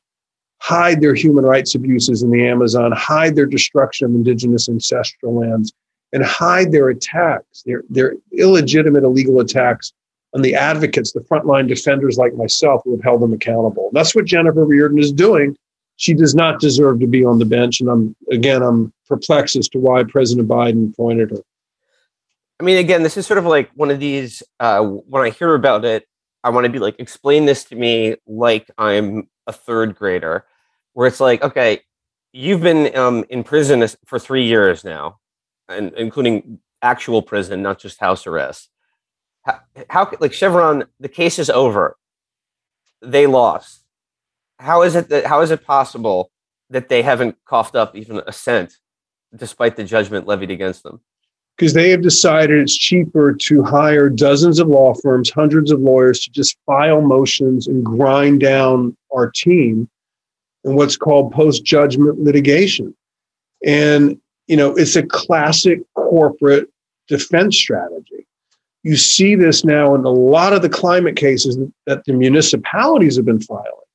hide 0.59 1.01
their 1.01 1.15
human 1.15 1.45
rights 1.45 1.75
abuses 1.75 2.23
in 2.23 2.31
the 2.31 2.47
Amazon, 2.47 2.93
hide 2.93 3.37
their 3.37 3.47
destruction 3.47 4.07
of 4.07 4.15
indigenous 4.15 4.69
ancestral 4.69 5.35
lands, 5.35 5.73
and 6.13 6.25
hide 6.25 6.73
their 6.73 6.89
attacks, 6.89 7.63
their, 7.65 7.83
their 7.91 8.15
illegitimate 8.33 9.05
illegal 9.05 9.41
attacks 9.41 9.93
on 10.35 10.43
the 10.43 10.55
advocates, 10.55 11.13
the 11.13 11.21
frontline 11.21 11.69
defenders 11.69 12.17
like 12.17 12.35
myself 12.35 12.83
who 12.85 12.93
have 12.93 13.03
held 13.03 13.23
them 13.23 13.33
accountable. 13.33 13.91
That's 13.93 14.15
what 14.15 14.25
Jennifer 14.25 14.65
Rearden 14.67 15.01
is 15.01 15.13
doing 15.13 15.57
she 15.97 16.15
does 16.15 16.35
not 16.35 16.61
deserve 16.61 17.01
to 17.01 17.07
be 17.07 17.25
on 17.25 17.39
the 17.39 17.45
bench. 17.45 17.81
And 17.81 17.89
I'm 17.89 18.17
again, 18.31 18.63
I'm 18.63 18.93
perplexed 19.07 19.57
as 19.57 19.69
to 19.71 19.79
why 19.79 20.05
President 20.05 20.49
Biden 20.49 20.93
appointed 20.93 21.31
her. 21.31 21.43
I 22.61 22.65
mean, 22.65 22.79
again, 22.79 23.03
this 23.03 23.17
is 23.17 23.27
sort 23.27 23.39
of 23.39 23.45
like 23.45 23.71
one 23.75 23.91
of 23.91 24.01
these. 24.01 24.43
Uh, 24.61 24.83
when 24.83 25.23
I 25.23 25.31
hear 25.31 25.55
about 25.55 25.85
it, 25.85 26.07
I 26.45 26.51
want 26.51 26.65
to 26.65 26.73
be 26.73 26.79
like, 26.79 26.97
explain 26.99 27.47
this 27.47 27.65
to 27.65 27.77
me 27.77 28.17
like 28.27 28.71
I'm 28.79 29.29
a 29.47 29.53
third 29.53 29.95
grader, 29.97 30.45
where 30.93 31.07
it's 31.07 31.21
like, 31.21 31.43
okay, 31.43 31.81
you've 32.33 32.63
been 32.63 32.97
um, 32.97 33.25
in 33.29 33.43
prison 33.43 33.87
for 34.05 34.19
three 34.19 34.47
years 34.47 34.85
now, 34.85 35.19
and 35.69 35.93
including 35.95 36.61
actual 36.83 37.23
prison, 37.23 37.63
not 37.63 37.79
just 37.79 38.01
house 38.01 38.27
arrest. 38.27 38.71
How, 39.43 39.61
how 39.89 40.11
like 40.21 40.33
Chevron, 40.33 40.85
the 41.01 41.09
case 41.09 41.39
is 41.39 41.51
over. 41.51 41.97
They 43.03 43.27
lost 43.27 43.86
how 44.59 44.83
is 44.83 44.95
it 44.97 45.09
that 45.09 45.27
how 45.27 45.41
is 45.41 45.51
it 45.51 45.65
possible 45.65 46.31
that 46.71 46.89
they 46.89 47.03
haven't 47.03 47.37
coughed 47.45 47.77
up 47.77 47.97
even 47.97 48.21
a 48.27 48.33
cent 48.33 48.79
despite 49.35 49.77
the 49.77 49.85
judgment 49.85 50.27
levied 50.27 50.51
against 50.51 50.83
them? 50.83 51.01
Because 51.57 51.73
they 51.73 51.91
have 51.91 52.03
decided 52.03 52.61
it's 52.61 52.77
cheaper 52.77 53.35
to 53.35 53.63
hire 53.63 54.11
dozens 54.11 54.59
of 54.59 54.69
law 54.69 54.95
firms, 54.95 55.31
hundreds 55.31 55.71
of 55.71 55.81
lawyers 55.81 56.21
to 56.21 56.31
just 56.31 56.57
file 56.67 57.01
motions 57.01 57.67
and 57.67 57.85
grind 57.85 58.41
down 58.41 58.97
our 59.15 59.31
team 59.31 59.89
in 60.65 60.75
what's 60.75 60.97
called 60.97 61.33
post 61.33 61.65
judgment 61.65 62.21
litigation. 62.21 62.95
And, 63.65 64.21
you 64.49 64.57
know, 64.57 64.75
it's 64.77 64.97
a 64.97 65.03
classic 65.03 65.81
corporate 65.95 66.69
defense 67.09 67.57
strategy. 67.57 68.27
You 68.83 68.97
see 68.97 69.35
this 69.35 69.65
now 69.65 69.95
in 69.95 70.05
a 70.05 70.11
lot 70.11 70.53
of 70.53 70.61
the 70.61 70.69
climate 70.69 71.17
cases 71.17 71.59
that 71.87 72.05
the 72.05 72.13
municipalities 72.13 73.17
have 73.17 73.25
been 73.25 73.41
filing 73.41 73.86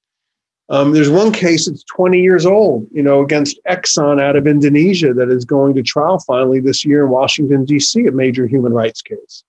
um, 0.72 0.94
there's 0.94 1.10
one 1.10 1.34
case 1.34 1.68
that's 1.68 1.84
20 1.84 2.22
years 2.22 2.46
old, 2.46 2.88
you 2.94 3.04
know, 3.04 3.22
against 3.22 3.60
Exxon 3.70 4.22
out 4.22 4.38
of 4.38 4.48
Indonesia 4.48 5.14
that 5.14 5.30
is 5.30 5.44
going 5.44 5.76
to 5.76 5.84
trial 5.84 6.18
finally 6.20 6.62
this 6.62 6.86
year 6.86 7.04
in 7.04 7.10
Washington, 7.10 7.66
D.C., 7.66 8.08
a 8.08 8.12
major 8.12 8.48
human 8.48 8.72
rights 8.72 9.02
case 9.02 9.44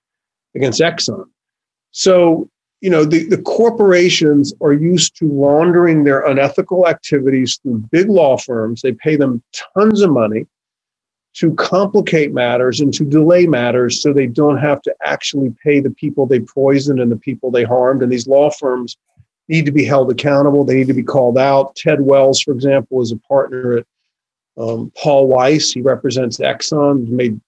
against 0.56 0.80
Exxon. 0.80 1.24
So, 1.92 2.50
you 2.80 2.90
know, 2.90 3.04
the, 3.04 3.28
the 3.28 3.40
corporations 3.40 4.52
are 4.60 4.72
used 4.72 5.14
to 5.18 5.28
laundering 5.28 6.02
their 6.02 6.26
unethical 6.26 6.88
activities 6.88 7.56
through 7.62 7.84
big 7.92 8.08
law 8.08 8.36
firms. 8.36 8.82
They 8.82 8.92
pay 8.92 9.14
them 9.14 9.44
tons 9.76 10.02
of 10.02 10.10
money. 10.10 10.46
to 11.34 11.54
complicate 11.54 12.34
matters 12.34 12.80
and 12.80 12.92
to 12.92 13.04
delay 13.04 13.46
matters 13.46 14.02
so 14.02 14.12
they 14.12 14.26
don't 14.26 14.58
have 14.58 14.82
to 14.82 14.94
actually 15.04 15.54
pay 15.64 15.80
the 15.80 15.90
people 15.90 16.26
they 16.26 16.40
poisoned 16.40 17.00
and 17.00 17.10
the 17.10 17.16
people 17.16 17.50
they 17.50 17.64
harmed. 17.64 18.02
And 18.02 18.12
these 18.12 18.26
law 18.26 18.50
firms 18.50 18.98
need 19.52 19.66
to 19.66 19.72
be 19.72 19.84
held 19.84 20.10
accountable. 20.10 20.64
They 20.64 20.76
need 20.76 20.86
to 20.88 20.94
be 20.94 21.02
called 21.02 21.36
out. 21.36 21.76
Ted 21.76 22.00
Wells, 22.00 22.40
for 22.40 22.52
example, 22.52 23.02
is 23.02 23.12
a 23.12 23.18
partner 23.18 23.78
at 23.78 23.86
um, 24.56 24.90
Paul 24.96 25.26
Weiss. 25.26 25.70
He 25.70 25.82
represents 25.82 26.38
Exxon, 26.38 27.08
made 27.08 27.38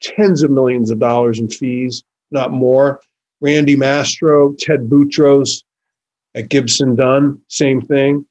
tens 0.00 0.42
of 0.42 0.52
millions 0.52 0.90
of 0.90 1.00
dollars 1.00 1.40
in 1.40 1.48
fees, 1.48 2.04
not 2.30 2.52
more. 2.52 3.00
Randy 3.40 3.74
Mastro, 3.74 4.54
Ted 4.58 4.88
Boutrous 4.88 5.64
at 6.36 6.48
Gibson 6.48 6.94
Dunn, 6.94 7.40
same 7.48 7.80
thing. 7.80 8.24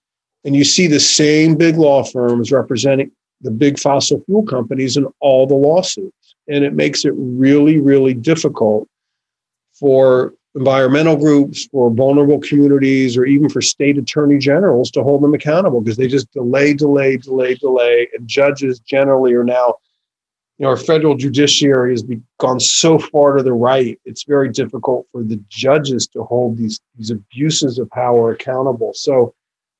And 0.46 0.56
you 0.56 0.64
see 0.64 0.88
the 0.88 1.02
same 1.02 1.56
big 1.56 1.76
law 1.76 2.04
firms 2.04 2.50
representing 2.50 3.12
the 3.42 3.52
big 3.52 3.78
fossil 3.78 4.24
fuel 4.26 4.44
companies 4.44 4.96
in 4.96 5.06
all 5.20 5.46
the 5.46 5.56
lawsuits. 5.56 6.36
And 6.48 6.64
it 6.64 6.74
makes 6.74 7.04
it 7.04 7.14
really, 7.16 7.82
really 7.82 8.14
difficult 8.14 8.88
for 9.74 10.34
environmental 10.56 11.16
groups, 11.16 11.68
for 11.72 11.91
vulnerable 11.91 12.39
communities, 12.39 13.16
or 13.16 13.26
even 13.26 13.50
for 13.50 13.62
state 13.62 13.97
attorney 13.97 14.38
generals 14.38 14.89
to 14.91 15.04
hold 15.04 15.22
them 15.22 15.34
accountable 15.34 15.82
because 15.82 15.97
they 15.97 16.08
just 16.08 16.32
delay, 16.32 16.74
delay, 16.74 17.18
delay, 17.18 17.56
delay. 17.56 18.08
And 18.14 18.28
judges 18.28 18.80
generally 18.80 19.34
are 19.34 19.43
now, 19.43 19.76
you 20.58 20.64
know, 20.64 20.70
our 20.70 20.78
federal 20.78 21.16
judiciary 21.16 21.91
has 21.91 22.04
gone 22.39 22.60
so 22.60 22.97
far 23.00 23.38
to 23.38 23.43
the 23.43 23.54
right, 23.54 24.00
it's 24.06 24.24
very 24.24 24.50
difficult 24.50 25.08
for 25.12 25.24
the 25.24 25.41
judges 25.50 26.08
to 26.08 26.24
hold 26.24 26.58
these, 26.58 26.80
these 26.97 27.12
abuses 27.12 27.78
of 27.78 27.89
power 27.91 28.32
accountable. 28.32 28.93
So, 28.93 29.34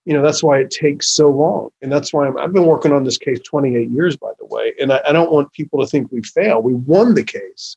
you 0.06 0.14
know 0.14 0.24
that's 0.24 0.42
why 0.42 0.60
it 0.60 0.72
takes 0.72 1.14
so 1.14 1.30
long 1.30 1.70
and 1.82 1.92
that's 1.92 2.12
why 2.12 2.28
i 2.28 2.42
have 2.42 2.54
been 2.54 2.66
working 2.66 2.92
on 2.92 3.04
this 3.04 3.18
case 3.18 3.40
28 3.42 3.90
years 3.92 4.18
by 4.18 4.32
the 4.40 4.46
way 4.46 4.74
and 4.80 4.92
I, 4.92 5.02
I 5.08 5.12
don't 5.12 5.32
want 5.32 5.52
people 5.52 5.80
to 5.82 5.88
think 5.88 6.12
we 6.12 6.24
failed 6.24 6.64
we 6.64 6.74
won 6.74 7.14
the 7.14 7.24
case 7.24 7.76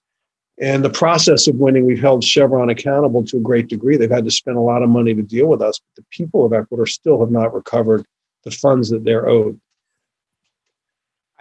and 0.61 0.85
the 0.85 0.91
process 0.91 1.47
of 1.47 1.57
winning 1.57 1.87
we've 1.87 2.01
held 2.01 2.23
chevron 2.23 2.71
accountable 2.71 3.25
to 3.25 3.39
a 3.39 3.41
great 3.41 3.69
degree 3.69 3.97
they've 3.97 4.11
had 4.11 4.25
to 4.25 4.31
spend 4.31 4.57
a 4.57 4.61
lot 4.61 4.83
of 4.83 4.89
money 4.89 5.15
to 5.15 5.23
deal 5.23 5.47
with 5.47 5.63
us 5.63 5.79
but 5.79 6.03
the 6.03 6.07
people 6.11 6.45
of 6.45 6.53
ecuador 6.53 6.87
still 6.87 7.21
have 7.21 7.31
not 7.31 7.55
recovered 7.55 8.05
the 8.45 8.51
funds 8.51 8.91
that 8.91 9.05
they're 9.05 9.29
owed 9.29 9.59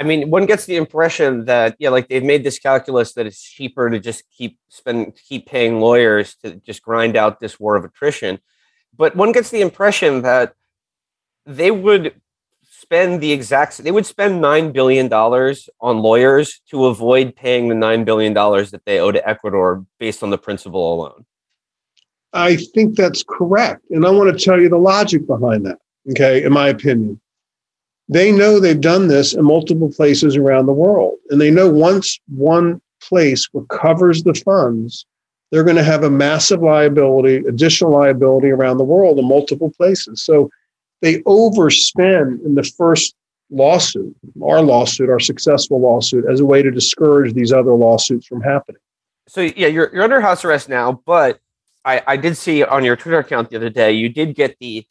I 0.02 0.04
mean, 0.04 0.32
one 0.32 0.48
gets 0.48 0.66
the 0.66 0.78
impression 0.78 1.46
that 1.46 1.76
yeah, 1.78 1.90
like 1.90 2.08
they've 2.08 2.24
made 2.24 2.44
this 2.44 2.58
calculus 2.58 3.14
that 3.14 3.28
it's 3.28 3.40
cheaper 3.40 3.88
to 3.88 4.00
just 4.00 4.24
keep 4.36 4.58
spend 4.68 5.16
keep 5.16 5.46
paying 5.46 5.80
lawyers 5.80 6.36
to 6.44 6.56
just 6.56 6.82
grind 6.82 7.16
out 7.16 7.40
this 7.40 7.60
war 7.60 7.76
of 7.76 7.86
attrition. 7.86 8.40
But 8.98 9.16
one 9.16 9.32
gets 9.32 9.52
the 9.52 9.62
impression 9.62 10.24
that 10.24 10.56
they 11.46 11.70
would 11.70 12.20
spend 12.92 13.22
the 13.22 13.32
exact 13.32 13.78
they 13.78 13.92
would 13.92 14.06
spend 14.06 14.42
nine 14.42 14.74
billion 14.74 15.08
dollars 15.08 15.70
on 15.80 16.00
lawyers 16.00 16.60
to 16.70 16.88
avoid 16.88 17.34
paying 17.34 17.70
the 17.70 17.76
nine 17.76 18.04
billion 18.04 18.34
dollars 18.34 18.72
that 18.72 18.84
they 18.84 19.00
owe 19.00 19.14
to 19.14 19.30
Ecuador 19.30 19.86
based 19.98 20.22
on 20.22 20.30
the 20.30 20.38
principle 20.38 20.94
alone. 20.96 21.26
I 22.34 22.58
think 22.58 22.98
that's 22.98 23.24
correct. 23.24 23.82
And 23.92 24.06
I 24.06 24.10
want 24.10 24.38
to 24.38 24.44
tell 24.44 24.60
you 24.60 24.68
the 24.68 24.78
logic 24.78 25.26
behind 25.26 25.66
that. 25.66 25.78
Okay, 26.10 26.44
in 26.44 26.52
my 26.52 26.68
opinion. 26.68 27.22
They 28.10 28.30
know 28.30 28.60
they've 28.60 28.82
done 28.82 29.08
this 29.08 29.34
in 29.34 29.46
multiple 29.46 29.90
places 29.90 30.36
around 30.36 30.66
the 30.66 30.74
world. 30.74 31.16
And 31.30 31.40
they 31.40 31.50
know 31.50 31.70
once 31.70 32.20
one 32.28 32.82
place 33.02 33.48
recovers 33.54 34.24
the 34.24 34.34
funds, 34.34 35.06
they're 35.50 35.64
going 35.64 35.78
to 35.78 35.84
have 35.84 36.04
a 36.04 36.10
massive 36.10 36.62
liability, 36.62 37.38
additional 37.38 37.92
liability 37.92 38.50
around 38.50 38.80
the 38.80 38.84
world 38.84 39.18
in 39.18 39.26
multiple 39.30 39.72
places. 39.78 40.24
So 40.24 40.50
they 41.02 41.20
overspend 41.22 42.46
in 42.46 42.56
the 42.56 42.64
first 42.64 43.16
lawsuit, 43.50 44.16
our 44.42 44.62
lawsuit, 44.62 45.10
our 45.10 45.20
successful 45.20 45.80
lawsuit, 45.80 46.26
as 46.30 46.40
a 46.40 46.46
way 46.46 46.62
to 46.62 46.72
discourage 46.72 47.34
these 47.34 47.52
other 47.52 47.74
lawsuits 47.74 48.28
from 48.28 48.42
happening. 48.42 48.82
So 49.28 49.42
yeah, 49.42 49.68
you're 49.68 49.90
you're 49.94 50.04
under 50.04 50.22
house 50.22 50.44
arrest 50.44 50.70
now, 50.70 51.02
but 51.06 51.40
I, 51.84 52.02
I 52.06 52.18
did 52.18 52.38
see 52.38 52.64
on 52.64 52.84
your 52.84 52.96
Twitter 52.96 53.20
account 53.20 53.50
the 53.50 53.56
other 53.56 53.70
day 53.70 53.92
you 53.92 54.10
did 54.10 54.36
get 54.36 54.58
the 54.60 54.86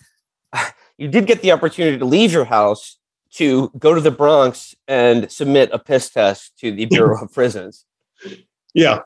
you 0.99 1.09
did 1.09 1.27
get 1.27 1.43
the 1.43 1.53
opportunity 1.53 1.99
to 1.99 2.05
leave 2.05 2.33
your 2.33 2.45
house 2.45 2.99
to 3.33 3.71
go 3.79 3.95
to 3.95 4.01
the 4.01 4.11
Bronx 4.11 4.75
and 4.89 5.31
submit 5.31 5.71
a 5.73 5.79
piss 5.79 6.11
test 6.11 6.59
to 6.59 6.73
the 6.73 6.87
Bureau 6.87 7.23
of 7.23 7.33
Prisons. 7.33 7.87
Yeah. 8.75 9.01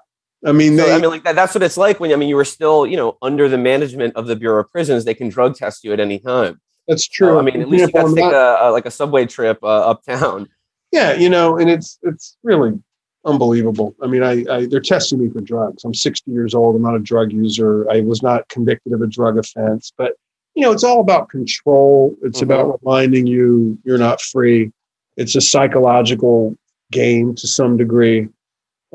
I 0.47 0.53
mean, 0.53 0.77
so, 0.77 0.91
I 0.91 0.99
mean, 0.99 1.11
like 1.11 1.25
that, 1.25 1.35
that's 1.35 1.55
what 1.55 1.63
it's 1.63 1.77
like 1.77 2.01
when 2.01 2.13
I 2.13 2.17
mean 2.17 2.29
you 2.29 2.37
were 2.37 2.45
still, 2.45 2.87
you 2.87 2.97
know, 2.97 3.17
under 3.23 3.49
the 3.49 3.59
management 3.59 4.15
of 4.15 4.27
the 4.27 4.37
Bureau 4.37 4.61
of 4.61 4.71
Prisons. 4.71 5.05
They 5.05 5.15
can 5.15 5.29
drug 5.31 5.57
test 5.57 5.85
you 5.85 5.93
at 5.93 6.01
any 6.01 6.19
time. 6.19 6.61
That's 6.89 7.07
true. 7.09 7.37
Uh, 7.37 7.41
I 7.41 7.43
mean, 7.43 7.61
at 7.61 7.69
least 7.69 7.87
you 7.87 7.93
got 7.93 8.09
to 8.09 8.15
take 8.15 8.33
a, 8.33 8.71
like 8.71 8.87
a 8.87 8.91
subway 8.91 9.27
trip 9.27 9.59
uh, 9.63 9.91
uptown. 9.91 10.49
Yeah, 10.93 11.15
you 11.15 11.29
know, 11.29 11.59
and 11.59 11.69
it's 11.69 11.99
it's 12.03 12.37
really 12.43 12.79
unbelievable. 13.25 13.97
I 14.03 14.07
mean, 14.07 14.23
I, 14.23 14.45
I, 14.51 14.67
they're 14.67 14.81
testing 14.81 15.21
me 15.21 15.31
for 15.31 15.41
drugs. 15.41 15.85
I'm 15.85 15.95
60 15.95 16.31
years 16.31 16.55
old. 16.55 16.77
I'm 16.77 16.83
not 16.83 16.95
a 16.95 17.01
drug 17.01 17.33
user. 17.33 17.91
I 17.91 18.03
was 18.03 18.23
not 18.23 18.49
convicted 18.49 18.93
of 18.93 19.03
a 19.03 19.07
drug 19.07 19.39
offense, 19.39 19.93
but 19.97 20.15
you 20.55 20.63
know, 20.63 20.73
it's 20.73 20.85
all 20.85 21.01
about 21.01 21.31
control. 21.31 22.15
It's 22.23 22.41
mm-hmm. 22.41 22.51
about 22.51 22.81
reminding 22.83 23.27
you 23.27 23.79
you're 23.85 23.99
not 23.99 24.21
free. 24.21 24.73
It's 25.17 25.35
a 25.35 25.41
psychological 25.41 26.57
game 26.93 27.35
to 27.37 27.47
some 27.47 27.77
degree, 27.77 28.29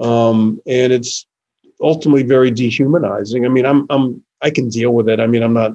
um, 0.01 0.61
and 0.65 0.93
it's 0.93 1.25
ultimately 1.81 2.23
very 2.23 2.51
dehumanizing. 2.51 3.45
I 3.45 3.49
mean, 3.49 3.65
I'm 3.65 3.85
I'm 3.89 4.23
I 4.41 4.51
can 4.51 4.69
deal 4.69 4.91
with 4.91 5.09
it. 5.09 5.19
I 5.19 5.27
mean, 5.27 5.43
I'm 5.43 5.53
not 5.53 5.73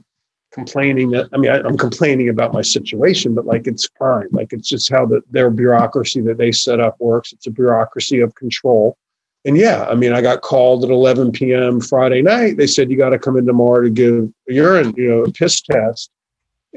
complaining 0.54 1.10
that 1.10 1.28
I 1.32 1.36
mean 1.36 1.50
I, 1.50 1.58
am 1.58 1.76
complaining 1.76 2.28
about 2.28 2.52
my 2.52 2.62
situation, 2.62 3.34
but 3.34 3.44
like 3.44 3.66
it's 3.66 3.88
fine. 3.98 4.28
Like 4.30 4.52
it's 4.52 4.68
just 4.68 4.90
how 4.90 5.04
the, 5.04 5.20
their 5.30 5.50
bureaucracy 5.50 6.20
that 6.22 6.38
they 6.38 6.52
set 6.52 6.78
up 6.78 6.96
works. 7.00 7.32
It's 7.32 7.48
a 7.48 7.50
bureaucracy 7.50 8.20
of 8.20 8.34
control. 8.36 8.96
And 9.44 9.58
yeah, 9.58 9.84
I 9.90 9.96
mean 9.96 10.12
I 10.12 10.22
got 10.22 10.42
called 10.42 10.84
at 10.84 10.90
11 10.90 11.32
p.m. 11.32 11.80
Friday 11.80 12.22
night. 12.22 12.56
They 12.56 12.68
said 12.68 12.90
you 12.90 12.96
got 12.96 13.10
to 13.10 13.18
come 13.18 13.36
in 13.36 13.44
tomorrow 13.44 13.82
to 13.82 13.90
give 13.90 14.32
urine, 14.46 14.94
you 14.96 15.08
know, 15.08 15.22
a 15.24 15.32
piss 15.32 15.60
test. 15.60 16.10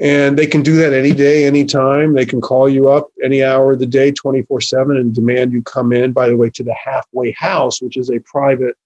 And 0.00 0.38
they 0.38 0.46
can 0.46 0.62
do 0.62 0.76
that 0.76 0.92
any 0.92 1.12
day, 1.12 1.44
anytime. 1.44 2.14
They 2.14 2.26
can 2.26 2.40
call 2.40 2.68
you 2.68 2.88
up 2.88 3.08
any 3.24 3.42
hour 3.42 3.72
of 3.72 3.80
the 3.80 3.86
day, 3.86 4.12
24 4.12 4.60
7, 4.60 4.96
and 4.96 5.14
demand 5.14 5.52
you 5.52 5.62
come 5.62 5.92
in, 5.92 6.12
by 6.12 6.28
the 6.28 6.36
way, 6.36 6.50
to 6.50 6.62
the 6.62 6.74
halfway 6.74 7.32
house, 7.32 7.80
which 7.80 7.96
is 7.96 8.10
a 8.10 8.20
private 8.20 8.76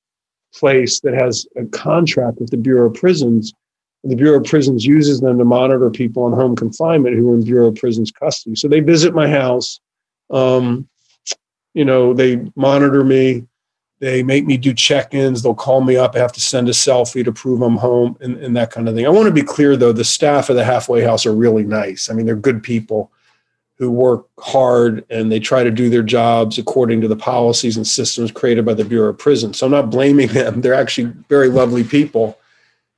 place 0.55 1.01
that 1.01 1.15
has 1.15 1.47
a 1.57 1.65
contract 1.67 2.39
with 2.39 2.51
the 2.51 2.57
Bureau 2.57 2.87
of 2.87 2.95
Prisons 2.95 3.53
the 4.05 4.17
Bureau 4.17 4.39
of 4.39 4.45
Prisons 4.45 4.85
uses 4.85 5.21
them 5.21 5.39
to 5.39 5.45
monitor 5.45 5.89
people 5.91 6.25
on 6.25 6.33
home 6.33 6.57
confinement 6.57 7.17
who 7.17 7.31
are 7.31 7.35
in 7.35 7.45
Bureau 7.45 7.69
of 7.69 7.77
Prisons 7.77 8.11
custody. 8.11 8.57
So 8.57 8.69
they 8.69 8.81
visit 8.81 9.15
my 9.15 9.29
house. 9.29 9.81
Um, 10.31 10.89
you 11.75 11.85
know, 11.85 12.13
they 12.13 12.45
monitor 12.57 13.05
me. 13.05 13.47
They 14.01 14.25
make 14.25 14.45
me 14.45 14.57
do 14.57 14.75
check-ins. 14.75 15.43
They'll 15.43 15.55
call 15.55 15.81
me 15.81 15.97
up. 15.97 16.17
I 16.17 16.19
have 16.19 16.33
to 16.33 16.41
send 16.41 16.69
a 16.69 16.73
selfie 16.73 17.25
to 17.25 17.31
prove 17.33 17.63
I'm 17.63 17.77
home 17.77 18.17
and, 18.21 18.37
and 18.39 18.57
that 18.57 18.73
kind 18.73 18.89
of 18.89 18.97
thing. 18.97 19.07
I 19.07 19.11
want 19.11 19.27
to 19.27 19.33
be 19.33 19.43
clear, 19.43 19.77
though. 19.77 19.93
The 19.93 20.03
staff 20.03 20.51
of 20.51 20.57
the 20.57 20.65
halfway 20.65 21.03
house 21.03 21.25
are 21.25 21.35
really 21.35 21.63
nice. 21.63 22.11
I 22.11 22.15
mean, 22.15 22.27
they're 22.27 22.35
good 22.35 22.65
people 22.65 23.13
who 23.79 23.93
work 23.93 24.27
hard 24.41 25.05
and 25.09 25.31
they 25.31 25.39
try 25.39 25.63
to 25.63 25.71
do 25.71 25.89
their 25.89 26.03
jobs 26.03 26.59
according 26.59 27.01
to 27.01 27.09
the 27.09 27.17
policies 27.17 27.77
and 27.77 27.87
systems 27.87 28.33
created 28.33 28.65
by 28.65 28.75
the 28.75 28.85
Bureau 28.85 29.11
of 29.11 29.19
Prisons. 29.19 29.59
So 29.59 29.67
I'm 29.67 29.73
not 29.73 29.91
blaming 29.91 30.29
them. 30.29 30.61
They're 30.61 30.75
actually 30.75 31.13
very 31.29 31.49
lovely 31.49 31.85
people. 31.85 32.39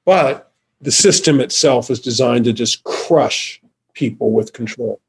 But 0.06 0.52
the 0.80 0.90
system 0.90 1.40
itself 1.40 1.90
is 1.90 2.00
designed 2.00 2.44
to 2.44 2.52
just 2.52 2.84
crush 2.84 3.60
people 3.94 4.32
with 4.32 4.52
control. 4.52 5.00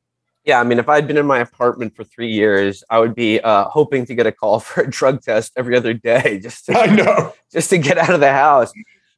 Yeah, 0.45 0.59
I 0.59 0.63
mean, 0.63 0.78
if 0.78 0.88
I'd 0.88 1.07
been 1.07 1.18
in 1.18 1.26
my 1.26 1.39
apartment 1.39 1.95
for 1.95 2.03
three 2.03 2.32
years, 2.32 2.84
I 2.89 2.99
would 2.99 3.16
be 3.16 3.39
uh, 3.39 3.66
hoping 3.66 4.05
to 4.05 4.13
get 4.13 4.28
a 4.28 4.32
call 4.32 4.59
for 4.61 4.84
a 4.84 4.89
drug 4.89 5.22
test 5.22 5.53
every 5.57 5.76
other 5.76 5.93
day, 5.93 6.39
just 6.43 6.66
to, 6.68 6.78
I 6.78 6.86
know, 6.86 7.34
just 7.51 7.70
to 7.72 7.78
get 7.78 7.97
out 7.97 8.11
of 8.11 8.20
the 8.20 8.32
house. 8.32 8.72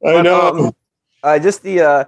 I 0.04 0.12
but, 0.14 0.22
know. 0.22 0.48
Um, 0.48 0.76
uh, 1.22 1.38
just 1.38 1.62
the, 1.62 1.80
uh, 1.80 2.04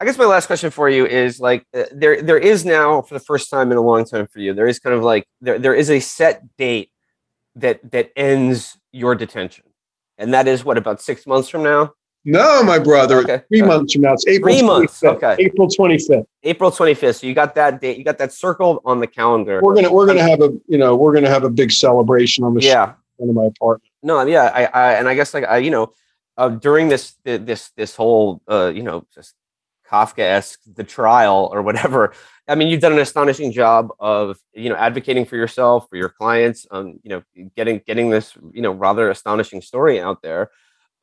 I 0.00 0.04
guess 0.04 0.18
my 0.18 0.24
last 0.24 0.46
question 0.46 0.70
for 0.70 0.88
you 0.88 1.06
is 1.06 1.38
like 1.38 1.66
uh, 1.72 1.84
there, 1.92 2.20
there 2.20 2.38
is 2.38 2.64
now 2.64 3.02
for 3.02 3.14
the 3.14 3.20
first 3.20 3.48
time 3.48 3.70
in 3.70 3.78
a 3.78 3.80
long 3.80 4.04
time 4.04 4.26
for 4.26 4.40
you, 4.40 4.52
there 4.52 4.66
is 4.66 4.78
kind 4.78 4.96
of 4.96 5.02
like 5.02 5.26
there, 5.40 5.58
there 5.58 5.74
is 5.74 5.90
a 5.90 6.00
set 6.00 6.42
date 6.56 6.90
that 7.54 7.90
that 7.92 8.10
ends 8.16 8.76
your 8.90 9.14
detention, 9.14 9.64
and 10.18 10.34
that 10.34 10.48
is 10.48 10.64
what 10.64 10.76
about 10.76 11.00
six 11.00 11.26
months 11.26 11.48
from 11.48 11.62
now. 11.62 11.92
No, 12.24 12.62
my 12.62 12.78
brother. 12.78 13.18
Okay. 13.18 13.42
Three 13.48 13.62
months 13.62 13.92
from 13.92 14.02
now. 14.02 14.14
It's 14.14 14.26
April. 14.26 14.54
Three 14.54 14.62
months. 14.62 15.00
25th. 15.00 15.16
Okay. 15.16 15.36
April 15.40 15.68
twenty 15.68 15.98
fifth. 15.98 16.26
April 16.42 16.70
twenty 16.70 16.94
fifth. 16.94 17.16
So 17.16 17.26
you 17.26 17.34
got 17.34 17.54
that 17.56 17.80
date. 17.80 17.98
You 17.98 18.04
got 18.04 18.18
that 18.18 18.32
circled 18.32 18.80
on 18.84 19.00
the 19.00 19.06
calendar. 19.06 19.60
We're 19.62 19.74
gonna 19.74 19.92
we're 19.92 20.06
gonna 20.06 20.22
have 20.22 20.40
a 20.40 20.50
you 20.66 20.78
know 20.78 20.96
we're 20.96 21.12
gonna 21.12 21.28
have 21.28 21.44
a 21.44 21.50
big 21.50 21.70
celebration 21.70 22.44
on 22.44 22.54
the 22.54 22.62
yeah 22.62 22.94
in 23.18 23.32
my 23.34 23.44
apartment. 23.44 23.90
No, 24.02 24.24
yeah, 24.24 24.50
I, 24.54 24.64
I 24.64 24.92
and 24.94 25.08
I 25.08 25.14
guess 25.14 25.34
like 25.34 25.44
I 25.44 25.58
you 25.58 25.70
know 25.70 25.92
uh, 26.38 26.48
during 26.48 26.88
this 26.88 27.14
this 27.24 27.70
this 27.76 27.94
whole 27.94 28.40
uh, 28.48 28.72
you 28.74 28.82
know 28.82 29.06
just 29.14 29.34
Kafka 29.86 30.20
esque 30.20 30.60
the 30.74 30.84
trial 30.84 31.50
or 31.52 31.60
whatever. 31.62 32.14
I 32.48 32.54
mean, 32.56 32.68
you've 32.68 32.80
done 32.80 32.92
an 32.92 32.98
astonishing 32.98 33.52
job 33.52 33.90
of 34.00 34.38
you 34.54 34.70
know 34.70 34.76
advocating 34.76 35.26
for 35.26 35.36
yourself 35.36 35.88
for 35.90 35.96
your 35.96 36.08
clients. 36.08 36.66
Um, 36.70 37.00
you 37.02 37.10
know, 37.10 37.50
getting 37.54 37.82
getting 37.86 38.08
this 38.08 38.34
you 38.52 38.62
know 38.62 38.72
rather 38.72 39.10
astonishing 39.10 39.60
story 39.60 40.00
out 40.00 40.22
there 40.22 40.50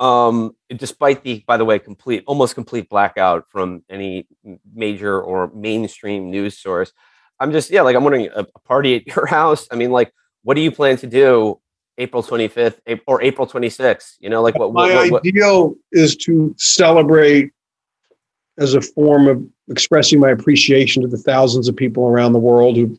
um, 0.01 0.55
despite 0.75 1.23
the, 1.23 1.43
by 1.45 1.57
the 1.57 1.63
way, 1.63 1.77
complete, 1.77 2.23
almost 2.25 2.55
complete 2.55 2.89
blackout 2.89 3.45
from 3.49 3.83
any 3.87 4.27
major 4.73 5.21
or 5.21 5.51
mainstream 5.53 6.31
news 6.31 6.57
source. 6.57 6.91
I'm 7.39 7.51
just, 7.51 7.69
yeah, 7.69 7.83
like 7.83 7.95
I'm 7.95 8.03
wondering 8.03 8.27
a, 8.33 8.47
a 8.55 8.59
party 8.61 8.95
at 8.95 9.07
your 9.07 9.25
house. 9.27 9.67
I 9.71 9.75
mean, 9.75 9.91
like, 9.91 10.11
what 10.43 10.55
do 10.55 10.61
you 10.61 10.71
plan 10.71 10.97
to 10.97 11.07
do 11.07 11.59
April 11.99 12.23
25th 12.23 13.01
or 13.05 13.21
April 13.21 13.45
26th? 13.45 14.15
You 14.19 14.31
know, 14.31 14.41
like 14.41 14.57
what? 14.57 14.73
My 14.73 14.95
what, 14.95 15.11
what, 15.11 15.25
ideal 15.25 15.75
is 15.91 16.15
to 16.17 16.55
celebrate 16.57 17.51
as 18.57 18.73
a 18.73 18.81
form 18.81 19.27
of 19.27 19.43
expressing 19.69 20.19
my 20.19 20.31
appreciation 20.31 21.03
to 21.03 21.07
the 21.07 21.17
thousands 21.17 21.67
of 21.67 21.75
people 21.75 22.07
around 22.07 22.33
the 22.33 22.39
world 22.39 22.75
who 22.75 22.97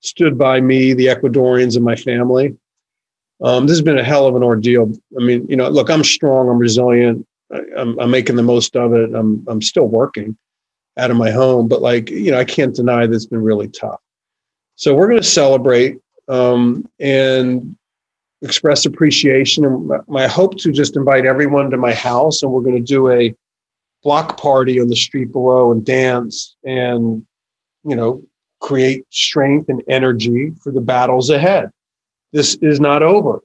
stood 0.00 0.36
by 0.36 0.60
me, 0.60 0.94
the 0.94 1.06
Ecuadorians, 1.06 1.76
and 1.76 1.84
my 1.84 1.94
family. 1.94 2.56
Um, 3.42 3.66
this 3.66 3.76
has 3.76 3.82
been 3.82 3.98
a 3.98 4.04
hell 4.04 4.26
of 4.26 4.36
an 4.36 4.42
ordeal. 4.42 4.92
I 5.18 5.24
mean, 5.24 5.46
you 5.48 5.56
know, 5.56 5.68
look, 5.68 5.90
I'm 5.90 6.04
strong, 6.04 6.48
I'm 6.48 6.58
resilient, 6.58 7.26
I, 7.52 7.60
I'm, 7.76 7.98
I'm 7.98 8.10
making 8.10 8.36
the 8.36 8.42
most 8.42 8.76
of 8.76 8.92
it. 8.92 9.14
I'm, 9.14 9.44
I'm 9.48 9.62
still 9.62 9.88
working 9.88 10.36
out 10.96 11.10
of 11.10 11.16
my 11.16 11.30
home, 11.30 11.68
but 11.68 11.80
like, 11.80 12.10
you 12.10 12.30
know, 12.30 12.38
I 12.38 12.44
can't 12.44 12.74
deny 12.74 13.06
that 13.06 13.14
it's 13.14 13.26
been 13.26 13.42
really 13.42 13.68
tough. 13.68 14.00
So 14.76 14.94
we're 14.94 15.08
going 15.08 15.22
to 15.22 15.26
celebrate 15.26 15.98
um, 16.28 16.88
and 16.98 17.76
express 18.42 18.84
appreciation. 18.86 19.64
And 19.64 19.90
my 20.08 20.26
hope 20.26 20.58
to 20.58 20.72
just 20.72 20.96
invite 20.96 21.26
everyone 21.26 21.70
to 21.70 21.76
my 21.76 21.94
house, 21.94 22.42
and 22.42 22.52
we're 22.52 22.62
going 22.62 22.76
to 22.76 22.80
do 22.82 23.10
a 23.10 23.34
block 24.02 24.38
party 24.38 24.80
on 24.80 24.88
the 24.88 24.96
street 24.96 25.32
below 25.32 25.72
and 25.72 25.84
dance 25.84 26.56
and, 26.64 27.26
you 27.84 27.96
know, 27.96 28.22
create 28.60 29.04
strength 29.10 29.68
and 29.68 29.82
energy 29.88 30.52
for 30.62 30.72
the 30.72 30.80
battles 30.80 31.30
ahead. 31.30 31.70
This 32.32 32.56
is 32.56 32.80
not 32.80 33.02
over. 33.02 33.42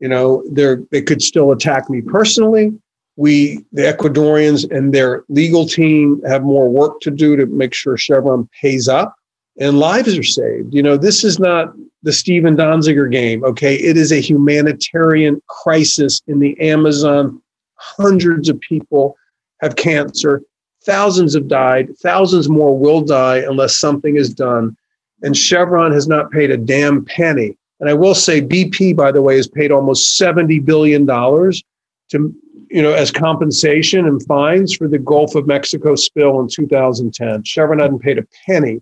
You 0.00 0.08
know, 0.08 0.42
they 0.90 1.02
could 1.02 1.22
still 1.22 1.52
attack 1.52 1.88
me 1.88 2.00
personally. 2.00 2.72
We, 3.16 3.64
the 3.72 3.82
Ecuadorians 3.82 4.70
and 4.74 4.92
their 4.92 5.24
legal 5.28 5.66
team, 5.66 6.22
have 6.26 6.42
more 6.42 6.68
work 6.68 7.00
to 7.00 7.10
do 7.10 7.36
to 7.36 7.46
make 7.46 7.74
sure 7.74 7.96
Chevron 7.96 8.48
pays 8.60 8.88
up 8.88 9.14
and 9.58 9.78
lives 9.78 10.16
are 10.16 10.22
saved. 10.22 10.74
You 10.74 10.82
know, 10.82 10.96
this 10.96 11.24
is 11.24 11.38
not 11.38 11.74
the 12.02 12.12
Steven 12.12 12.56
Donziger 12.56 13.10
game. 13.10 13.44
Okay, 13.44 13.76
it 13.76 13.96
is 13.96 14.12
a 14.12 14.20
humanitarian 14.20 15.40
crisis 15.46 16.22
in 16.26 16.38
the 16.38 16.58
Amazon. 16.60 17.40
Hundreds 17.76 18.48
of 18.48 18.58
people 18.60 19.16
have 19.60 19.76
cancer. 19.76 20.42
Thousands 20.84 21.34
have 21.34 21.48
died. 21.48 21.96
Thousands 21.98 22.48
more 22.48 22.76
will 22.76 23.02
die 23.02 23.38
unless 23.38 23.76
something 23.76 24.16
is 24.16 24.34
done. 24.34 24.76
And 25.22 25.36
Chevron 25.36 25.92
has 25.92 26.08
not 26.08 26.32
paid 26.32 26.50
a 26.50 26.56
damn 26.56 27.04
penny. 27.04 27.56
And 27.82 27.90
I 27.90 27.94
will 27.94 28.14
say 28.14 28.40
BP, 28.40 28.94
by 28.94 29.10
the 29.10 29.22
way, 29.22 29.34
has 29.34 29.48
paid 29.48 29.72
almost 29.72 30.16
$70 30.20 30.64
billion 30.64 31.04
to, 31.04 32.34
you 32.70 32.80
know, 32.80 32.92
as 32.92 33.10
compensation 33.10 34.06
and 34.06 34.24
fines 34.24 34.72
for 34.72 34.86
the 34.86 35.00
Gulf 35.00 35.34
of 35.34 35.48
Mexico 35.48 35.96
spill 35.96 36.38
in 36.40 36.46
2010. 36.46 37.42
Chevron 37.42 37.80
hadn't 37.80 37.98
paid 37.98 38.18
a 38.18 38.26
penny 38.46 38.80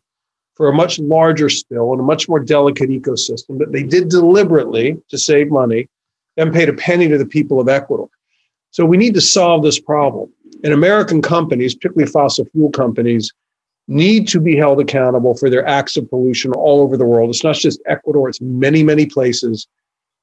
for 0.55 0.68
a 0.68 0.74
much 0.74 0.98
larger 0.98 1.48
spill 1.48 1.92
and 1.92 2.01
a 2.01 2.05
much 2.05 2.28
more 2.28 2.40
delicate 2.40 2.90
ecosystem, 2.90 3.59
but 3.59 3.72
they 3.72 3.82
did 3.82 4.11
deliberately 4.11 4.98
to 5.09 5.16
save 5.16 5.51
money 5.51 5.88
and 6.36 6.53
paid 6.53 6.68
a 6.68 6.74
penny 6.74 7.09
to 7.09 7.16
the 7.16 7.24
people 7.24 7.59
of 7.59 7.70
Ecuador. 7.70 8.11
So 8.70 8.84
we 8.84 8.98
need 8.98 9.14
to 9.14 9.22
solve 9.22 9.62
this 9.62 9.80
problem. 9.80 10.30
And 10.62 10.74
American 10.74 11.22
companies, 11.22 11.74
particularly 11.74 12.12
fossil 12.12 12.44
fuel 12.53 12.70
companies, 12.70 13.32
need 13.89 14.28
to 14.28 14.41
be 14.41 14.57
held 14.57 14.81
accountable 14.81 15.37
for 15.37 15.51
their 15.51 15.66
acts 15.66 15.97
of 15.97 16.09
pollution 16.09 16.53
all 16.53 16.81
over 16.81 16.97
the 16.97 17.05
world. 17.05 17.31
It's 17.31 17.45
not 17.45 17.57
just 17.57 17.81
Ecuador, 17.87 18.28
it's 18.28 18.41
many, 18.41 18.83
many 18.83 19.07
places. 19.07 19.66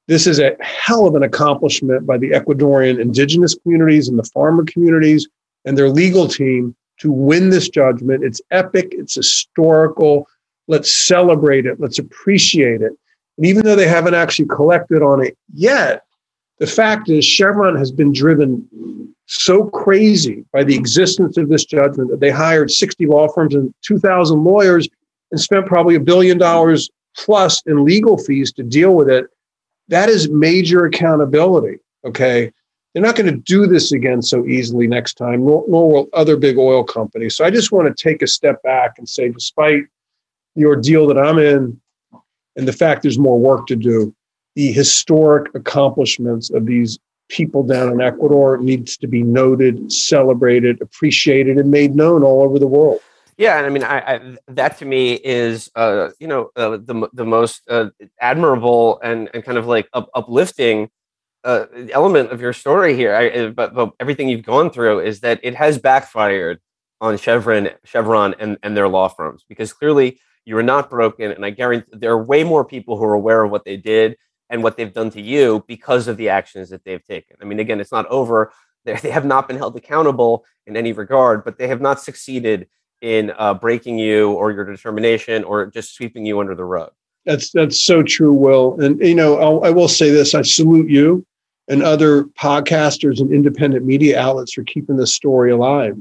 This 0.08 0.26
is 0.26 0.39
a 0.39 0.55
hell 0.62 1.05
of 1.05 1.16
an 1.16 1.24
accomplishment 1.24 2.05
by 2.05 2.18
the 2.18 2.30
Ecuadorian 2.30 2.99
indigenous 2.99 3.55
communities 3.55 4.08
and 4.08 4.18
the 4.18 4.24
farmer 4.24 4.64
communities 4.64 5.28
and 5.66 5.78
their 5.78 5.89
legal 5.89 6.28
team 6.28 6.76
to 6.99 7.12
win 7.12 7.49
this 7.49 7.70
judgment. 7.70 8.24
It's 8.24 8.41
epic, 8.51 8.88
it's 8.91 9.16
historical. 9.16 10.28
Let's 10.68 10.93
celebrate 10.93 11.66
it, 11.66 11.80
let's 11.80 11.99
appreciate 11.99 12.82
it. 12.82 12.93
And 13.38 13.45
even 13.45 13.64
though 13.64 13.76
they 13.76 13.88
haven't 13.88 14.16
actually 14.16 14.47
collected 14.47 15.01
on 15.01 15.24
it 15.24 15.38
yet, 15.53 16.03
the 16.60 16.68
fact 16.68 17.10
is 17.10 17.24
Chevron 17.24 17.76
has 17.76 17.91
been 17.91 18.12
driven 18.14 19.14
so 19.28 19.65
crazy 19.65 20.45
by 20.53 20.63
the 20.63 20.75
existence 20.75 21.38
of 21.38 21.49
this 21.49 21.65
judgment 21.65 22.09
that 22.09 22.19
they 22.19 22.32
hired 22.32 22.71
60 22.71 23.05
law 23.05 23.28
firms 23.28 23.53
and 23.53 23.73
2,000 23.84 24.43
lawyers 24.43 24.88
and 25.32 25.39
spent 25.39 25.65
probably 25.65 25.95
a 25.95 25.99
billion 25.99 26.38
dollars 26.38 26.89
plus 27.15 27.61
in 27.65 27.84
legal 27.84 28.17
fees 28.17 28.51
to 28.53 28.63
deal 28.63 28.95
with 28.95 29.09
it. 29.09 29.25
That 29.89 30.09
is 30.09 30.30
major 30.30 30.86
accountability. 30.86 31.80
Okay. 32.05 32.51
They're 32.93 33.03
not 33.03 33.15
going 33.15 33.32
to 33.32 33.39
do 33.41 33.67
this 33.67 33.91
again 33.91 34.21
so 34.21 34.45
easily 34.45 34.88
next 34.88 35.15
time, 35.15 35.45
nor, 35.45 35.65
nor 35.67 35.91
will 35.91 36.09
other 36.13 36.38
big 36.38 36.57
oil 36.57 36.84
companies. 36.84 37.36
So 37.36 37.45
I 37.45 37.51
just 37.51 37.71
want 37.71 37.88
to 37.88 38.03
take 38.03 38.21
a 38.21 38.28
step 38.28 38.63
back 38.63 38.95
and 38.97 39.07
say, 39.07 39.30
despite 39.30 39.84
the 40.55 40.65
ordeal 40.65 41.05
that 41.07 41.17
I'm 41.17 41.38
in 41.38 41.80
and 42.55 42.67
the 42.67 42.73
fact 42.73 43.03
there's 43.03 43.19
more 43.19 43.38
work 43.38 43.67
to 43.67 43.75
do, 43.75 44.15
the 44.55 44.71
historic 44.71 45.53
accomplishments 45.53 46.49
of 46.49 46.65
these 46.65 46.97
people 47.30 47.63
down 47.63 47.91
in 47.91 48.01
Ecuador 48.01 48.57
needs 48.57 48.97
to 48.97 49.07
be 49.07 49.23
noted, 49.23 49.91
celebrated, 49.91 50.82
appreciated, 50.82 51.57
and 51.57 51.69
made 51.69 51.95
known 51.95 52.23
all 52.23 52.43
over 52.43 52.59
the 52.59 52.67
world. 52.67 52.99
Yeah, 53.38 53.57
and 53.57 53.65
I 53.67 53.69
mean, 53.69 53.84
I, 53.84 53.99
I 53.99 54.38
that 54.47 54.80
to 54.80 54.86
me 54.86 55.13
is, 55.13 55.69
uh, 55.75 56.09
you 56.19 56.28
know, 56.28 56.49
uh, 56.55 56.78
the 56.78 57.07
the 57.13 57.25
most 57.25 57.61
uh, 57.69 57.89
admirable 58.19 58.99
and, 59.03 59.30
and 59.34 59.43
kind 59.43 59.59
of 59.59 59.67
like 59.67 59.88
up, 59.93 60.09
uplifting 60.15 60.89
uh, 61.43 61.65
element 61.91 62.32
of 62.32 62.41
your 62.41 62.53
story 62.53 62.95
here. 62.95 63.13
I, 63.13 63.30
uh, 63.30 63.49
but, 63.49 63.75
but 63.75 63.91
everything 63.99 64.28
you've 64.28 64.45
gone 64.45 64.71
through 64.71 65.01
is 65.01 65.19
that 65.19 65.39
it 65.43 65.53
has 65.53 65.78
backfired 65.78 66.59
on 66.99 67.17
Chevron, 67.17 67.69
Chevron, 67.84 68.34
and 68.39 68.57
and 68.63 68.75
their 68.75 68.88
law 68.88 69.07
firms 69.07 69.45
because 69.47 69.71
clearly 69.71 70.19
you 70.45 70.57
are 70.57 70.63
not 70.63 70.89
broken, 70.89 71.32
and 71.32 71.45
I 71.45 71.51
guarantee 71.51 71.91
there 71.93 72.11
are 72.11 72.23
way 72.23 72.43
more 72.43 72.65
people 72.65 72.97
who 72.97 73.03
are 73.03 73.13
aware 73.13 73.43
of 73.43 73.51
what 73.51 73.65
they 73.65 73.78
did 73.78 74.17
and 74.49 74.63
what 74.63 74.77
they've 74.77 74.93
done 74.93 75.09
to 75.11 75.21
you 75.21 75.63
because 75.67 76.07
of 76.07 76.17
the 76.17 76.29
actions 76.29 76.69
that 76.69 76.83
they've 76.83 77.03
taken. 77.03 77.37
I 77.41 77.45
mean, 77.45 77.59
again, 77.59 77.79
it's 77.79 77.91
not 77.91 78.05
over. 78.07 78.51
They, 78.85 78.95
they 78.95 79.11
have 79.11 79.25
not 79.25 79.47
been 79.47 79.57
held 79.57 79.75
accountable 79.75 80.45
in 80.65 80.77
any 80.77 80.93
regard, 80.93 81.43
but 81.43 81.57
they 81.57 81.67
have 81.67 81.81
not 81.81 82.01
succeeded 82.01 82.67
in 83.01 83.33
uh, 83.37 83.53
breaking 83.53 83.99
you 83.99 84.31
or 84.31 84.51
your 84.51 84.65
determination 84.65 85.43
or 85.43 85.67
just 85.67 85.93
sweeping 85.93 86.25
you 86.25 86.39
under 86.39 86.55
the 86.55 86.65
rug. 86.65 86.91
That's 87.25 87.51
that's 87.51 87.81
so 87.81 88.01
true, 88.01 88.33
Will. 88.33 88.79
And 88.79 88.99
you 89.01 89.15
know, 89.15 89.37
I'll, 89.37 89.63
I 89.65 89.69
will 89.69 89.89
say 89.89 90.09
this: 90.09 90.33
I 90.33 90.41
salute 90.41 90.89
you 90.89 91.25
and 91.67 91.83
other 91.83 92.23
podcasters 92.23 93.19
and 93.19 93.31
independent 93.31 93.85
media 93.85 94.19
outlets 94.19 94.53
for 94.53 94.63
keeping 94.63 94.95
this 94.95 95.13
story 95.13 95.51
alive. 95.51 95.97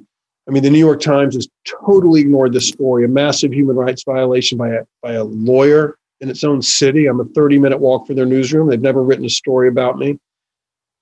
I 0.49 0.53
mean, 0.53 0.63
the 0.63 0.71
New 0.71 0.79
York 0.79 1.01
Times 1.01 1.35
has 1.35 1.49
totally 1.85 2.21
ignored 2.21 2.53
this 2.53 2.69
story, 2.69 3.05
a 3.05 3.09
massive 3.09 3.53
human 3.53 3.75
rights 3.75 4.05
violation 4.05 4.57
by 4.57 4.69
a 4.69 4.85
by 5.03 5.13
a 5.13 5.25
lawyer 5.25 5.99
in 6.21 6.31
its 6.31 6.45
own 6.45 6.63
city. 6.63 7.07
I'm 7.07 7.21
a 7.21 7.25
30 7.25 7.59
minute 7.59 7.79
walk 7.79 8.07
from 8.07 8.17
their 8.17 8.27
newsroom. 8.27 8.69
They've 8.69 8.81
never 8.81 9.03
written 9.03 9.25
a 9.25 9.31
story 9.31 9.69
about 9.69 9.99
me. 9.99 10.19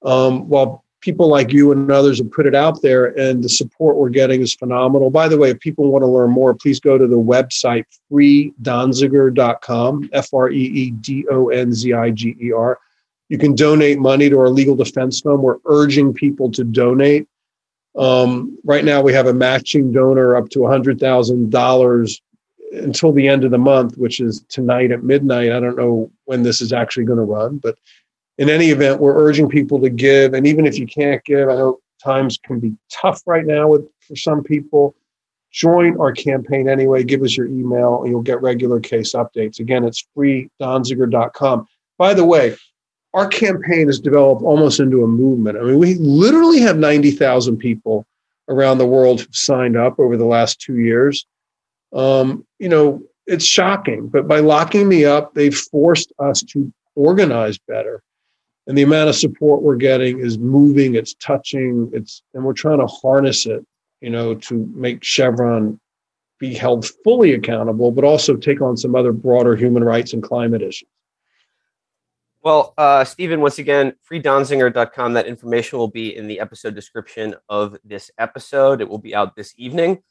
Um, 0.04 0.48
while 0.48 0.84
people 1.04 1.28
like 1.28 1.52
you 1.52 1.70
and 1.70 1.90
others 1.90 2.18
have 2.18 2.30
put 2.30 2.46
it 2.46 2.54
out 2.54 2.80
there, 2.80 3.06
and 3.18 3.44
the 3.44 3.48
support 3.48 3.96
we're 3.96 4.08
getting 4.08 4.40
is 4.40 4.54
phenomenal. 4.54 5.10
By 5.10 5.28
the 5.28 5.36
way, 5.36 5.50
if 5.50 5.60
people 5.60 5.90
want 5.90 6.02
to 6.02 6.06
learn 6.06 6.30
more, 6.30 6.54
please 6.54 6.80
go 6.80 6.96
to 6.96 7.06
the 7.06 7.18
website 7.18 7.84
freedonziger.com, 8.10 10.08
F 10.12 10.32
R 10.32 10.50
E 10.50 10.62
E 10.62 10.90
D 10.90 11.26
O 11.30 11.48
N 11.48 11.72
Z 11.72 11.92
I 11.92 12.10
G 12.10 12.34
E 12.40 12.52
R. 12.52 12.78
You 13.28 13.38
can 13.38 13.54
donate 13.54 13.98
money 13.98 14.30
to 14.30 14.38
our 14.38 14.48
legal 14.48 14.76
defense 14.76 15.20
fund. 15.20 15.42
We're 15.42 15.58
urging 15.66 16.12
people 16.12 16.50
to 16.52 16.64
donate. 16.64 17.28
Um, 17.96 18.58
right 18.64 18.84
now, 18.84 19.02
we 19.02 19.12
have 19.12 19.26
a 19.26 19.34
matching 19.34 19.92
donor 19.92 20.36
up 20.36 20.48
to 20.50 20.60
$100,000 20.60 22.20
until 22.74 23.12
the 23.12 23.28
end 23.28 23.44
of 23.44 23.50
the 23.50 23.58
month, 23.58 23.96
which 23.96 24.20
is 24.20 24.44
tonight 24.48 24.90
at 24.90 25.02
midnight. 25.02 25.52
I 25.52 25.60
don't 25.60 25.76
know 25.76 26.10
when 26.24 26.42
this 26.42 26.60
is 26.60 26.72
actually 26.72 27.04
going 27.04 27.18
to 27.18 27.24
run, 27.24 27.58
but 27.58 27.78
in 28.38 28.50
any 28.50 28.70
event, 28.70 29.00
we're 29.00 29.16
urging 29.16 29.48
people 29.48 29.80
to 29.80 29.90
give. 29.90 30.34
And 30.34 30.46
even 30.46 30.66
if 30.66 30.78
you 30.78 30.86
can't 30.86 31.22
give, 31.24 31.48
I 31.48 31.54
know 31.54 31.78
times 32.02 32.38
can 32.42 32.58
be 32.58 32.74
tough 32.90 33.22
right 33.26 33.46
now 33.46 33.68
with 33.68 33.88
for 34.00 34.16
some 34.16 34.42
people. 34.42 34.94
Join 35.52 35.98
our 36.00 36.12
campaign 36.12 36.68
anyway. 36.68 37.04
Give 37.04 37.22
us 37.22 37.36
your 37.36 37.46
email 37.46 38.02
and 38.02 38.10
you'll 38.10 38.22
get 38.22 38.42
regular 38.42 38.80
case 38.80 39.12
updates. 39.14 39.60
Again, 39.60 39.84
it's 39.84 40.04
freedonziger.com. 40.16 41.66
By 41.96 42.12
the 42.12 42.24
way, 42.24 42.56
our 43.14 43.28
campaign 43.28 43.86
has 43.86 44.00
developed 44.00 44.42
almost 44.42 44.80
into 44.80 45.04
a 45.04 45.06
movement. 45.06 45.56
I 45.56 45.62
mean, 45.62 45.78
we 45.78 45.94
literally 45.94 46.58
have 46.60 46.76
90,000 46.76 47.56
people 47.56 48.04
around 48.48 48.78
the 48.78 48.86
world 48.86 49.28
signed 49.30 49.76
up 49.76 50.00
over 50.00 50.16
the 50.16 50.24
last 50.24 50.60
two 50.60 50.78
years 50.78 51.24
um, 51.94 52.46
you 52.58 52.68
know, 52.68 53.02
it's 53.26 53.44
shocking. 53.44 54.08
But 54.08 54.28
by 54.28 54.40
locking 54.40 54.88
me 54.88 55.04
up, 55.04 55.34
they've 55.34 55.56
forced 55.56 56.12
us 56.18 56.42
to 56.42 56.72
organize 56.94 57.58
better. 57.58 58.02
And 58.66 58.76
the 58.76 58.82
amount 58.82 59.10
of 59.10 59.16
support 59.16 59.62
we're 59.62 59.76
getting 59.76 60.20
is 60.20 60.38
moving, 60.38 60.94
it's 60.94 61.14
touching, 61.14 61.90
it's 61.92 62.22
and 62.32 62.44
we're 62.44 62.54
trying 62.54 62.78
to 62.78 62.86
harness 62.86 63.46
it, 63.46 63.64
you 64.00 64.10
know, 64.10 64.34
to 64.34 64.70
make 64.74 65.04
Chevron 65.04 65.78
be 66.38 66.54
held 66.54 66.86
fully 67.04 67.32
accountable, 67.32 67.90
but 67.90 68.04
also 68.04 68.36
take 68.36 68.60
on 68.60 68.76
some 68.76 68.94
other 68.94 69.12
broader 69.12 69.54
human 69.54 69.84
rights 69.84 70.12
and 70.12 70.22
climate 70.22 70.62
issues. 70.62 70.88
Well, 72.42 72.74
uh, 72.76 73.04
Steven, 73.04 73.40
once 73.40 73.58
again, 73.58 73.94
freedonziger.com. 74.10 75.14
That 75.14 75.26
information 75.26 75.78
will 75.78 75.88
be 75.88 76.14
in 76.14 76.26
the 76.26 76.40
episode 76.40 76.74
description 76.74 77.34
of 77.48 77.78
this 77.84 78.10
episode. 78.18 78.82
It 78.82 78.88
will 78.88 78.98
be 78.98 79.14
out 79.14 79.34
this 79.34 79.54
evening. 79.56 80.02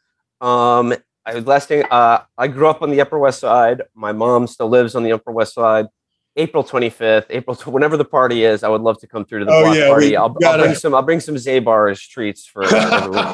Um, 0.41 0.95
I 1.25 1.35
was 1.35 1.45
last 1.45 1.67
thing. 1.67 1.83
Uh, 1.89 2.23
I 2.37 2.47
grew 2.47 2.67
up 2.67 2.81
on 2.81 2.89
the 2.91 2.99
Upper 3.01 3.17
West 3.17 3.39
Side. 3.39 3.81
My 3.95 4.11
mom 4.11 4.45
still 4.47 4.67
lives 4.69 4.95
on 4.95 5.03
the 5.03 5.13
Upper 5.13 5.31
West 5.31 5.53
Side. 5.53 5.87
April 6.35 6.63
25th, 6.63 7.25
April 7.29 7.55
whenever 7.71 7.95
the 7.95 8.03
party 8.05 8.43
is, 8.43 8.63
I 8.63 8.67
would 8.67 8.81
love 8.81 8.99
to 9.01 9.07
come 9.07 9.23
through 9.23 9.39
to 9.39 9.45
the 9.45 9.51
Oh, 9.51 9.63
block 9.65 9.75
yeah, 9.77 9.87
party. 9.87 10.17
I'll, 10.17 10.35
I'll 10.43 10.57
bring 10.57 10.73
some. 10.73 10.95
I'll 10.95 11.03
bring 11.03 11.19
some 11.19 11.35
Zabar's 11.35 12.01
treats 12.01 12.45
for. 12.47 12.65
for 12.65 12.75
everyone. 12.75 13.33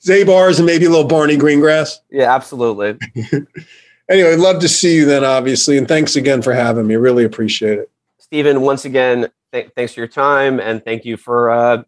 Zabars 0.00 0.58
and 0.58 0.66
maybe 0.66 0.84
a 0.84 0.90
little 0.90 1.06
Barney 1.06 1.36
Greengrass. 1.36 1.98
yeah, 2.10 2.34
absolutely. 2.34 2.96
Anyway, 4.06 4.36
love 4.36 4.60
to 4.60 4.68
see 4.68 4.96
you 4.96 5.06
then, 5.06 5.24
obviously, 5.24 5.78
and 5.78 5.88
thanks 5.88 6.14
again 6.14 6.42
for 6.42 6.52
having 6.52 6.86
me. 6.86 6.94
Really 6.94 7.24
appreciate 7.24 7.78
it. 7.78 7.90
Steven, 8.18 8.60
once 8.60 8.84
again, 8.84 9.30
th- 9.50 9.70
thanks 9.74 9.94
for 9.94 10.00
your 10.00 10.08
time 10.08 10.60
and 10.60 10.84
thank 10.84 11.06
you 11.06 11.16
for 11.16 11.50
uh, 11.50 11.82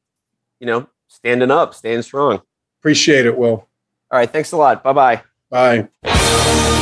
you 0.58 0.66
know 0.66 0.86
standing 1.08 1.50
up, 1.50 1.74
staying 1.74 2.00
strong. 2.00 2.40
Appreciate 2.80 3.26
it, 3.26 3.36
Will. 3.36 3.68
All 4.10 4.18
right, 4.18 4.30
thanks 4.30 4.52
a 4.52 4.56
lot. 4.56 4.82
Bye 4.82 5.22
bye. 5.50 6.72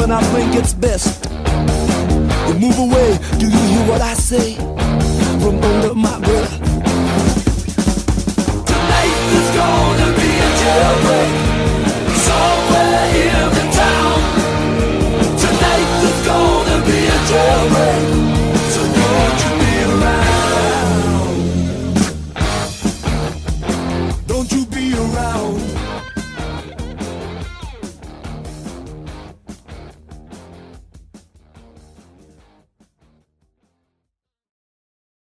Coming, 0.00 0.16
I 0.16 0.22
think 0.32 0.54
it's 0.54 0.72
best. 0.72 1.24
You 2.48 2.54
move 2.54 2.78
away, 2.78 3.18
do 3.38 3.46
you 3.46 3.58
hear 3.72 3.88
what 3.88 4.00
I 4.00 4.14
say? 4.14 4.54
From 5.40 5.62
under 5.62 5.94
my 5.94 6.18
breath. 6.20 6.58
Tonight 8.66 9.14
there's 9.30 9.50
gonna 9.56 10.12
be 10.16 10.30
a 10.38 10.50
jailbreak 10.60 11.39